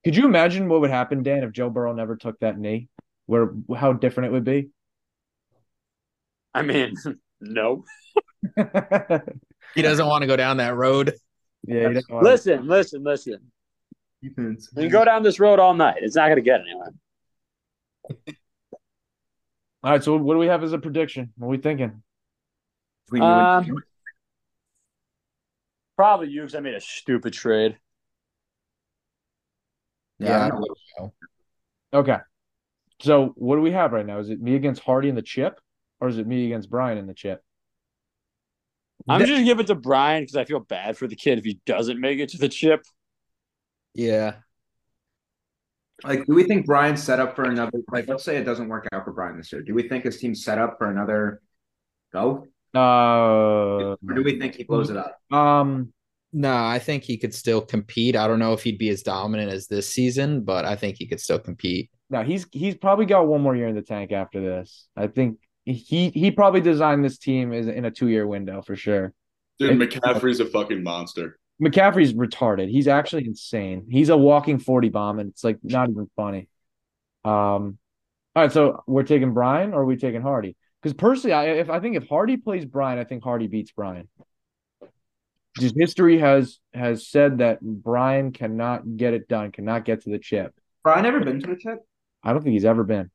could 0.03 0.15
you 0.15 0.25
imagine 0.25 0.69
what 0.69 0.81
would 0.81 0.89
happen, 0.89 1.23
Dan, 1.23 1.43
if 1.43 1.51
Joe 1.51 1.69
Burrow 1.69 1.93
never 1.93 2.15
took 2.15 2.39
that 2.39 2.57
knee? 2.57 2.87
Where 3.25 3.51
how 3.75 3.93
different 3.93 4.27
it 4.27 4.31
would 4.33 4.43
be? 4.45 4.69
I 6.53 6.61
mean, 6.61 6.95
no. 7.41 7.85
yeah, 9.75 9.75
He 9.75 9.81
doesn't 9.81 10.05
want 10.07 10.21
to 10.23 10.27
go 10.27 10.35
down 10.35 10.57
that 10.57 10.75
road. 10.75 11.13
he 11.67 11.73
doesn't 11.79 12.07
to- 12.07 12.19
Listen, 12.19 12.67
listen, 12.67 13.03
listen. 13.03 13.51
Defense. 14.21 14.69
We 14.75 14.83
can 14.83 14.91
go 14.91 15.05
down 15.05 15.23
this 15.23 15.39
road 15.39 15.59
all 15.59 15.73
night. 15.73 15.97
It's 16.01 16.15
not 16.15 16.25
going 16.27 16.35
to 16.37 16.41
get 16.41 16.61
anywhere. 16.61 16.93
All 19.81 19.91
right, 19.91 20.03
so 20.03 20.17
what 20.17 20.33
do 20.33 20.39
we 20.39 20.47
have 20.47 20.61
as 20.61 20.73
a 20.73 20.77
prediction? 20.77 21.31
What 21.37 21.47
are 21.47 21.51
we 21.51 21.57
thinking? 21.57 22.03
Between 23.05 23.23
you 23.23 23.29
and- 23.29 23.67
Um, 23.69 23.83
Probably 25.95 26.27
you 26.29 26.41
because 26.41 26.55
I 26.55 26.59
made 26.59 26.73
a 26.75 26.81
stupid 26.81 27.31
trade. 27.33 27.77
Yeah. 30.17 30.49
Yeah. 30.99 31.07
Okay. 31.93 32.17
So 33.01 33.33
what 33.35 33.55
do 33.55 33.61
we 33.61 33.71
have 33.71 33.93
right 33.93 34.05
now? 34.05 34.19
Is 34.19 34.29
it 34.29 34.41
me 34.41 34.55
against 34.55 34.81
Hardy 34.81 35.07
and 35.09 35.17
the 35.17 35.21
chip, 35.21 35.59
or 36.01 36.09
is 36.09 36.17
it 36.17 36.27
me 36.27 36.45
against 36.45 36.69
Brian 36.69 36.97
and 36.97 37.07
the 37.07 37.13
chip? 37.13 37.41
I'm 39.07 39.19
just 39.19 39.29
going 39.31 39.41
to 39.41 39.45
give 39.45 39.59
it 39.59 39.67
to 39.67 39.75
Brian 39.75 40.23
because 40.23 40.35
I 40.35 40.45
feel 40.45 40.59
bad 40.59 40.97
for 40.97 41.07
the 41.07 41.15
kid 41.15 41.39
if 41.39 41.45
he 41.45 41.59
doesn't 41.65 41.99
make 41.99 42.19
it 42.19 42.29
to 42.29 42.37
the 42.37 42.49
chip. 42.49 42.83
Yeah. 43.95 44.35
Like, 46.03 46.25
do 46.25 46.33
we 46.33 46.43
think 46.43 46.65
Brian's 46.65 47.03
set 47.03 47.19
up 47.19 47.35
for 47.35 47.43
another? 47.43 47.79
Like, 47.91 48.07
let's 48.07 48.23
say 48.23 48.37
it 48.37 48.43
doesn't 48.45 48.69
work 48.69 48.87
out 48.93 49.03
for 49.03 49.11
Brian 49.11 49.37
this 49.37 49.51
year. 49.51 49.61
Do 49.61 49.73
we 49.73 49.87
think 49.87 50.03
his 50.05 50.17
team's 50.19 50.43
set 50.43 50.57
up 50.57 50.77
for 50.77 50.89
another 50.89 51.41
go, 52.13 52.45
Uh, 52.75 52.79
or 52.79 53.97
do 54.15 54.23
we 54.23 54.39
think 54.39 54.55
he 54.55 54.63
blows 54.63 54.89
it 54.89 54.97
up? 54.97 55.17
um, 55.31 55.91
No, 56.31 56.53
I 56.55 56.79
think 56.79 57.03
he 57.03 57.17
could 57.17 57.33
still 57.33 57.61
compete. 57.61 58.15
I 58.15 58.27
don't 58.27 58.39
know 58.39 58.53
if 58.53 58.63
he'd 58.63 58.77
be 58.77 58.89
as 58.89 59.03
dominant 59.03 59.51
as 59.51 59.67
this 59.67 59.89
season, 59.89 60.43
but 60.43 60.63
I 60.65 60.75
think 60.75 60.97
he 60.97 61.07
could 61.07 61.19
still 61.19 61.39
compete. 61.39 61.89
no, 62.09 62.23
he's 62.23 62.45
he's 62.51 62.75
probably 62.75 63.05
got 63.05 63.27
one 63.27 63.41
more 63.41 63.55
year 63.55 63.67
in 63.67 63.75
the 63.75 63.81
tank 63.81 64.11
after 64.11 64.39
this. 64.41 64.87
I 64.95 65.07
think 65.07 65.39
he 65.71 66.09
he 66.09 66.31
probably 66.31 66.61
designed 66.61 67.03
this 67.03 67.17
team 67.17 67.53
is 67.53 67.67
in 67.67 67.85
a 67.85 67.91
two 67.91 68.07
year 68.07 68.25
window 68.27 68.61
for 68.61 68.75
sure. 68.75 69.13
Dude, 69.59 69.77
McCaffrey's 69.77 70.39
a 70.39 70.45
fucking 70.45 70.83
monster. 70.83 71.37
McCaffrey's 71.61 72.13
retarded. 72.13 72.69
He's 72.69 72.87
actually 72.87 73.25
insane. 73.25 73.85
He's 73.89 74.09
a 74.09 74.15
walking 74.15 74.59
40 74.59 74.89
bomb, 74.89 75.19
and 75.19 75.29
it's 75.29 75.43
like 75.43 75.59
not 75.61 75.89
even 75.89 76.09
funny. 76.15 76.47
Um, 77.25 77.77
all 78.35 78.43
right, 78.43 78.51
so 78.51 78.83
we're 78.87 79.03
taking 79.03 79.33
Brian 79.33 79.73
or 79.73 79.81
are 79.81 79.85
we 79.85 79.97
taking 79.97 80.21
Hardy? 80.21 80.55
Because 80.81 80.93
personally, 80.93 81.33
I 81.33 81.45
if 81.45 81.69
I 81.69 81.79
think 81.79 81.97
if 81.97 82.07
Hardy 82.07 82.37
plays 82.37 82.63
Brian, 82.63 82.97
I 82.97 83.03
think 83.03 83.23
Hardy 83.23 83.47
beats 83.47 83.71
Brian. 83.71 84.07
Just 85.57 85.75
history 85.75 86.19
has 86.19 86.59
has 86.73 87.07
said 87.07 87.39
that 87.39 87.59
Brian 87.61 88.31
cannot 88.31 88.95
get 88.95 89.13
it 89.13 89.27
done, 89.27 89.51
cannot 89.51 89.83
get 89.83 90.03
to 90.03 90.09
the 90.09 90.19
chip. 90.19 90.53
Brian 90.83 91.05
ever 91.05 91.19
been 91.19 91.41
to 91.41 91.47
the 91.47 91.57
chip? 91.57 91.79
I 92.23 92.31
don't 92.31 92.41
think 92.41 92.53
he's 92.53 92.65
ever 92.65 92.83
been. 92.83 93.11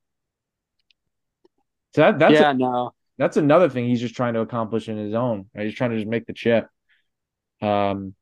So 1.95 2.01
that, 2.01 2.19
that's 2.19 2.33
yeah, 2.33 2.51
no. 2.51 2.91
that's 3.17 3.37
another 3.37 3.69
thing 3.69 3.85
he's 3.85 4.01
just 4.01 4.15
trying 4.15 4.33
to 4.33 4.41
accomplish 4.41 4.89
in 4.89 4.97
his 4.97 5.13
own. 5.13 5.45
Right? 5.55 5.65
He's 5.65 5.75
trying 5.75 5.91
to 5.91 5.95
just 5.95 6.09
make 6.09 6.25
the 6.25 6.33
chip. 6.33 6.67
Um, 7.61 8.15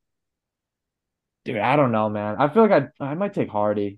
dude, 1.44 1.58
I 1.58 1.76
don't 1.76 1.92
know, 1.92 2.08
man. 2.08 2.36
I 2.38 2.50
feel 2.50 2.68
like 2.68 2.94
I 3.00 3.04
I 3.04 3.16
might 3.16 3.34
take 3.34 3.50
Hardy. 3.50 3.98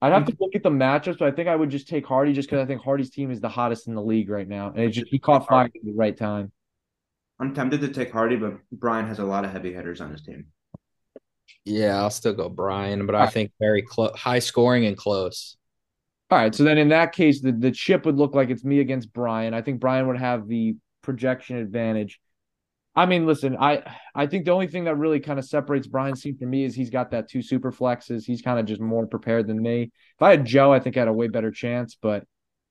I'd 0.00 0.12
have 0.12 0.24
to 0.24 0.36
look 0.40 0.56
at 0.56 0.62
the 0.62 0.70
matchups, 0.70 1.18
but 1.18 1.28
I 1.28 1.32
think 1.32 1.50
I 1.50 1.54
would 1.54 1.68
just 1.68 1.86
take 1.86 2.06
Hardy 2.06 2.32
just 2.32 2.48
because 2.48 2.64
I 2.64 2.66
think 2.66 2.80
Hardy's 2.80 3.10
team 3.10 3.30
is 3.30 3.42
the 3.42 3.50
hottest 3.50 3.86
in 3.88 3.94
the 3.94 4.02
league 4.02 4.30
right 4.30 4.48
now, 4.48 4.68
and 4.68 4.80
it 4.80 4.88
just 4.88 5.08
he 5.08 5.18
caught 5.18 5.46
fire 5.46 5.66
at 5.66 5.72
the 5.74 5.92
right 5.92 6.16
time. 6.16 6.50
I'm 7.38 7.54
tempted 7.54 7.82
to 7.82 7.88
take 7.88 8.10
Hardy, 8.10 8.36
but 8.36 8.54
Brian 8.72 9.06
has 9.06 9.18
a 9.18 9.24
lot 9.24 9.44
of 9.44 9.52
heavy 9.52 9.74
hitters 9.74 10.00
on 10.00 10.10
his 10.10 10.22
team. 10.22 10.46
Yeah, 11.66 12.00
I'll 12.00 12.10
still 12.10 12.32
go 12.32 12.48
Brian, 12.48 13.04
but 13.04 13.14
I 13.14 13.26
think 13.26 13.52
very 13.60 13.82
close, 13.82 14.16
high 14.16 14.38
scoring 14.38 14.86
and 14.86 14.96
close. 14.96 15.58
All 16.32 16.38
right, 16.38 16.54
so 16.54 16.64
then 16.64 16.78
in 16.78 16.88
that 16.88 17.12
case, 17.12 17.42
the 17.42 17.52
the 17.52 17.70
chip 17.70 18.06
would 18.06 18.16
look 18.16 18.34
like 18.34 18.48
it's 18.48 18.64
me 18.64 18.80
against 18.80 19.12
Brian. 19.12 19.52
I 19.52 19.60
think 19.60 19.80
Brian 19.80 20.06
would 20.06 20.16
have 20.16 20.48
the 20.48 20.76
projection 21.02 21.58
advantage. 21.58 22.20
I 22.96 23.04
mean, 23.04 23.26
listen, 23.26 23.54
I 23.60 23.82
I 24.14 24.26
think 24.26 24.46
the 24.46 24.52
only 24.52 24.66
thing 24.66 24.84
that 24.84 24.96
really 24.96 25.20
kind 25.20 25.38
of 25.38 25.44
separates 25.44 25.86
Brian's 25.86 26.22
team 26.22 26.38
from 26.38 26.48
me 26.48 26.64
is 26.64 26.74
he's 26.74 26.88
got 26.88 27.10
that 27.10 27.28
two 27.28 27.42
super 27.42 27.70
flexes. 27.70 28.24
He's 28.24 28.40
kind 28.40 28.58
of 28.58 28.64
just 28.64 28.80
more 28.80 29.06
prepared 29.06 29.46
than 29.46 29.60
me. 29.60 29.82
If 29.82 30.22
I 30.22 30.30
had 30.30 30.46
Joe, 30.46 30.72
I 30.72 30.80
think 30.80 30.96
I 30.96 31.00
had 31.00 31.08
a 31.08 31.12
way 31.12 31.28
better 31.28 31.50
chance. 31.50 31.98
But 32.00 32.24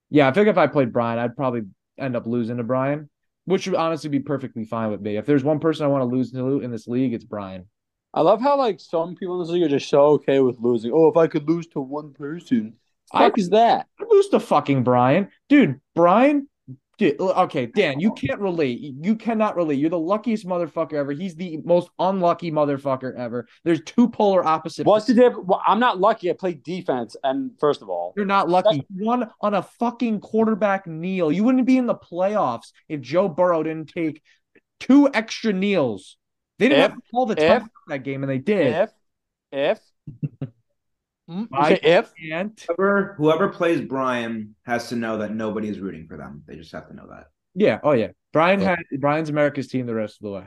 yeah, 0.10 0.28
I 0.28 0.32
think 0.32 0.48
if 0.48 0.58
I 0.58 0.66
played 0.66 0.92
Brian, 0.92 1.20
I'd 1.20 1.36
probably 1.36 1.62
end 2.00 2.16
up 2.16 2.26
losing 2.26 2.58
to 2.58 2.64
Brian, 2.64 3.12
which 3.46 3.68
would 3.68 3.76
honestly 3.76 4.10
be 4.10 4.22
perfectly 4.22 4.66
fine 4.66 4.90
with 4.90 5.02
me. 5.02 5.18
If 5.18 5.28
there's 5.28 5.44
one 5.44 5.60
person 5.60 5.86
I 5.86 5.90
want 5.90 6.02
to 6.02 6.16
lose 6.16 6.32
to 6.32 6.62
in 6.62 6.72
this 6.72 6.88
league, 6.88 7.14
it's 7.14 7.26
Brian. 7.26 7.68
I 8.12 8.22
love 8.22 8.42
how 8.42 8.58
like 8.58 8.80
some 8.80 9.14
people 9.14 9.36
in 9.36 9.42
this 9.42 9.54
league 9.54 9.62
are 9.62 9.78
just 9.78 9.88
so 9.88 10.02
okay 10.14 10.40
with 10.40 10.58
losing. 10.60 10.92
Oh, 10.92 11.10
if 11.10 11.16
I 11.16 11.28
could 11.28 11.48
lose 11.48 11.68
to 11.68 11.80
one 11.80 12.14
person, 12.14 12.78
I 13.14 13.20
fuck 13.30 13.38
is 13.38 13.50
that? 13.50 13.88
I 14.00 14.04
lose 14.10 14.30
to 14.30 14.40
fucking 14.40 14.84
Brian, 14.84 15.30
dude. 15.50 15.80
Brian, 15.96 16.48
dude. 16.98 17.20
Okay, 17.20 17.66
Dan, 17.66 18.00
you 18.00 18.14
can't 18.14 18.40
relate. 18.40 18.80
You 18.80 19.16
cannot 19.16 19.56
relate. 19.56 19.80
You're 19.80 19.90
the 19.90 20.00
luckiest 20.00 20.46
motherfucker 20.46 20.94
ever. 20.94 21.12
He's 21.12 21.36
the 21.36 21.58
most 21.66 21.90
unlucky 22.00 22.52
motherfucker 22.52 23.16
ever. 23.18 23.48
There's 23.64 23.82
two 23.82 24.10
polar 24.10 24.46
opposite. 24.46 24.86
What's 24.86 25.06
the 25.08 25.14
difference? 25.14 25.46
Well, 25.48 25.62
I'm 25.68 25.80
not 25.80 26.00
lucky. 26.00 26.30
I 26.30 26.34
played 26.34 26.64
defense, 26.64 27.16
and 27.24 27.52
first 27.60 27.82
of 27.82 27.90
all, 27.90 28.14
You're 28.16 28.26
not 28.26 28.50
lucky. 28.50 28.86
Won 28.96 29.30
on 29.42 29.54
a 29.56 29.62
fucking 29.64 30.20
quarterback 30.22 30.88
kneel. 30.88 31.32
You 31.32 31.44
wouldn't 31.44 31.66
be 31.66 31.78
in 31.78 31.86
the 31.88 31.96
playoffs 31.96 32.72
if 32.88 33.02
Joe 33.02 33.28
Burrow 33.28 33.64
didn't 33.64 33.90
take 33.90 34.22
two 34.80 35.10
extra 35.14 35.54
kneels. 35.54 36.18
They 36.60 36.70
didn't 36.70 36.84
If- 36.84 36.92
have 36.92 37.00
to 37.00 37.04
call 37.12 37.26
the 37.26 37.36
time 37.36 37.70
that 37.88 38.04
game, 38.04 38.24
and 38.24 38.30
they 38.30 38.38
did. 38.38 38.68
if 38.68 38.92
if 39.52 39.80
Hmm? 41.32 41.44
I- 41.54 41.74
Okay, 41.74 41.80
if 41.98 42.12
And 42.32 42.60
Whoever 42.68 43.14
whoever 43.18 43.48
plays 43.50 43.80
Brian 43.82 44.56
has 44.66 44.90
to 44.90 44.96
know 44.98 45.18
that 45.20 45.34
nobody 45.34 45.70
is 45.70 45.80
rooting 45.80 46.06
for 46.08 46.18
them. 46.18 46.44
They 46.46 46.56
just 46.58 46.72
have 46.74 46.88
to 46.90 46.94
know 46.96 47.08
that. 47.10 47.28
yeah, 47.56 47.80
oh 47.84 47.94
yeah, 47.94 48.10
Brian 48.34 48.60
Yeah. 48.60 48.76
had 48.76 49.00
Brian's 49.00 49.30
America's 49.30 49.68
team 49.68 49.86
the 49.86 49.96
rest 49.96 50.18
of 50.18 50.24
the 50.26 50.32
way. 50.32 50.46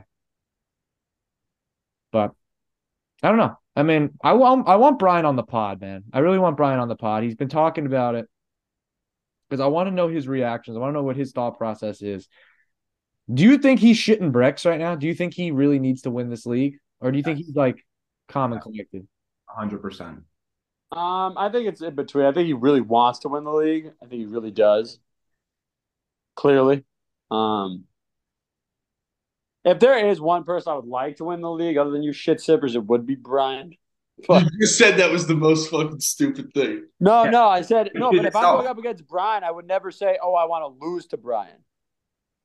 But 2.12 2.32
I 3.22 3.28
don't 3.28 3.38
know. 3.38 3.56
I 3.76 3.82
mean, 3.82 4.10
I 4.22 4.34
want 4.34 4.68
I 4.68 4.76
want 4.76 4.98
Brian 4.98 5.24
on 5.24 5.36
the 5.36 5.42
pod, 5.42 5.80
man. 5.80 6.04
I 6.12 6.18
really 6.20 6.38
want 6.38 6.56
Brian 6.56 6.78
on 6.80 6.88
the 6.88 6.96
pod. 6.96 7.22
He's 7.24 7.34
been 7.34 7.48
talking 7.48 7.86
about 7.86 8.14
it 8.14 8.26
because 9.48 9.60
I 9.60 9.66
want 9.66 9.88
to 9.88 9.94
know 9.94 10.08
his 10.08 10.28
reactions. 10.28 10.76
I 10.76 10.80
want 10.80 10.90
to 10.90 10.94
know 10.94 11.02
what 11.02 11.16
his 11.16 11.32
thought 11.32 11.56
process 11.58 12.02
is. 12.02 12.28
Do 13.32 13.42
you 13.42 13.56
think 13.58 13.80
he's 13.80 13.96
shitting 13.98 14.32
bricks 14.32 14.66
right 14.66 14.78
now? 14.78 14.94
Do 14.96 15.06
you 15.06 15.14
think 15.14 15.32
he 15.32 15.50
really 15.50 15.78
needs 15.78 16.02
to 16.02 16.10
win 16.10 16.28
this 16.28 16.44
league, 16.46 16.76
or 17.00 17.10
do 17.10 17.16
you 17.16 17.24
think 17.24 17.38
he's 17.38 17.54
like 17.56 17.84
calm 18.28 18.52
and 18.52 18.60
collected? 18.60 19.08
hundred 19.48 19.78
percent. 19.80 20.20
Um, 20.94 21.34
I 21.36 21.48
think 21.50 21.66
it's 21.68 21.82
in 21.82 21.94
between. 21.94 22.24
I 22.24 22.32
think 22.32 22.46
he 22.46 22.52
really 22.52 22.80
wants 22.80 23.20
to 23.20 23.28
win 23.28 23.44
the 23.44 23.52
league. 23.52 23.92
I 24.02 24.06
think 24.06 24.20
he 24.20 24.26
really 24.26 24.50
does. 24.50 24.98
Clearly, 26.36 26.84
um, 27.30 27.84
if 29.64 29.78
there 29.78 30.08
is 30.08 30.20
one 30.20 30.44
person 30.44 30.72
I 30.72 30.76
would 30.76 30.86
like 30.86 31.16
to 31.16 31.24
win 31.24 31.40
the 31.40 31.50
league 31.50 31.76
other 31.76 31.90
than 31.90 32.02
you 32.02 32.12
shit 32.12 32.40
sippers, 32.40 32.74
it 32.74 32.84
would 32.84 33.06
be 33.06 33.14
Brian. 33.14 33.74
But 34.28 34.44
You 34.58 34.66
said 34.66 34.98
that 34.98 35.10
was 35.10 35.26
the 35.26 35.34
most 35.34 35.70
fucking 35.70 36.00
stupid 36.00 36.52
thing. 36.52 36.86
no, 37.00 37.24
Yeah. 37.24 37.30
no, 37.30 37.46
I 37.48 37.62
said 37.62 37.90
no. 37.94 38.12
But 38.12 38.26
if 38.26 38.36
I'm 38.36 38.56
going 38.56 38.66
up 38.66 38.78
against 38.78 39.06
Brian, 39.06 39.42
I 39.42 39.50
would 39.50 39.66
never 39.66 39.90
say, 39.90 40.18
"Oh, 40.22 40.34
I 40.34 40.44
want 40.44 40.78
to 40.78 40.86
lose 40.86 41.06
to 41.08 41.16
Brian." 41.16 41.64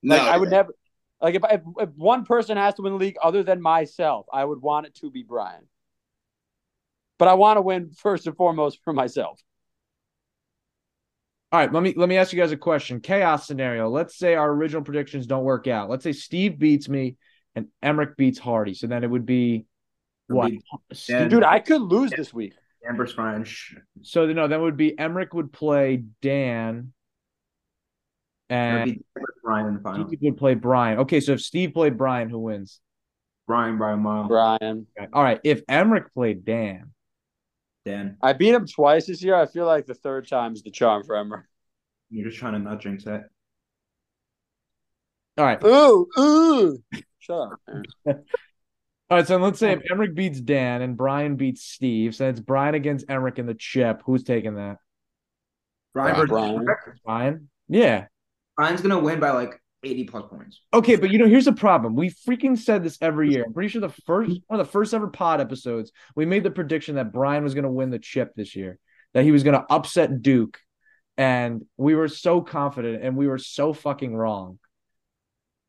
No, 0.02 0.16
Like 0.16 0.28
I 0.28 0.38
would 0.38 0.50
never 0.50 0.74
like 1.22 1.36
if, 1.36 1.44
if 1.52 1.62
if 1.80 1.90
one 1.96 2.26
person 2.26 2.58
has 2.58 2.74
to 2.76 2.82
win 2.82 2.94
the 2.94 3.00
league 3.00 3.18
other 3.22 3.44
than 3.44 3.62
myself, 3.62 4.26
I 4.32 4.46
would 4.46 4.62
want 4.62 4.88
it 4.88 4.96
to 4.96 5.12
be 5.12 5.24
Brian. 5.24 5.68
But 7.20 7.28
I 7.28 7.36
want 7.36 7.58
to 7.58 7.62
win 7.62 7.92
first 7.92 8.26
and 8.26 8.36
foremost 8.36 8.80
for 8.84 8.94
myself. 8.94 9.40
All 11.52 11.60
right, 11.60 11.72
let 11.72 11.84
me 11.84 11.94
let 11.98 12.08
me 12.08 12.18
ask 12.18 12.32
you 12.32 12.40
guys 12.40 12.52
a 12.52 12.58
question. 12.58 13.02
Chaos 13.02 13.46
scenario. 13.46 13.90
Let's 13.90 14.18
say 14.18 14.36
our 14.36 14.50
original 14.50 14.84
predictions 14.84 15.28
don't 15.28 15.44
work 15.44 15.68
out. 15.68 15.90
Let's 15.90 16.04
say 16.04 16.14
Steve 16.14 16.58
beats 16.60 16.88
me 16.88 17.18
and 17.56 17.68
Emerick 17.82 18.16
beats 18.18 18.40
Hardy. 18.40 18.74
So 18.74 18.88
then 18.88 19.04
it 19.04 19.10
would 19.10 19.26
be 19.26 19.66
what? 20.28 20.52
be 20.52 20.62
Dude, 21.08 21.44
I 21.44 21.60
could 21.60 21.82
lose 21.82 22.12
this 22.12 22.34
week. 22.34 22.54
Amber's 22.88 23.14
French. 23.14 23.76
So 24.04 24.26
no, 24.28 24.48
then 24.48 24.62
would 24.62 24.78
be 24.78 24.98
Emerick 24.98 25.34
would 25.34 25.52
play 25.52 26.04
Dan, 26.22 26.94
and 28.50 29.04
Brian 29.44 29.68
in 29.68 29.74
the 29.74 29.80
final. 29.82 30.08
Steve 30.08 30.20
would 30.22 30.38
play 30.38 30.54
Brian. 30.54 31.00
Okay, 31.00 31.20
so 31.20 31.34
if 31.34 31.42
Steve 31.42 31.74
played 31.74 31.98
Brian, 31.98 32.30
who 32.30 32.40
wins? 32.40 32.80
Brian, 33.48 33.78
Brian 33.78 34.00
Mile, 34.00 34.28
Brian. 34.28 34.86
Okay. 34.98 35.10
All 35.12 35.24
right, 35.24 35.40
if 35.44 35.64
Emerick 35.68 36.14
played 36.14 36.46
Dan, 36.46 36.94
Dan. 37.86 38.18
I 38.22 38.34
beat 38.34 38.54
him 38.54 38.68
twice 38.68 39.08
this 39.08 39.24
year. 39.24 39.36
I 39.36 39.46
feel 39.46 39.66
like 39.66 39.86
the 39.86 39.94
third 39.94 40.28
time 40.28 40.54
is 40.54 40.64
the 40.64 40.72
charm 40.72 41.04
for 41.04 41.16
Emmer. 41.16 41.48
You're 42.10 42.28
just 42.28 42.40
trying 42.40 42.54
to 42.54 42.60
not 42.60 42.82
jinx 42.82 43.06
it. 43.06 43.22
all 45.38 45.46
right, 45.46 45.64
Ooh, 45.64 46.08
ooh. 46.18 46.84
Shut 47.20 47.38
up. 47.38 47.60
all 48.08 48.16
right. 49.12 49.28
So 49.28 49.38
let's 49.38 49.60
say 49.60 49.74
if 49.74 49.82
Emerick 49.92 50.16
beats 50.16 50.42
Dan 50.42 50.82
and 50.82 50.98
Brian 50.98 51.36
beats 51.36 51.64
Steve, 51.64 52.16
so 52.16 52.28
it's 52.30 52.40
Brian 52.40 52.76
against 52.76 53.06
Emerick 53.10 53.38
in 53.40 53.46
the 53.46 53.54
chip. 53.54 54.02
Who's 54.06 54.24
taking 54.24 54.56
that? 54.56 54.78
Brian, 55.94 56.16
Brian. 56.16 56.28
versus 56.28 56.30
Brian. 56.30 56.56
Emerick. 56.56 56.80
Brian. 57.06 57.50
Yeah. 57.68 58.06
Brian's 58.58 58.82
gonna 58.82 59.00
win 59.00 59.20
by 59.20 59.32
like 59.32 59.62
80 59.84 60.04
plus 60.06 60.26
points. 60.30 60.62
Okay, 60.74 60.96
but 60.96 61.10
you 61.12 61.18
know, 61.18 61.28
here's 61.28 61.46
the 61.46 61.54
problem. 61.54 61.96
We 61.96 62.10
freaking 62.10 62.58
said 62.58 62.84
this 62.84 62.98
every 63.02 63.32
year. 63.32 63.44
I'm 63.46 63.54
pretty 63.54 63.70
sure 63.70 63.82
the 63.82 63.90
first 63.90 64.32
one 64.48 64.60
of 64.60 64.66
the 64.66 64.72
first 64.72 64.94
ever 64.94 65.08
pod 65.08 65.42
episodes, 65.42 65.92
we 66.16 66.26
made 66.26 66.44
the 66.44 66.52
prediction 66.52 66.96
that 66.96 67.14
Brian 67.14 67.44
was 67.44 67.54
going 67.54 67.64
to 67.64 67.72
win 67.72 67.90
the 67.90 68.00
chip 68.00 68.34
this 68.36 68.56
year, 68.56 68.78
that 69.14 69.24
he 69.24 69.32
was 69.32 69.44
going 69.44 69.60
to 69.60 69.66
upset 69.70 70.22
Duke, 70.22 70.60
and 71.18 71.66
we 71.78 71.96
were 71.96 72.08
so 72.08 72.42
confident, 72.42 73.04
and 73.04 73.16
we 73.16 73.28
were 73.28 73.38
so 73.38 73.74
fucking 73.74 74.16
wrong. 74.16 74.60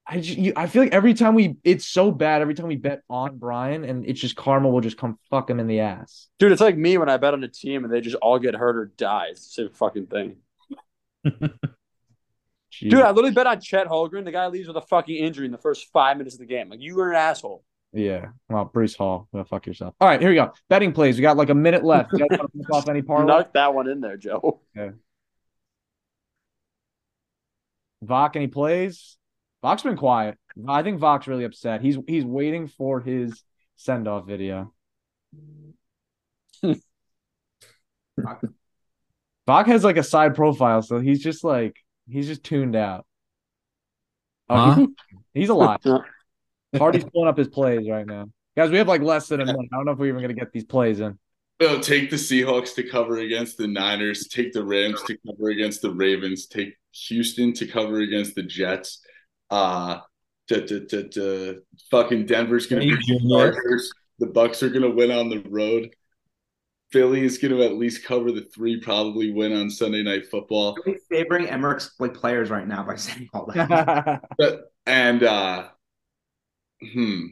I 0.07 0.21
just, 0.21 0.39
you, 0.39 0.53
I 0.57 0.67
feel 0.67 0.83
like 0.83 0.93
every 0.93 1.15
time 1.15 1.35
we, 1.35 1.57
it's 1.63 1.87
so 1.87 2.11
bad. 2.11 2.43
Every 2.43 2.55
time 2.55 2.67
we 2.67 2.75
bet 2.75 3.03
on 3.09 3.39
Brian, 3.39 3.85
and 3.85 4.05
it's 4.05 4.21
just 4.21 4.35
karma 4.35 4.69
will 4.69 4.81
just 4.81 4.99
come 4.99 5.17
fuck 5.31 5.49
him 5.49 5.61
in 5.61 5.69
the 5.69 5.81
ass. 5.81 6.27
Dude, 6.41 6.51
it's 6.51 6.61
like 6.61 6.77
me 6.77 6.99
when 6.99 7.09
I 7.09 7.17
bet 7.17 7.33
on 7.33 7.45
a 7.45 7.49
team 7.49 7.85
and 7.85 7.93
they 7.93 8.01
just 8.01 8.17
all 8.17 8.41
get 8.41 8.57
hurt 8.57 8.77
or 8.77 8.87
die. 8.97 9.29
It's 9.31 9.47
the 9.47 9.63
same 9.63 9.73
fucking 9.73 10.07
thing. 10.07 10.39
Jeez. 12.73 12.91
Dude, 12.91 13.01
I 13.01 13.11
literally 13.11 13.33
bet 13.33 13.47
on 13.47 13.61
Chet 13.61 13.89
Holmgren. 13.89 14.25
The 14.25 14.33
guy 14.33 14.47
leaves 14.47 14.69
with 14.69 14.77
a 14.77 14.83
fucking 14.83 15.17
injury 15.17 15.47
in 15.47 15.53
the 15.53 15.59
first 15.59 15.89
five 15.93 16.17
minutes 16.17 16.37
of 16.37 16.41
the 16.41 16.47
game. 16.47 16.71
Like, 16.71 16.81
you 16.81 16.95
were 16.97 17.11
an 17.11 17.17
asshole. 17.17 17.65
yeah. 17.93 18.27
Well, 18.49 18.67
Bruce 18.67 18.95
Hall, 18.95 19.29
go 19.33 19.43
fuck 19.45 19.67
yourself. 19.67 19.95
All 20.01 20.09
right, 20.09 20.21
here 20.21 20.31
we 20.31 20.37
go. 20.37 20.53
Betting 20.69 20.93
plays. 20.93 21.17
We 21.17 21.23
got 21.23 21.37
like 21.37 21.51
a 21.51 21.55
minute 21.55 21.85
left. 21.85 22.13
You 22.13 22.21
guys 22.21 22.39
want 22.39 22.53
to 22.53 22.59
pick 22.59 22.73
off 22.73 22.89
any 22.89 23.03
parlay? 23.03 23.27
Knock 23.33 23.53
that 23.55 23.75
one 23.75 23.89
in 23.89 24.01
there, 24.01 24.17
Joe. 24.17 24.61
Yeah. 24.77 24.91
Vok 28.05 28.37
any 28.37 28.47
plays? 28.47 29.17
Vok's 29.63 29.83
been 29.83 29.97
quiet. 29.97 30.39
I 30.67 30.83
think 30.83 31.01
Vok's 31.01 31.27
really 31.27 31.45
upset. 31.45 31.83
He's 31.83 31.99
he's 32.07 32.25
waiting 32.25 32.67
for 32.67 33.01
his 33.01 33.43
send 33.77 34.09
off 34.09 34.27
video. 34.27 34.73
Vok 36.65 36.77
has 39.67 39.85
like 39.85 39.97
a 39.97 40.03
side 40.03 40.35
profile, 40.35 40.83
so 40.83 40.99
he's 40.99 41.23
just 41.23 41.45
like 41.45 41.77
he's 42.09 42.27
just 42.27 42.43
tuned 42.45 42.77
out. 42.77 43.07
Oh, 44.49 44.57
Huh? 44.57 44.75
he's, 44.75 44.89
he's 45.35 45.49
alive. 45.49 45.79
Hardy's 46.77 47.05
pulling 47.05 47.29
up 47.29 47.37
his 47.37 47.49
plays 47.49 47.89
right 47.89 48.07
now. 48.07 48.27
Guys, 48.57 48.71
we 48.71 48.79
have 48.79 48.89
like 48.89 49.03
less 49.03 49.29
than 49.29 49.41
a 49.41 49.47
minute. 49.47 49.69
I 49.73 49.77
don't 49.77 49.87
know 49.87 49.93
if 49.93 49.99
we're 49.99 50.07
even 50.07 50.21
gonna 50.23 50.35
get 50.35 50.53
these 50.53 50.65
plays 50.65 51.01
in. 51.01 51.19
No, 51.61 51.79
take 51.81 52.11
the 52.11 52.17
Seahawks 52.17 52.75
to 52.77 52.83
cover 52.83 53.19
against 53.19 53.59
the 53.59 53.67
Niners. 53.67 54.29
Take 54.29 54.53
the 54.53 54.65
Rams 54.65 55.03
to 55.03 55.17
cover 55.27 55.51
against 55.51 55.83
the 55.83 55.91
Ravens. 55.93 56.47
Take 56.47 56.75
Houston 57.09 57.53
to 57.55 57.67
cover 57.67 58.01
against 58.01 58.35
the 58.35 58.43
Jets. 58.43 59.03
Uh, 59.51 59.99
to, 60.49 60.67
to, 60.67 60.87
to, 60.87 61.09
to 61.11 61.61
fucking 61.91 62.27
Denver's 62.27 62.67
gonna 62.67 62.83
Hey, 62.83 62.91
beat 62.91 62.99
the 63.07 63.19
Junior. 63.19 63.53
The 64.19 64.27
Bucs 64.27 64.63
are 64.63 64.71
gonna 64.71 64.91
win 64.91 65.11
on 65.11 65.29
the 65.29 65.39
road. 65.49 65.91
Philly 66.93 67.25
is 67.25 67.39
gonna 67.39 67.61
at 67.61 67.75
least 67.75 68.05
cover 68.05 68.33
the 68.33 68.43
three. 68.43 68.81
Probably 68.81 69.33
win 69.33 69.53
on 69.53 69.71
Sunday 69.71 70.03
Night 70.03 70.29
Football. 70.29 70.77
You're 70.85 70.97
favoring 71.09 71.47
Emerick's 71.47 71.93
like 71.99 72.15
players 72.15 72.51
right 72.51 72.67
now 72.67 72.83
by 72.83 72.97
saying 72.97 73.29
all 73.33 73.47
that. 73.55 74.23
But 74.39 74.73
and 74.87 75.23
uh, 75.23 75.69
hmm. 76.83 77.27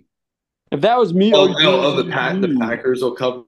If 0.71 0.83
that 0.83 0.99
was 0.99 1.15
me, 1.15 1.33
Oh 1.35 1.49
oh, 1.49 1.63
no! 1.63 1.81
Oh, 1.81 2.03
the 2.03 2.11
Pat, 2.11 2.41
the 2.41 2.57
Packers 2.61 3.03
will 3.03 3.15
cover 3.15 3.43